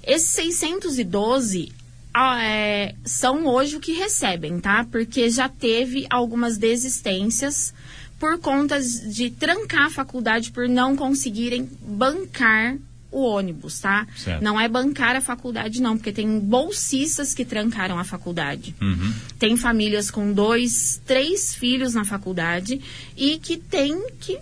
Esses 0.04 0.30
612 0.30 1.72
ah, 2.14 2.44
é, 2.44 2.96
são 3.06 3.46
hoje 3.46 3.78
o 3.78 3.80
que 3.80 3.94
recebem, 3.94 4.60
tá? 4.60 4.86
Porque 4.92 5.30
já 5.30 5.48
teve 5.48 6.08
algumas 6.10 6.58
desistências 6.58 7.74
por 8.20 8.40
conta 8.40 8.80
de 8.82 9.30
trancar 9.30 9.88
a 9.88 9.90
faculdade 9.90 10.52
por 10.52 10.68
não 10.68 10.96
conseguirem 10.96 11.70
bancar 11.82 12.78
o 13.12 13.22
ônibus, 13.22 13.80
tá? 13.80 14.06
Certo. 14.18 14.44
Não 14.44 14.60
é 14.60 14.68
bancar 14.68 15.16
a 15.16 15.22
faculdade, 15.22 15.82
não, 15.82 15.98
porque 15.98 16.12
tem 16.12 16.40
bolsistas 16.40 17.34
que 17.34 17.46
trancaram 17.46 17.98
a 17.98 18.04
faculdade. 18.04 18.76
Uhum. 18.82 19.14
Tem 19.40 19.56
famílias 19.56 20.12
com 20.12 20.34
dois, 20.34 21.02
três 21.06 21.56
filhos 21.56 21.94
na 21.94 22.04
faculdade 22.04 22.82
e 23.16 23.38
que 23.40 23.58
tem 23.58 24.10
que 24.20 24.38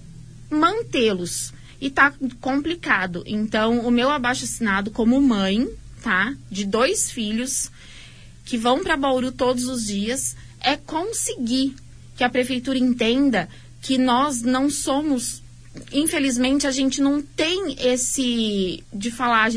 mantê-los. 0.49 1.53
E 1.79 1.89
tá 1.89 2.13
complicado. 2.41 3.23
Então, 3.27 3.79
o 3.85 3.91
meu 3.91 4.09
abaixo 4.09 4.45
assinado 4.45 4.89
como 4.89 5.21
mãe, 5.21 5.67
tá? 6.01 6.33
De 6.49 6.65
dois 6.65 7.11
filhos 7.11 7.69
que 8.45 8.57
vão 8.57 8.83
para 8.83 8.97
Bauru 8.97 9.31
todos 9.31 9.65
os 9.65 9.85
dias, 9.85 10.35
é 10.61 10.75
conseguir 10.77 11.75
que 12.15 12.23
a 12.23 12.29
prefeitura 12.29 12.77
entenda 12.77 13.49
que 13.85 13.99
nós 13.99 14.41
não 14.41 14.67
somos. 14.67 15.43
Infelizmente, 15.93 16.65
a 16.65 16.71
gente 16.71 16.99
não 17.01 17.21
tem 17.21 17.75
esse 17.79 18.83
de 18.91 19.11
falar 19.11 19.51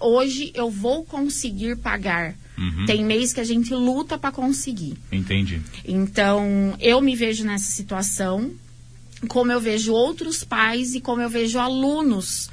hoje 0.00 0.52
eu 0.54 0.70
vou 0.70 1.04
conseguir 1.04 1.76
pagar. 1.76 2.36
Uhum. 2.56 2.86
Tem 2.86 3.04
mês 3.04 3.32
que 3.32 3.40
a 3.40 3.44
gente 3.44 3.74
luta 3.74 4.16
para 4.16 4.30
conseguir. 4.30 4.96
Entendi. 5.10 5.60
Então, 5.84 6.76
eu 6.78 7.00
me 7.00 7.16
vejo 7.16 7.44
nessa 7.44 7.72
situação, 7.72 8.52
como 9.26 9.50
eu 9.50 9.60
vejo 9.60 9.92
outros 9.92 10.44
pais 10.44 10.94
e 10.94 11.00
como 11.00 11.20
eu 11.20 11.28
vejo 11.28 11.58
alunos 11.58 12.50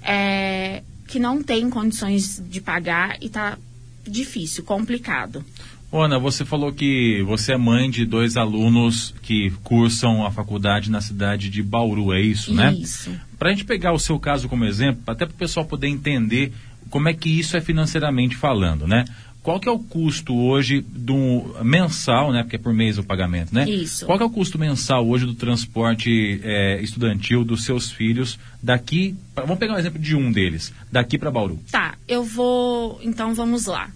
é, 0.00 0.82
que 1.06 1.18
não 1.18 1.42
têm 1.42 1.68
condições 1.68 2.42
de 2.48 2.58
pagar 2.58 3.18
e 3.20 3.28
tá 3.28 3.58
difícil, 4.02 4.64
complicado. 4.64 5.44
Ana, 5.92 6.18
você 6.18 6.44
falou 6.44 6.72
que 6.72 7.22
você 7.26 7.52
é 7.54 7.56
mãe 7.56 7.90
de 7.90 8.04
dois 8.06 8.36
alunos 8.36 9.12
que 9.22 9.50
cursam 9.64 10.24
a 10.24 10.30
faculdade 10.30 10.90
na 10.90 11.00
cidade 11.00 11.50
de 11.50 11.62
Bauru, 11.62 12.12
é 12.12 12.20
isso, 12.20 12.54
né? 12.54 12.72
Isso. 12.72 13.10
Para 13.38 13.48
a 13.48 13.52
gente 13.52 13.64
pegar 13.64 13.92
o 13.92 13.98
seu 13.98 14.18
caso 14.18 14.48
como 14.48 14.64
exemplo, 14.64 15.02
até 15.06 15.26
para 15.26 15.34
o 15.34 15.38
pessoal 15.38 15.66
poder 15.66 15.88
entender 15.88 16.52
como 16.90 17.08
é 17.08 17.12
que 17.14 17.28
isso 17.28 17.56
é 17.56 17.60
financeiramente 17.60 18.36
falando, 18.36 18.86
né? 18.86 19.04
Qual 19.42 19.58
que 19.58 19.66
é 19.68 19.72
o 19.72 19.78
custo 19.78 20.36
hoje 20.36 20.84
do 20.86 21.56
mensal, 21.64 22.30
né? 22.30 22.42
Porque 22.42 22.56
é 22.56 22.58
por 22.58 22.74
mês 22.74 22.98
o 22.98 23.02
pagamento, 23.02 23.54
né? 23.54 23.68
Isso. 23.68 24.04
Qual 24.04 24.18
que 24.18 24.22
é 24.22 24.26
o 24.26 24.30
custo 24.30 24.58
mensal 24.58 25.08
hoje 25.08 25.24
do 25.24 25.34
transporte 25.34 26.40
é, 26.44 26.78
estudantil 26.82 27.42
dos 27.42 27.64
seus 27.64 27.90
filhos 27.90 28.38
daqui? 28.62 29.16
pra- 29.34 29.44
Vamos 29.44 29.58
pegar 29.58 29.74
um 29.74 29.78
exemplo 29.78 29.98
de 29.98 30.14
um 30.14 30.30
deles, 30.30 30.72
daqui 30.92 31.16
para 31.18 31.30
Bauru. 31.30 31.58
Tá, 31.72 31.94
eu 32.06 32.22
vou. 32.22 33.00
Então 33.02 33.34
vamos 33.34 33.64
lá. 33.66 33.88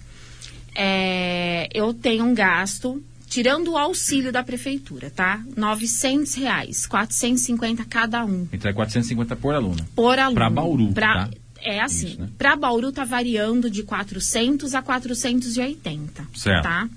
É, 0.74 1.68
eu 1.72 1.94
tenho 1.94 2.24
um 2.24 2.34
gasto, 2.34 3.02
tirando 3.28 3.72
o 3.72 3.78
auxílio 3.78 4.32
da 4.32 4.42
prefeitura, 4.42 5.10
tá? 5.10 5.42
900 5.56 6.34
reais, 6.34 6.86
450 6.86 7.84
cada 7.84 8.24
um. 8.24 8.48
Então 8.52 8.70
é 8.70 8.74
450 8.74 9.36
por 9.36 9.54
aluno. 9.54 9.86
Por 9.94 10.18
aluno. 10.18 10.34
Pra 10.34 10.50
Bauru, 10.50 10.92
Pra- 10.92 11.26
tá? 11.26 11.30
É 11.66 11.80
assim, 11.80 12.08
Isso, 12.08 12.20
né? 12.20 12.28
para 12.36 12.54
Bauru 12.56 12.92
tá 12.92 13.04
variando 13.04 13.70
de 13.70 13.82
400 13.84 14.74
a 14.74 14.82
480, 14.82 16.26
Certo. 16.34 16.62
tá? 16.62 16.88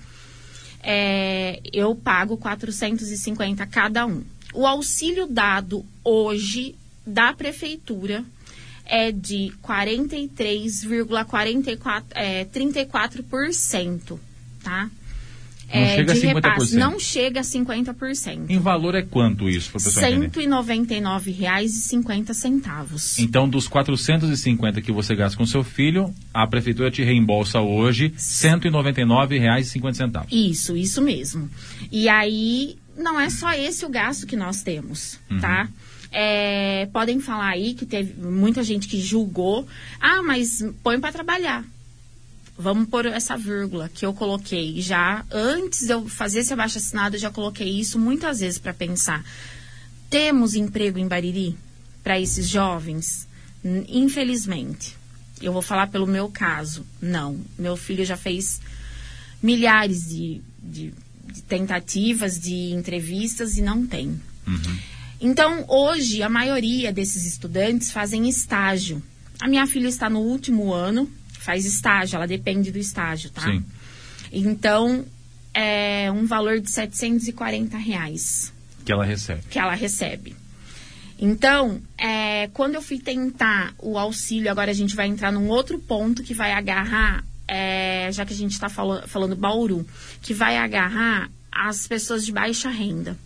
É, 0.83 1.61
eu 1.71 1.95
pago 1.95 2.35
450 2.37 3.65
cada 3.65 4.05
um. 4.05 4.23
O 4.53 4.65
auxílio 4.67 5.25
dado 5.27 5.85
hoje 6.03 6.75
da 7.05 7.31
prefeitura 7.33 8.25
é 8.89 9.11
de 9.11 9.51
43,44 9.63 12.03
é, 12.11 12.45
34%, 12.45 14.17
tá? 14.63 14.89
Não 15.69 15.85
chega 15.85 16.11
a 16.11 16.15
de 16.15 16.21
50%. 16.21 16.73
Não 16.73 16.99
chega 16.99 17.39
a 17.41 17.43
50%. 17.43 18.49
Em 18.49 18.57
valor 18.57 18.95
é 18.95 19.01
quanto 19.01 19.49
isso, 19.49 19.69
entender? 19.69 19.99
R$ 19.99 20.29
199,50. 20.29 23.19
Então, 23.19 23.49
dos 23.49 23.67
450 23.67 24.81
que 24.81 24.93
você 24.93 25.13
gasta 25.13 25.37
com 25.37 25.45
seu 25.45 25.65
filho, 25.65 26.15
a 26.33 26.47
prefeitura 26.47 26.89
te 26.89 27.03
reembolsa 27.03 27.59
hoje 27.59 28.07
R$ 28.07 28.13
199,50. 28.15 30.27
Isso, 30.31 30.77
isso 30.77 31.01
mesmo. 31.01 31.49
E 31.91 32.07
aí, 32.07 32.77
não 32.97 33.19
é 33.19 33.29
só 33.29 33.51
esse 33.51 33.85
o 33.85 33.89
gasto 33.89 34.25
que 34.25 34.37
nós 34.37 34.61
temos, 34.61 35.19
tá? 35.41 35.67
É, 36.11 36.87
podem 36.93 37.19
falar 37.19 37.49
aí 37.49 37.73
que 37.73 37.85
teve 37.85 38.13
muita 38.21 38.63
gente 38.63 38.87
que 38.87 38.99
julgou. 39.01 39.67
Ah, 39.99 40.21
mas 40.23 40.63
põe 40.83 40.99
para 40.99 41.11
trabalhar. 41.11 41.65
Vamos 42.57 42.87
pôr 42.89 43.05
essa 43.05 43.37
vírgula 43.37 43.87
que 43.87 44.05
eu 44.05 44.13
coloquei 44.13 44.81
já 44.81 45.23
antes 45.31 45.85
de 45.85 45.91
eu 45.93 46.07
fazer 46.09 46.39
esse 46.39 46.51
abaixo 46.53 46.79
assinado, 46.79 47.15
eu 47.15 47.19
já 47.19 47.29
coloquei 47.29 47.69
isso 47.69 47.99
muitas 47.99 48.39
vezes 48.39 48.57
para 48.57 48.73
pensar. 48.73 49.23
Temos 50.09 50.55
emprego 50.55 50.97
em 50.97 51.07
Bariri 51.07 51.55
para 52.03 52.19
esses 52.19 52.47
jovens? 52.47 53.27
Infelizmente. 53.87 54.95
Eu 55.41 55.53
vou 55.53 55.61
falar 55.61 55.87
pelo 55.87 56.07
meu 56.07 56.29
caso. 56.29 56.83
Não. 56.99 57.39
Meu 57.59 57.77
filho 57.77 58.03
já 58.03 58.17
fez 58.17 58.59
milhares 59.43 60.07
de, 60.09 60.41
de- 60.63 60.93
de 61.31 61.41
tentativas, 61.43 62.39
de 62.39 62.71
entrevistas 62.71 63.57
e 63.57 63.61
não 63.61 63.85
tem. 63.85 64.19
Então, 65.19 65.65
hoje, 65.67 66.21
a 66.21 66.29
maioria 66.29 66.93
desses 66.93 67.25
estudantes 67.25 67.91
fazem 67.91 68.29
estágio. 68.29 69.01
A 69.39 69.47
minha 69.47 69.65
filha 69.65 69.87
está 69.87 70.09
no 70.09 70.19
último 70.19 70.73
ano, 70.73 71.09
faz 71.39 71.65
estágio, 71.65 72.17
ela 72.17 72.27
depende 72.27 72.71
do 72.71 72.77
estágio, 72.77 73.29
tá? 73.29 73.41
Sim. 73.41 73.63
Então, 74.31 75.05
é 75.53 76.11
um 76.11 76.25
valor 76.25 76.59
de 76.59 76.69
740 76.69 77.77
reais 77.77 78.53
Que 78.85 78.91
ela 78.91 79.03
recebe. 79.03 79.41
que 79.49 79.57
ela 79.57 79.73
recebe. 79.73 80.35
Então, 81.19 81.81
é, 81.97 82.47
quando 82.53 82.75
eu 82.75 82.81
fui 82.81 82.99
tentar 82.99 83.73
o 83.79 83.97
auxílio, 83.97 84.51
agora 84.51 84.69
a 84.69 84.73
gente 84.73 84.95
vai 84.95 85.07
entrar 85.07 85.31
num 85.31 85.47
outro 85.47 85.79
ponto 85.79 86.21
que 86.21 86.33
vai 86.33 86.51
agarrar, 86.51 87.23
é, 87.47 88.09
já 88.11 88.23
que 88.23 88.33
a 88.33 88.37
gente 88.37 88.51
está 88.51 88.69
falando, 88.69 89.07
falando 89.07 89.35
Bauru, 89.35 89.87
que 90.21 90.33
vai 90.33 90.57
agarrar 90.57 91.31
as 91.51 91.87
pessoas 91.87 92.23
de 92.23 92.31
baixa 92.31 92.69
renda. 92.69 93.17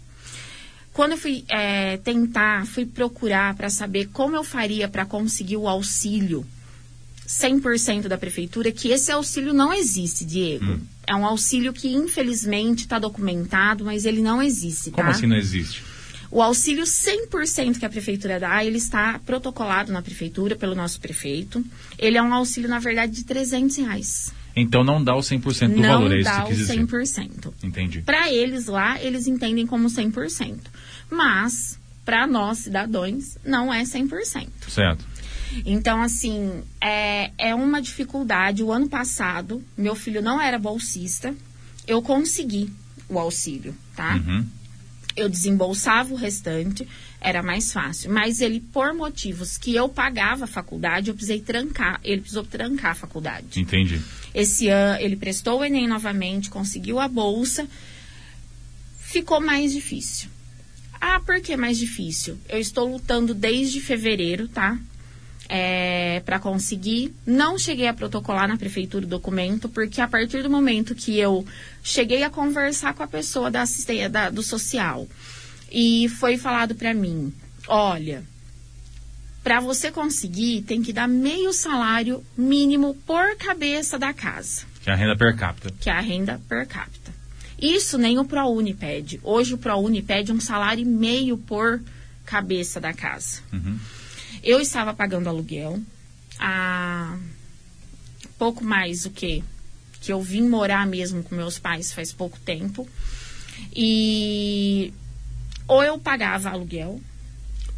Quando 0.93 1.13
eu 1.13 1.17
fui 1.17 1.45
é, 1.49 1.97
tentar, 1.97 2.65
fui 2.65 2.85
procurar 2.85 3.55
para 3.55 3.69
saber 3.69 4.09
como 4.11 4.35
eu 4.35 4.43
faria 4.43 4.87
para 4.87 5.05
conseguir 5.05 5.57
o 5.57 5.67
auxílio 5.67 6.45
100% 7.27 8.07
da 8.07 8.17
prefeitura, 8.17 8.71
que 8.71 8.89
esse 8.89 9.11
auxílio 9.11 9.53
não 9.53 9.71
existe, 9.71 10.25
Diego. 10.25 10.79
É 11.07 11.15
um 11.15 11.25
auxílio 11.25 11.71
que, 11.71 11.87
infelizmente, 11.93 12.81
está 12.81 12.99
documentado, 12.99 13.85
mas 13.85 14.05
ele 14.05 14.21
não 14.21 14.41
existe, 14.41 14.91
Como 14.91 15.07
tá? 15.07 15.11
assim 15.11 15.27
não 15.27 15.37
existe? 15.37 15.83
O 16.29 16.41
auxílio 16.41 16.83
100% 16.83 17.79
que 17.79 17.85
a 17.85 17.89
prefeitura 17.89 18.39
dá, 18.39 18.63
ele 18.63 18.77
está 18.77 19.19
protocolado 19.25 19.91
na 19.91 20.01
prefeitura 20.01 20.55
pelo 20.55 20.73
nosso 20.73 20.99
prefeito. 20.99 21.63
Ele 21.97 22.17
é 22.17 22.21
um 22.21 22.33
auxílio, 22.33 22.69
na 22.69 22.79
verdade, 22.79 23.11
de 23.11 23.25
300 23.25 23.77
reais. 23.77 24.31
Então 24.55 24.83
não 24.83 25.03
dá 25.03 25.15
o 25.15 25.19
100% 25.19 25.69
do 25.69 25.81
não 25.81 25.89
valor, 25.89 26.11
é 26.11 26.19
isso 26.19 26.29
que 26.29 26.35
dá 26.35 26.41
você 26.43 26.49
quis 26.49 26.57
o 26.57 26.73
dizer. 26.73 26.79
100%. 26.85 27.53
Entendi. 27.63 28.01
Para 28.01 28.31
eles 28.31 28.65
lá, 28.67 29.01
eles 29.01 29.27
entendem 29.27 29.65
como 29.65 29.87
100%. 29.87 30.57
Mas, 31.09 31.79
para 32.05 32.27
nós, 32.27 32.59
cidadãos, 32.59 33.37
não 33.45 33.73
é 33.73 33.83
100%. 33.83 34.47
Certo. 34.67 35.05
Então, 35.65 36.01
assim, 36.01 36.63
é, 36.79 37.31
é 37.37 37.53
uma 37.53 37.81
dificuldade. 37.81 38.63
O 38.63 38.71
ano 38.71 38.87
passado, 38.87 39.63
meu 39.77 39.95
filho 39.95 40.21
não 40.21 40.41
era 40.41 40.57
bolsista, 40.57 41.35
eu 41.87 42.01
consegui 42.01 42.71
o 43.09 43.19
auxílio, 43.19 43.75
tá? 43.95 44.15
Uhum. 44.15 44.45
Eu 45.15 45.27
desembolsava 45.27 46.13
o 46.13 46.15
restante, 46.15 46.87
era 47.19 47.43
mais 47.43 47.73
fácil. 47.73 48.11
Mas 48.11 48.39
ele, 48.39 48.61
por 48.61 48.93
motivos 48.93 49.57
que 49.57 49.75
eu 49.75 49.89
pagava 49.89 50.45
a 50.45 50.47
faculdade, 50.47 51.09
eu 51.09 51.13
precisei 51.13 51.41
trancar. 51.41 51.99
Ele 52.01 52.21
precisou 52.21 52.45
trancar 52.45 52.91
a 52.91 52.95
faculdade. 52.95 53.59
Entendi. 53.59 54.01
Esse 54.33 54.69
ano, 54.69 54.99
ele 55.01 55.15
prestou 55.15 55.59
o 55.59 55.65
Enem 55.65 55.87
novamente, 55.87 56.49
conseguiu 56.49 56.99
a 56.99 57.07
bolsa. 57.07 57.67
Ficou 58.99 59.41
mais 59.41 59.73
difícil. 59.73 60.29
Ah, 60.99 61.19
por 61.19 61.41
que 61.41 61.57
mais 61.57 61.77
difícil? 61.77 62.37
Eu 62.47 62.59
estou 62.59 62.87
lutando 62.89 63.33
desde 63.33 63.81
fevereiro, 63.81 64.47
tá? 64.47 64.77
É, 65.49 66.21
para 66.25 66.39
conseguir. 66.39 67.13
Não 67.25 67.57
cheguei 67.57 67.87
a 67.87 67.93
protocolar 67.93 68.47
na 68.47 68.55
prefeitura 68.55 69.05
o 69.05 69.09
documento, 69.09 69.67
porque 69.67 69.99
a 69.99 70.07
partir 70.07 70.43
do 70.43 70.49
momento 70.49 70.95
que 70.95 71.17
eu 71.19 71.45
cheguei 71.83 72.23
a 72.23 72.29
conversar 72.29 72.93
com 72.93 73.03
a 73.03 73.07
pessoa 73.07 73.51
da 73.51 73.63
assistência 73.63 74.09
da- 74.09 74.29
do 74.29 74.41
social 74.41 75.05
e 75.69 76.07
foi 76.19 76.37
falado 76.37 76.73
para 76.75 76.93
mim, 76.93 77.33
olha, 77.67 78.23
para 79.43 79.59
você 79.59 79.91
conseguir 79.91 80.61
tem 80.63 80.81
que 80.81 80.93
dar 80.93 81.07
meio 81.07 81.51
salário 81.53 82.23
mínimo 82.37 82.93
por 83.05 83.35
cabeça 83.37 83.97
da 83.97 84.13
casa, 84.13 84.65
Que 84.83 84.89
é 84.89 84.93
a 84.93 84.95
renda 84.95 85.15
per 85.17 85.35
capita. 85.35 85.73
que 85.79 85.89
é 85.89 85.93
a 85.93 85.99
renda 86.01 86.39
per 86.47 86.67
capita. 86.67 87.11
Isso 87.59 87.97
nem 87.97 88.17
o 88.17 88.25
ProUni 88.25 88.73
pede. 88.73 89.19
Hoje 89.23 89.53
o 89.53 89.57
ProUni 89.57 90.01
pede 90.01 90.31
um 90.31 90.39
salário 90.39 90.81
e 90.81 90.85
meio 90.85 91.37
por 91.37 91.79
cabeça 92.25 92.79
da 92.79 92.91
casa. 92.93 93.41
Uhum. 93.53 93.77
Eu 94.43 94.59
estava 94.59 94.93
pagando 94.93 95.27
aluguel 95.29 95.79
há 96.39 97.15
pouco 98.37 98.63
mais 98.63 99.05
o 99.05 99.11
que 99.11 99.43
que 100.01 100.11
eu 100.11 100.19
vim 100.19 100.47
morar 100.49 100.87
mesmo 100.87 101.21
com 101.21 101.35
meus 101.35 101.59
pais 101.59 101.93
faz 101.93 102.11
pouco 102.11 102.39
tempo 102.39 102.87
e 103.75 104.91
ou 105.67 105.83
eu 105.83 105.99
pagava 105.99 106.49
aluguel, 106.49 106.99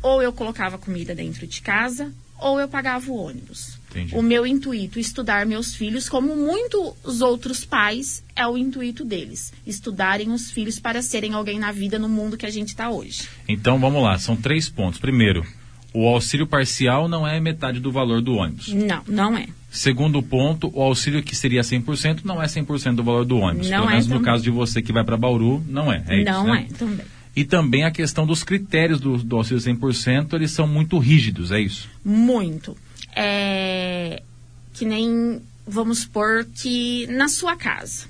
ou 0.03 0.21
eu 0.21 0.31
colocava 0.31 0.77
comida 0.77 1.15
dentro 1.15 1.47
de 1.47 1.61
casa, 1.61 2.11
ou 2.39 2.59
eu 2.59 2.67
pagava 2.67 3.09
o 3.09 3.15
ônibus. 3.15 3.79
Entendi. 3.89 4.15
O 4.15 4.21
meu 4.21 4.45
intuito, 4.45 4.99
estudar 4.99 5.45
meus 5.45 5.75
filhos, 5.75 6.09
como 6.09 6.35
muitos 6.35 7.21
outros 7.21 7.63
pais, 7.63 8.23
é 8.35 8.45
o 8.45 8.57
intuito 8.57 9.05
deles. 9.05 9.53
Estudarem 9.65 10.31
os 10.31 10.51
filhos 10.51 10.79
para 10.79 11.01
serem 11.01 11.33
alguém 11.33 11.57
na 11.57 11.71
vida, 11.71 11.97
no 11.97 12.09
mundo 12.09 12.35
que 12.35 12.45
a 12.45 12.49
gente 12.51 12.69
está 12.69 12.89
hoje. 12.89 13.29
Então 13.47 13.79
vamos 13.79 14.03
lá, 14.03 14.19
são 14.19 14.35
três 14.35 14.67
pontos. 14.67 14.99
Primeiro, 14.99 15.45
o 15.93 16.07
auxílio 16.07 16.47
parcial 16.47 17.07
não 17.07 17.25
é 17.25 17.39
metade 17.39 17.79
do 17.79 17.91
valor 17.91 18.21
do 18.21 18.33
ônibus. 18.33 18.73
Não, 18.73 19.03
não 19.07 19.37
é. 19.37 19.47
Segundo 19.71 20.21
ponto, 20.21 20.71
o 20.73 20.81
auxílio 20.81 21.23
que 21.23 21.35
seria 21.35 21.61
100% 21.61 22.21
não 22.25 22.41
é 22.41 22.45
100% 22.45 22.95
do 22.95 23.03
valor 23.03 23.25
do 23.25 23.37
ônibus. 23.37 23.69
Não 23.69 23.77
Pelo 23.79 23.89
é 23.89 23.91
menos 23.91 24.07
no 24.07 24.15
também. 24.15 24.25
caso 24.25 24.43
de 24.43 24.49
você 24.49 24.81
que 24.81 24.91
vai 24.91 25.03
para 25.03 25.15
Bauru, 25.15 25.63
não 25.67 25.91
é. 25.91 26.03
é 26.07 26.21
isso, 26.21 26.31
não 26.31 26.45
né? 26.45 26.67
é 26.69 26.73
também. 26.73 27.05
E 27.35 27.43
também 27.43 27.83
a 27.83 27.91
questão 27.91 28.25
dos 28.27 28.43
critérios 28.43 28.99
do, 28.99 29.17
do 29.17 29.35
auxílio 29.37 29.61
100%, 29.61 30.33
eles 30.33 30.51
são 30.51 30.67
muito 30.67 30.97
rígidos, 30.99 31.51
é 31.51 31.59
isso? 31.59 31.89
Muito. 32.03 32.77
É 33.15 34.21
que 34.73 34.85
nem, 34.85 35.41
vamos 35.67 35.99
supor 35.99 36.45
que 36.45 37.05
na 37.07 37.27
sua 37.27 37.55
casa, 37.55 38.07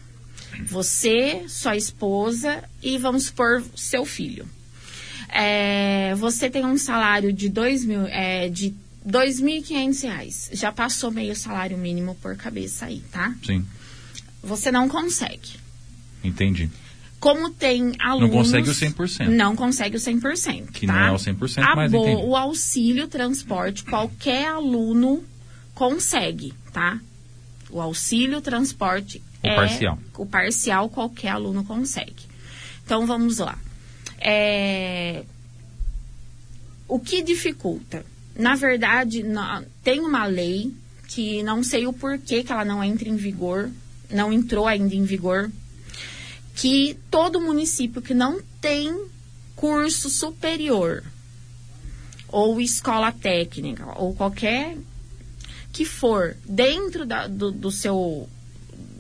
você, 0.66 1.44
sua 1.48 1.76
esposa 1.76 2.64
e 2.82 2.98
vamos 2.98 3.26
supor 3.26 3.64
seu 3.76 4.06
filho. 4.06 4.48
É, 5.30 6.14
você 6.16 6.50
tem 6.50 6.66
um 6.66 6.78
salário 6.78 7.34
de 7.34 7.50
dois 7.50 7.84
mil, 7.84 8.06
é, 8.06 8.48
de 8.50 8.74
2.500 9.08 10.04
reais. 10.04 10.50
Já 10.54 10.72
passou 10.72 11.12
meio 11.12 11.36
salário 11.36 11.78
mínimo 11.78 12.16
por 12.22 12.36
cabeça 12.38 12.86
aí, 12.86 13.02
tá? 13.12 13.36
Sim, 13.46 13.66
Você 14.42 14.72
não 14.72 14.88
consegue. 14.88 15.50
entendi. 16.24 16.70
Como 17.24 17.50
tem 17.52 17.94
alunos... 18.00 18.32
consegue 18.32 18.70
o 18.70 18.74
100%. 18.74 19.28
Não 19.30 19.56
consegue 19.56 19.96
o 19.96 20.00
100%, 20.00 20.72
Que 20.74 20.86
tá? 20.86 20.92
não 20.94 21.00
é 21.00 21.12
o 21.14 21.16
100%, 21.16 21.64
A 21.64 21.74
mas 21.74 21.90
bo- 21.90 22.06
entendi. 22.06 22.22
O 22.28 22.36
auxílio 22.36 23.08
transporte, 23.08 23.86
qualquer 23.86 24.48
aluno 24.50 25.24
consegue, 25.74 26.54
tá? 26.74 27.00
O 27.70 27.80
auxílio 27.80 28.42
transporte 28.42 29.22
O 29.42 29.48
é... 29.48 29.56
parcial. 29.56 29.98
O 30.18 30.26
parcial, 30.26 30.90
qualquer 30.90 31.30
aluno 31.30 31.64
consegue. 31.64 32.24
Então, 32.86 33.06
vamos 33.08 33.38
lá. 33.38 33.58
É, 34.20 35.24
O 36.90 37.00
que 37.00 37.22
dificulta? 37.24 38.06
Na 38.36 38.56
verdade, 38.56 39.24
na- 39.24 39.64
tem 39.82 40.02
uma 40.02 40.26
lei 40.26 40.74
que 41.08 41.42
não 41.44 41.64
sei 41.64 41.88
o 41.88 41.94
porquê 41.94 42.44
que 42.44 42.52
ela 42.52 42.66
não 42.66 42.84
entra 42.84 43.08
em 43.08 43.16
vigor, 43.16 43.70
não 44.12 44.34
entrou 44.34 44.68
ainda 44.68 44.94
em 44.94 45.04
vigor, 45.06 45.50
que 46.56 46.98
todo 47.10 47.42
município 47.42 48.02
que 48.02 48.14
não 48.14 48.42
tem 48.62 49.06
curso 49.56 50.10
superior 50.10 51.04
ou 52.28 52.60
escola 52.62 53.12
técnica 53.12 53.86
ou 54.00 54.14
qualquer 54.16 54.78
que 55.72 55.86
for 55.86 56.36
dentro 56.46 57.06
da- 57.06 57.28
do, 57.28 57.52
do 57.52 57.72
seu 57.72 58.30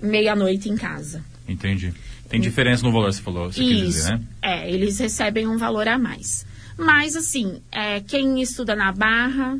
meia-noite 0.00 0.70
em 0.70 0.74
casa. 0.74 1.22
Entendi. 1.46 1.92
Tem 2.28 2.40
diferença 2.40 2.82
no 2.82 2.92
valor, 2.92 3.12
você 3.12 3.22
falou, 3.22 3.52
você 3.52 3.62
quis 3.62 3.70
Isso. 3.70 3.84
dizer, 3.84 4.12
né? 4.12 4.20
É, 4.42 4.70
eles 4.70 4.98
recebem 4.98 5.46
um 5.46 5.56
valor 5.56 5.86
a 5.86 5.98
mais. 5.98 6.46
Mas, 6.76 7.16
assim, 7.16 7.60
é, 7.70 8.00
quem 8.00 8.42
estuda 8.42 8.74
na 8.74 8.90
Barra, 8.90 9.58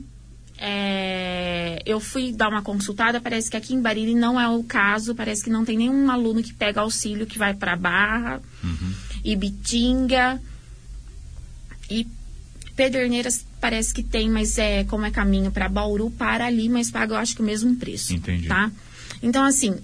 é, 0.59 1.83
eu 1.87 2.01
fui 2.01 2.33
dar 2.33 2.49
uma 2.49 2.63
consultada, 2.63 3.21
parece 3.21 3.51
que 3.51 3.57
aqui 3.57 3.75
em 3.75 3.81
Bariri 3.81 4.15
não 4.15 4.41
é 4.41 4.49
o 4.49 4.63
caso, 4.65 5.15
parece 5.15 5.45
que 5.45 5.51
não 5.51 5.65
tem 5.65 5.77
nenhum 5.77 6.11
aluno 6.11 6.43
que 6.43 6.53
pega 6.53 6.81
auxílio 6.81 7.27
que 7.27 7.39
vai 7.39 7.55
para 7.55 7.77
Barra, 7.77 8.41
Ibitinga 9.25 10.41
e 11.91 12.07
Pederneiras 12.77 13.45
parece 13.61 13.95
que 13.95 14.03
tem, 14.03 14.29
mas 14.29 14.59
é 14.59 14.85
como 14.85 15.07
é 15.07 15.11
caminho 15.11 15.51
para 15.51 15.69
Bauru, 15.69 16.11
para 16.11 16.47
ali, 16.47 16.69
mas 16.69 16.91
paga 16.91 17.15
eu 17.15 17.19
acho 17.19 17.37
que 17.37 17.43
o 17.43 17.45
mesmo 17.45 17.77
preço. 17.77 18.13
Entendi. 18.13 18.49
Tá? 18.49 18.71
Então, 19.23 19.45
assim, 19.45 19.79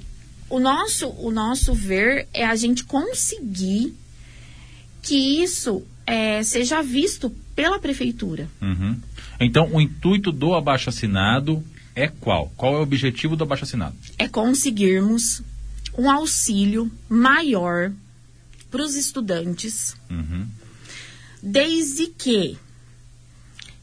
o 0.50 0.58
nosso, 0.60 1.08
o 1.08 1.30
nosso 1.30 1.72
ver 1.72 2.28
é 2.34 2.44
a 2.44 2.56
gente 2.56 2.84
conseguir 2.84 3.94
que 5.02 5.42
isso 5.42 5.82
é, 6.06 6.42
seja 6.42 6.82
visto 6.82 7.30
pela 7.54 7.78
prefeitura. 7.78 8.48
Uhum. 8.60 8.98
Então, 9.40 9.70
o 9.72 9.80
intuito 9.80 10.30
do 10.30 10.54
abaixo-assinado 10.54 11.64
é 11.94 12.08
qual? 12.08 12.52
Qual 12.56 12.74
é 12.74 12.78
o 12.78 12.82
objetivo 12.82 13.36
do 13.36 13.44
abaixo-assinado? 13.44 13.96
É 14.18 14.28
conseguirmos 14.28 15.42
um 15.96 16.10
auxílio 16.10 16.90
maior 17.08 17.92
para 18.70 18.82
os 18.82 18.94
estudantes, 18.94 19.96
Uhum. 20.10 20.46
desde 21.42 22.06
que 22.06 22.58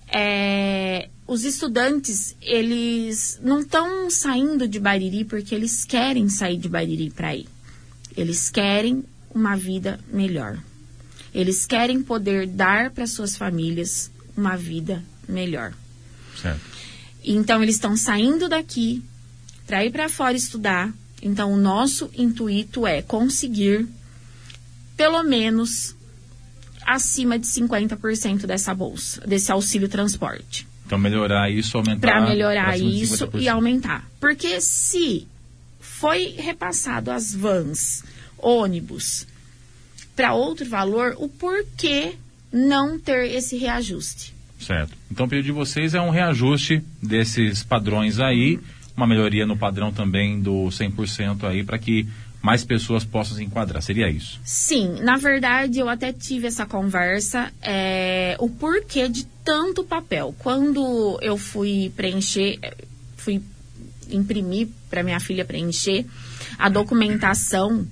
é, 0.07 1.09
os 1.27 1.43
estudantes 1.43 2.35
eles 2.41 3.39
não 3.43 3.59
estão 3.59 4.09
saindo 4.09 4.67
de 4.67 4.79
Bariri 4.79 5.25
porque 5.25 5.53
eles 5.53 5.83
querem 5.83 6.29
sair 6.29 6.57
de 6.57 6.69
Bariri 6.69 7.09
para 7.09 7.35
ir. 7.35 7.47
Eles 8.15 8.49
querem 8.49 9.03
uma 9.33 9.55
vida 9.55 9.99
melhor. 10.11 10.57
Eles 11.33 11.65
querem 11.65 12.01
poder 12.01 12.47
dar 12.47 12.89
para 12.91 13.05
suas 13.05 13.35
famílias 13.35 14.09
uma 14.35 14.55
vida 14.55 15.03
melhor. 15.27 15.73
Certo. 16.41 16.61
Então 17.23 17.61
eles 17.61 17.75
estão 17.75 17.97
saindo 17.97 18.47
daqui 18.47 19.03
para 19.67 19.85
ir 19.85 19.91
para 19.91 20.07
fora 20.07 20.37
estudar. 20.37 20.93
Então 21.21 21.51
o 21.51 21.57
nosso 21.57 22.09
intuito 22.15 22.87
é 22.87 23.01
conseguir 23.01 23.87
pelo 24.95 25.21
menos 25.23 25.95
acima 26.85 27.37
de 27.37 27.45
50% 27.45 28.45
dessa 28.45 28.73
bolsa, 28.73 29.21
desse 29.27 29.51
auxílio 29.51 29.89
transporte, 29.89 30.65
Então, 30.87 30.97
melhorar 30.97 31.51
isso, 31.51 31.77
aumentar... 31.77 32.07
para 32.07 32.21
melhorar 32.21 32.79
isso 32.79 33.27
50%. 33.27 33.41
e 33.41 33.49
aumentar. 33.49 34.09
Porque 34.19 34.61
se 34.61 35.27
foi 35.79 36.33
repassado 36.37 37.11
as 37.11 37.35
vans, 37.35 38.03
ônibus 38.37 39.27
para 40.15 40.33
outro 40.33 40.67
valor, 40.67 41.15
o 41.19 41.29
porquê 41.29 42.15
não 42.51 42.97
ter 42.97 43.29
esse 43.31 43.55
reajuste? 43.55 44.33
Certo. 44.59 44.93
Então 45.11 45.27
o 45.27 45.29
pedido 45.29 45.45
de 45.45 45.51
vocês 45.51 45.93
é 45.93 46.01
um 46.01 46.09
reajuste 46.09 46.81
desses 47.01 47.61
padrões 47.63 48.19
aí, 48.19 48.59
uma 48.95 49.05
melhoria 49.05 49.45
no 49.45 49.55
padrão 49.55 49.93
também 49.93 50.41
do 50.41 50.65
100% 50.69 51.43
aí, 51.43 51.63
para 51.63 51.77
que 51.77 52.07
mais 52.47 52.63
pessoas 52.63 53.03
possam 53.03 53.35
se 53.35 53.43
enquadrar. 53.43 53.81
Seria 53.81 54.09
isso? 54.09 54.39
Sim, 54.45 55.01
na 55.01 55.17
verdade 55.17 55.79
eu 55.79 55.89
até 55.89 56.13
tive 56.13 56.47
essa 56.47 56.65
conversa, 56.65 57.51
é, 57.61 58.37
o 58.39 58.49
porquê 58.49 59.09
de 59.09 59.25
tanto 59.43 59.83
papel. 59.83 60.33
Quando 60.39 61.19
eu 61.21 61.37
fui 61.37 61.91
preencher, 61.93 62.57
fui 63.17 63.41
imprimir 64.09 64.69
para 64.89 65.03
minha 65.03 65.19
filha 65.19 65.43
preencher 65.43 66.05
a 66.57 66.69
documentação, 66.69 67.85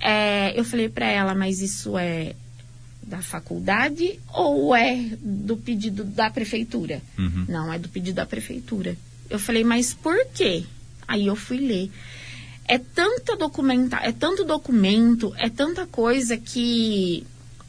é, 0.00 0.56
eu 0.56 0.64
falei 0.64 0.88
para 0.88 1.06
ela, 1.06 1.34
mas 1.34 1.60
isso 1.60 1.98
é 1.98 2.36
da 3.02 3.20
faculdade 3.22 4.20
ou 4.32 4.72
é 4.72 5.16
do 5.20 5.56
pedido 5.56 6.04
da 6.04 6.30
prefeitura? 6.30 7.02
Uhum. 7.18 7.46
Não, 7.48 7.72
é 7.72 7.78
do 7.80 7.88
pedido 7.88 8.14
da 8.14 8.26
prefeitura. 8.26 8.96
Eu 9.28 9.40
falei, 9.40 9.64
mas 9.64 9.92
por 9.92 10.16
quê? 10.32 10.62
Aí 11.08 11.26
eu 11.26 11.34
fui 11.34 11.58
ler. 11.58 11.90
É 12.68 12.78
tanta 12.78 13.36
documenta, 13.36 13.98
é 14.02 14.10
tanto 14.12 14.44
documento, 14.44 15.32
é 15.36 15.48
tanta 15.48 15.86
coisa 15.86 16.36
que 16.36 17.24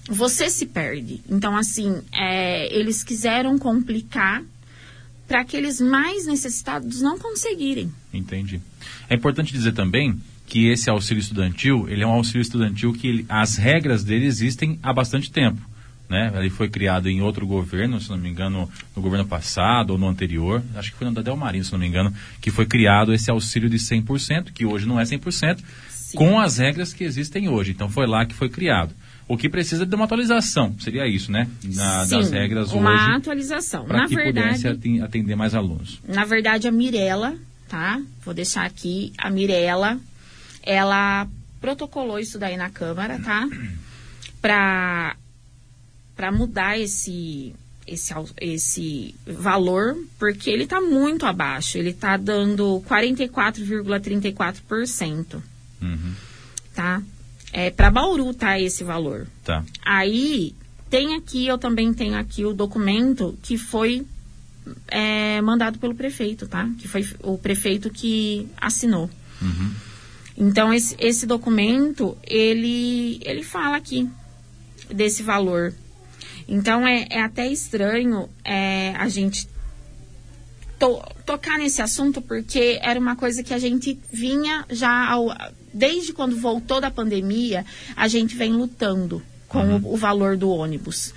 você 0.10 0.50
se 0.50 0.66
perde. 0.66 1.22
Então, 1.30 1.56
assim, 1.56 2.02
é, 2.12 2.74
eles 2.76 3.04
quiseram 3.04 3.60
complicar 3.60 4.44
para 5.28 5.42
aqueles 5.42 5.82
mais 5.82 6.26
necessitados 6.26 7.02
não 7.02 7.20
conseguirem. 7.20 7.92
Entendi. 8.14 8.62
É 9.10 9.16
importante 9.16 9.52
dizer 9.52 9.74
também 9.74 10.20
que 10.46 10.70
esse 10.70 10.90
auxílio 10.90 11.20
estudantil, 11.20 11.88
ele 11.90 12.04
é 12.04 12.08
um 12.08 12.12
auxílio 12.12 12.42
estudantil 12.42 12.94
que 12.94 13.08
ele- 13.08 13.26
as 13.28 13.58
regras 13.58 14.04
dele 14.04 14.26
existem 14.26 14.80
há 14.82 14.94
bastante 14.94 15.30
tempo. 15.30 15.62
Né? 16.10 16.32
Ele 16.36 16.50
foi 16.50 16.70
criado 16.70 17.10
em 17.10 17.22
outro 17.22 17.46
governo, 17.46 18.00
se 18.00 18.10
não 18.10 18.18
me 18.18 18.30
engano, 18.30 18.70
no 18.96 19.02
governo 19.02 19.26
passado 19.28 19.90
ou 19.92 19.98
no 19.98 20.08
anterior, 20.08 20.64
acho 20.76 20.92
que 20.92 20.98
foi 20.98 21.06
no 21.08 21.14
da 21.14 21.22
Delmarinho, 21.22 21.66
se 21.66 21.72
não 21.74 21.80
me 21.80 21.86
engano, 21.88 22.14
que 22.40 22.50
foi 22.50 22.66
criado 22.66 23.14
esse 23.14 23.30
auxílio 23.30 23.70
de 23.70 23.78
100%, 23.78 24.52
que 24.54 24.66
hoje 24.66 24.88
não 24.88 24.98
é 25.00 25.04
100%, 25.04 25.60
com 26.16 26.40
as 26.40 26.58
regras 26.60 26.94
que 26.94 27.04
existem 27.04 27.50
hoje. 27.50 27.72
Então 27.72 27.90
foi 27.90 28.08
lá 28.08 28.26
que 28.26 28.34
foi 28.34 28.48
criado. 28.48 28.96
O 29.28 29.36
que 29.36 29.50
precisa 29.50 29.84
é 29.84 29.86
de 29.86 29.94
uma 29.94 30.06
atualização, 30.06 30.74
seria 30.80 31.06
isso, 31.06 31.30
né? 31.30 31.50
Na- 31.76 32.06
das 32.06 32.28
Sim, 32.28 32.32
regras 32.34 32.72
uma 32.72 32.94
hoje, 32.94 33.12
atualização. 33.12 33.84
para 33.84 33.98
Na 34.04 34.08
que 34.08 34.16
pudesse 34.16 34.64
verdade, 34.64 34.68
aten- 34.70 35.02
atender 35.02 35.36
mais 35.36 35.54
alunos. 35.54 36.00
na 36.08 36.24
verdade, 36.24 36.66
a 36.66 36.72
Mirella, 36.72 37.36
tá? 37.68 38.00
Vou 38.24 38.34
deixar 38.34 38.66
aqui, 38.66 39.12
a 39.18 39.30
Mirella, 39.30 40.00
ela 40.64 41.28
protocolou 41.60 42.18
isso 42.18 42.40
daí 42.40 42.56
na 42.56 42.70
Câmara, 42.70 43.20
tá? 43.20 43.46
Para 44.42 45.16
para 46.18 46.32
mudar 46.32 46.78
esse 46.80 47.54
esse 47.86 48.14
esse 48.42 49.16
valor, 49.26 49.96
porque 50.20 50.50
ele 50.50 50.64
está 50.64 50.82
muito 50.82 51.26
abaixo. 51.26 51.78
Ele 51.78 51.92
está 51.92 52.18
dando 52.18 52.84
44,34%, 52.90 55.42
Uhum. 55.82 56.14
tá? 56.76 57.02
É 57.54 57.70
para 57.72 57.90
Bauru 57.90 58.34
tá 58.34 58.60
esse 58.60 58.84
valor. 58.84 59.26
Tá. 59.46 59.64
Aí 59.86 60.54
tem 60.90 61.16
aqui, 61.16 61.48
eu 61.48 61.58
também 61.58 61.94
tenho 61.94 62.18
aqui 62.18 62.44
o 62.44 62.52
documento 62.54 63.38
que 63.42 63.58
foi 63.58 64.06
é, 64.90 65.40
mandado 65.42 65.80
pelo 65.80 65.96
prefeito, 65.96 66.46
tá? 66.48 66.70
Que 66.78 66.90
foi 66.90 67.08
o 67.24 67.38
prefeito 67.38 67.90
que 67.90 68.50
assinou. 68.60 69.10
Então 70.38 70.74
esse, 70.74 70.94
esse 71.00 71.26
documento 71.26 72.18
ele 72.24 73.20
ele 73.24 73.44
fala 73.44 73.78
aqui 73.78 74.10
desse 74.94 75.24
valor. 75.24 75.74
Então 76.48 76.88
é, 76.88 77.08
é 77.10 77.22
até 77.22 77.48
estranho 77.48 78.30
é, 78.44 78.94
a 78.98 79.08
gente 79.10 79.48
to- 80.80 81.04
tocar 81.26 81.58
nesse 81.58 81.82
assunto 81.82 82.22
porque 82.22 82.80
era 82.82 83.00
uma 83.00 83.16
coisa 83.16 83.44
que 83.44 83.54
a 83.54 83.58
gente 83.60 84.00
vinha 84.12 84.66
já 84.70 85.10
ao- 85.10 85.36
desde 85.74 86.14
quando 86.14 86.38
voltou 86.38 86.80
da 86.80 86.90
pandemia 86.90 87.66
a 87.96 88.08
gente 88.08 88.36
vem 88.36 88.54
lutando 88.54 89.22
com 89.48 89.78
o, 89.78 89.94
o 89.94 89.98
valor 89.98 90.38
do 90.38 90.50
ônibus. 90.50 91.14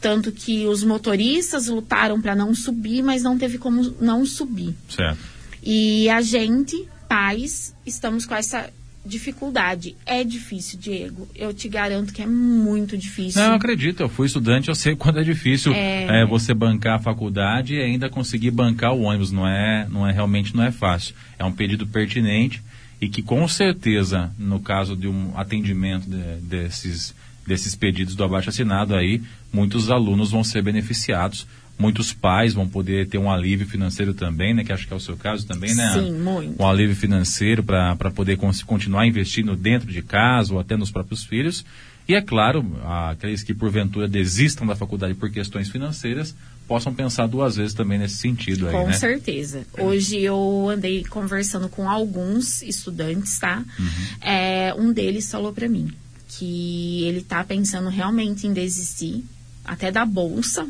Tanto 0.00 0.32
que 0.32 0.66
os 0.66 0.82
motoristas 0.82 1.68
lutaram 1.68 2.20
para 2.20 2.34
não 2.34 2.54
subir 2.54 3.02
mas 3.02 3.22
não 3.22 3.36
teve 3.38 3.58
como 3.58 3.94
não 4.00 4.24
subir. 4.26 4.74
Certo. 4.88 5.18
e 5.62 6.08
a 6.08 6.20
gente 6.22 6.88
pais 7.08 7.74
estamos 7.84 8.24
com 8.26 8.34
essa 8.34 8.70
dificuldade. 9.04 9.96
É 10.06 10.22
difícil 10.24 10.78
Diego. 10.78 11.28
Eu 11.34 11.52
te 11.52 11.68
garanto 11.68 12.12
que 12.12 12.22
é 12.22 12.26
muito 12.26 12.96
difícil. 12.96 13.40
Não, 13.42 13.50
eu 13.50 13.56
acredito, 13.56 14.00
eu 14.00 14.08
fui 14.08 14.26
estudante, 14.26 14.68
eu 14.68 14.74
sei 14.74 14.94
quando 14.96 15.18
é 15.20 15.22
difícil 15.24 15.72
É. 15.72 16.22
é, 16.22 16.26
você 16.26 16.54
bancar 16.54 16.96
a 16.96 17.02
faculdade 17.02 17.74
e 17.74 17.80
ainda 17.80 18.08
conseguir 18.08 18.50
bancar 18.50 18.92
o 18.92 19.02
ônibus, 19.02 19.30
não 19.32 19.46
é, 19.46 19.86
não 19.90 20.06
é 20.06 20.12
realmente 20.12 20.54
não 20.56 20.64
é 20.64 20.70
fácil. 20.72 21.14
É 21.38 21.44
um 21.44 21.52
pedido 21.52 21.86
pertinente 21.86 22.62
e 23.00 23.08
que 23.08 23.22
com 23.22 23.46
certeza, 23.48 24.30
no 24.38 24.60
caso 24.60 24.96
de 24.96 25.08
um 25.08 25.32
atendimento 25.36 26.08
de- 26.08 26.40
desses, 26.42 27.14
desses 27.46 27.74
pedidos 27.74 28.14
do 28.14 28.22
abaixo 28.22 28.48
assinado 28.48 28.94
aí, 28.94 29.20
muitos 29.52 29.90
alunos 29.90 30.30
vão 30.30 30.44
ser 30.44 30.62
beneficiados, 30.62 31.46
muitos 31.78 32.12
pais 32.12 32.54
vão 32.54 32.68
poder 32.68 33.08
ter 33.08 33.18
um 33.18 33.30
alívio 33.30 33.66
financeiro 33.66 34.14
também, 34.14 34.54
né? 34.54 34.64
Que 34.64 34.72
acho 34.72 34.86
que 34.86 34.92
é 34.92 34.96
o 34.96 35.00
seu 35.00 35.16
caso 35.16 35.46
também, 35.46 35.74
né? 35.74 35.92
Sim, 35.94 36.12
muito. 36.12 36.62
um 36.62 36.66
alívio 36.66 36.94
financeiro 36.94 37.62
para 37.62 38.10
poder 38.10 38.38
continuar 38.66 39.06
investindo 39.06 39.56
dentro 39.56 39.90
de 39.90 40.02
casa 40.02 40.54
ou 40.54 40.60
até 40.60 40.76
nos 40.76 40.90
próprios 40.90 41.24
filhos. 41.24 41.64
E 42.08 42.14
é 42.14 42.20
claro, 42.20 42.64
aqueles 43.10 43.42
que 43.42 43.54
porventura 43.54 44.08
desistam 44.08 44.66
da 44.66 44.74
faculdade 44.74 45.14
por 45.14 45.30
questões 45.30 45.68
financeiras 45.68 46.34
possam 46.66 46.94
pensar 46.94 47.26
duas 47.26 47.56
vezes 47.56 47.74
também 47.74 47.98
nesse 47.98 48.16
sentido 48.16 48.66
aí, 48.66 48.72
Com 48.72 48.86
né? 48.86 48.92
certeza. 48.92 49.64
Hoje 49.78 50.18
eu 50.20 50.68
andei 50.70 51.04
conversando 51.04 51.68
com 51.68 51.88
alguns 51.88 52.62
estudantes, 52.62 53.38
tá? 53.38 53.64
Uhum. 53.78 53.86
É, 54.20 54.74
um 54.76 54.92
deles 54.92 55.30
falou 55.30 55.52
pra 55.52 55.68
mim 55.68 55.92
que 56.28 57.04
ele 57.04 57.22
tá 57.22 57.44
pensando 57.44 57.88
realmente 57.88 58.46
em 58.46 58.52
desistir, 58.52 59.22
até 59.64 59.90
da 59.90 60.04
bolsa, 60.06 60.66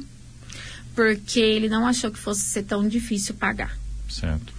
porque 0.95 1.40
ele 1.40 1.68
não 1.68 1.86
achou 1.86 2.11
que 2.11 2.18
fosse 2.18 2.43
ser 2.43 2.64
tão 2.64 2.86
difícil 2.88 3.34
pagar. 3.34 3.76
Certo. 4.09 4.53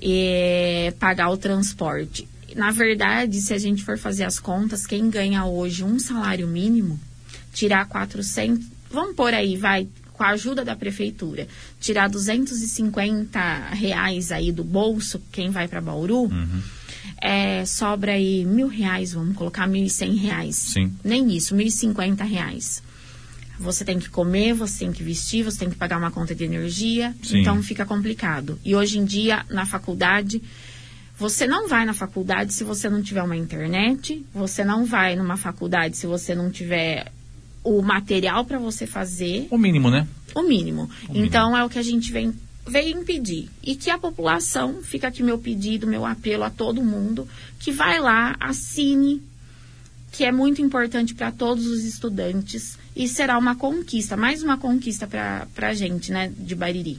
é, 0.00 0.94
pagar 0.98 1.30
o 1.30 1.36
transporte. 1.36 2.28
Na 2.54 2.70
verdade, 2.70 3.40
se 3.40 3.52
a 3.52 3.58
gente 3.58 3.82
for 3.82 3.98
fazer 3.98 4.24
as 4.24 4.38
contas, 4.38 4.86
quem 4.86 5.10
ganha 5.10 5.44
hoje 5.44 5.82
um 5.82 5.98
salário 5.98 6.46
mínimo, 6.46 7.00
tirar 7.52 7.86
400, 7.86 8.64
vamos 8.90 9.16
por 9.16 9.34
aí, 9.34 9.56
vai, 9.56 9.88
com 10.12 10.22
a 10.22 10.28
ajuda 10.28 10.64
da 10.64 10.76
prefeitura, 10.76 11.48
tirar 11.80 12.08
250 12.08 13.70
reais 13.70 14.30
aí 14.30 14.52
do 14.52 14.62
bolso, 14.62 15.20
quem 15.32 15.50
vai 15.50 15.66
para 15.66 15.80
Bauru, 15.80 16.30
é, 17.20 17.64
sobra 17.64 18.12
aí 18.12 18.44
mil 18.44 18.68
reais, 18.68 19.12
vamos 19.12 19.36
colocar 19.36 19.66
mil 19.66 19.84
e 19.84 19.90
cem 19.90 20.14
reais. 20.14 20.54
Sim. 20.56 20.92
Nem 21.02 21.34
isso, 21.34 21.54
mil 21.54 21.66
e 21.66 21.70
cinquenta 21.70 22.22
reais. 22.22 22.82
Você 23.58 23.84
tem 23.84 23.98
que 23.98 24.08
comer, 24.10 24.52
você 24.52 24.80
tem 24.80 24.92
que 24.92 25.02
vestir, 25.02 25.44
você 25.44 25.58
tem 25.58 25.70
que 25.70 25.76
pagar 25.76 25.98
uma 25.98 26.10
conta 26.10 26.34
de 26.34 26.44
energia, 26.44 27.14
Sim. 27.22 27.40
então 27.40 27.62
fica 27.62 27.86
complicado. 27.86 28.58
E 28.64 28.74
hoje 28.74 28.98
em 28.98 29.04
dia, 29.04 29.44
na 29.48 29.64
faculdade, 29.64 30.42
você 31.16 31.46
não 31.46 31.68
vai 31.68 31.84
na 31.84 31.94
faculdade 31.94 32.52
se 32.52 32.64
você 32.64 32.88
não 32.88 33.00
tiver 33.02 33.22
uma 33.22 33.36
internet, 33.36 34.24
você 34.34 34.64
não 34.64 34.84
vai 34.84 35.14
numa 35.14 35.36
faculdade 35.36 35.96
se 35.96 36.06
você 36.06 36.34
não 36.34 36.50
tiver 36.50 37.12
o 37.62 37.80
material 37.80 38.44
para 38.44 38.58
você 38.58 38.86
fazer, 38.86 39.46
O 39.50 39.56
mínimo, 39.56 39.90
né? 39.90 40.06
o 40.34 40.42
mínimo. 40.42 40.90
Então 41.10 41.56
é 41.56 41.64
o 41.64 41.68
que 41.70 41.78
a 41.78 41.82
gente 41.82 42.12
vem 42.12 42.34
veio 42.66 42.98
impedir. 42.98 43.48
E 43.62 43.76
que 43.76 43.90
a 43.90 43.98
população, 43.98 44.82
fica 44.82 45.08
aqui 45.08 45.22
meu 45.22 45.38
pedido, 45.38 45.86
meu 45.86 46.04
apelo 46.04 46.44
a 46.44 46.50
todo 46.50 46.82
mundo, 46.82 47.28
que 47.58 47.70
vai 47.70 48.00
lá, 48.00 48.34
assine, 48.40 49.22
que 50.10 50.24
é 50.24 50.32
muito 50.32 50.62
importante 50.62 51.14
para 51.14 51.30
todos 51.30 51.66
os 51.66 51.84
estudantes 51.84 52.78
e 52.96 53.08
será 53.08 53.38
uma 53.38 53.54
conquista, 53.56 54.16
mais 54.16 54.42
uma 54.42 54.56
conquista 54.56 55.06
para 55.06 55.68
a 55.68 55.74
gente, 55.74 56.12
né, 56.12 56.32
de 56.36 56.54
Bariri. 56.54 56.98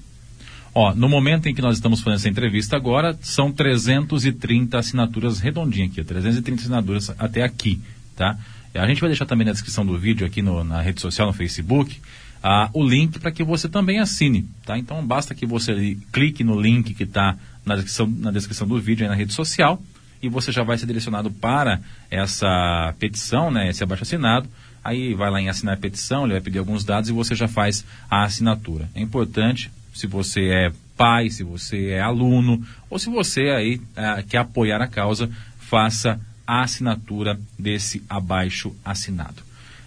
Ó, 0.74 0.94
no 0.94 1.08
momento 1.08 1.48
em 1.48 1.56
que 1.56 1.62
nós 1.62 1.78
estamos 1.78 2.02
fazendo 2.02 2.20
essa 2.20 2.30
entrevista 2.30 2.76
agora, 2.76 3.18
são 3.22 3.50
330 3.52 4.78
assinaturas 4.78 5.40
redondinhas 5.40 5.92
aqui, 5.92 6.04
330 6.04 6.62
assinaturas 6.62 7.10
até 7.18 7.44
aqui, 7.44 7.80
tá? 8.16 8.38
A 8.74 8.86
gente 8.88 9.00
vai 9.00 9.10
deixar 9.10 9.26
também 9.26 9.46
na 9.48 9.54
descrição 9.54 9.86
do 9.86 9.98
vídeo 9.98 10.28
aqui 10.28 10.42
no- 10.42 10.66
na 10.66 10.82
rede 10.82 11.00
social, 11.00 11.28
no 11.28 11.34
Facebook, 11.34 11.98
ah, 12.44 12.70
o 12.74 12.86
link 12.86 13.20
para 13.20 13.32
que 13.32 13.42
você 13.42 13.70
também 13.70 14.00
assine, 14.00 14.46
tá? 14.66 14.78
Então 14.78 15.06
basta 15.06 15.34
que 15.34 15.46
você 15.46 15.98
clique 16.12 16.44
no 16.44 16.60
link 16.60 16.94
que 16.94 17.04
está 17.04 17.38
na 17.66 17.76
descrição, 17.76 18.06
na 18.08 18.32
descrição 18.32 18.68
do 18.68 18.78
vídeo 18.78 19.06
aí 19.06 19.10
na 19.10 19.16
rede 19.16 19.32
social 19.32 19.82
e 20.22 20.28
você 20.28 20.52
já 20.52 20.62
vai 20.62 20.78
ser 20.78 20.86
direcionado 20.88 21.32
para 21.32 21.80
essa 22.12 22.94
petição, 23.00 23.50
né, 23.50 23.70
esse 23.70 23.82
abaixo 23.82 24.04
assinado. 24.04 24.50
Aí 24.86 25.16
vai 25.16 25.32
lá 25.32 25.42
em 25.42 25.50
assinar 25.50 25.74
a 25.74 25.80
petição, 25.80 26.26
ele 26.26 26.34
vai 26.34 26.42
pedir 26.42 26.60
alguns 26.60 26.86
dados 26.86 27.10
e 27.10 27.12
você 27.12 27.34
já 27.34 27.48
faz 27.48 27.84
a 28.08 28.24
assinatura. 28.24 28.88
É 28.94 29.02
importante, 29.02 29.72
se 29.92 30.06
você 30.06 30.50
é 30.50 30.72
pai, 30.96 31.32
se 31.32 31.44
você 31.44 31.88
é 31.88 32.02
aluno 32.02 32.64
ou 32.88 33.00
se 33.00 33.10
você 33.10 33.50
aí 33.50 33.82
ah, 33.96 34.22
quer 34.22 34.38
apoiar 34.38 34.80
a 34.84 34.88
causa, 34.88 35.28
faça 35.58 36.22
a 36.46 36.62
assinatura 36.62 37.40
desse 37.58 38.04
abaixo 38.08 38.76
assinado. 38.86 39.42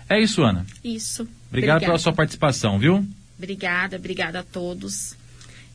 É 0.09 0.21
isso, 0.21 0.43
Ana. 0.43 0.67
Isso. 0.83 1.23
Obrigado 1.23 1.77
Obrigada. 1.77 1.81
pela 1.81 1.99
sua 1.99 2.13
participação, 2.13 2.77
viu? 2.77 3.07
Obrigada, 3.39 3.97
obrigada 3.97 4.41
a 4.41 4.43
todos. 4.43 5.15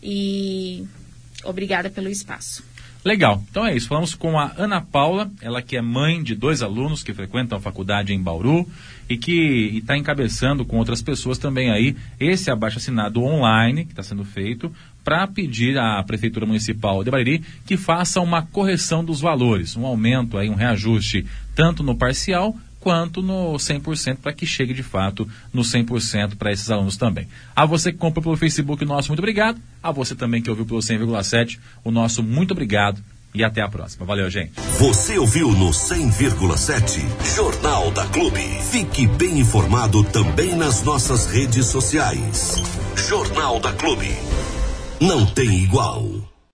E 0.02 0.86
obrigada 1.46 1.90
pelo 1.90 2.10
espaço. 2.10 2.62
Legal. 3.04 3.44
Então 3.50 3.66
é 3.66 3.76
isso. 3.76 3.90
Falamos 3.90 4.16
com 4.16 4.40
a 4.40 4.54
Ana 4.58 4.80
Paula, 4.80 5.30
ela 5.42 5.62
que 5.62 5.76
é 5.76 5.82
mãe 5.82 6.24
de 6.24 6.36
dois 6.36 6.62
alunos 6.62 7.04
que 7.04 7.14
frequentam 7.14 7.58
a 7.58 7.62
faculdade 7.62 8.14
em 8.14 8.22
Bauru 8.22 8.68
e 9.10 9.18
que 9.18 9.78
está 9.78 9.98
encabeçando 9.98 10.64
com 10.64 10.78
outras 10.78 11.02
pessoas 11.02 11.38
também 11.38 11.70
aí 11.70 11.96
esse 12.18 12.50
abaixo 12.50 12.78
assinado 12.78 13.22
online 13.22 13.84
que 13.84 13.92
está 13.92 14.04
sendo 14.04 14.24
feito 14.24 14.74
para 15.04 15.28
pedir 15.28 15.78
à 15.78 16.02
Prefeitura 16.02 16.46
Municipal 16.46 17.04
de 17.04 17.12
Bariri 17.12 17.44
que 17.66 17.76
faça 17.76 18.22
uma 18.22 18.42
correção 18.42 19.04
dos 19.04 19.20
valores, 19.20 19.76
um 19.76 19.86
aumento 19.86 20.38
aí, 20.38 20.50
um 20.50 20.56
reajuste, 20.56 21.26
tanto 21.54 21.84
no 21.84 21.98
parcial 21.98 22.56
quanto 22.84 23.22
no 23.22 23.54
100% 23.54 24.18
para 24.18 24.34
que 24.34 24.46
chegue 24.46 24.74
de 24.74 24.84
fato 24.84 25.26
no 25.54 25.62
100% 25.62 26.36
para 26.36 26.52
esses 26.52 26.70
alunos 26.70 26.98
também. 26.98 27.30
A 27.56 27.66
você 27.66 27.94
que 27.94 27.98
comprou 27.98 28.22
pelo 28.22 28.36
Facebook, 28.36 28.84
nosso 28.84 29.08
muito 29.08 29.20
obrigado. 29.20 29.60
A 29.82 29.90
você 29.90 30.14
também 30.14 30.42
que 30.42 30.50
ouviu 30.50 30.66
pelo 30.66 30.80
100,7, 30.80 31.60
o 31.82 31.92
nosso 31.92 32.22
muito 32.22 32.52
obrigado 32.52 33.02
e 33.34 33.42
até 33.42 33.62
a 33.62 33.70
próxima. 33.70 34.06
Valeu, 34.06 34.30
gente. 34.30 34.52
Você 34.80 35.18
ouviu 35.18 35.52
no 35.54 35.70
100,7 35.70 37.36
Jornal 37.36 37.90
da 37.92 38.06
Clube. 38.08 38.42
Fique 38.70 39.08
bem 39.08 39.40
informado 39.40 40.04
também 40.04 40.54
nas 40.54 40.84
nossas 40.84 41.26
redes 41.28 41.68
sociais. 41.68 42.62
Jornal 43.08 43.62
da 43.62 43.72
Clube. 43.72 44.12
Não 45.00 45.26
tem 45.26 45.64
igual. 45.64 46.23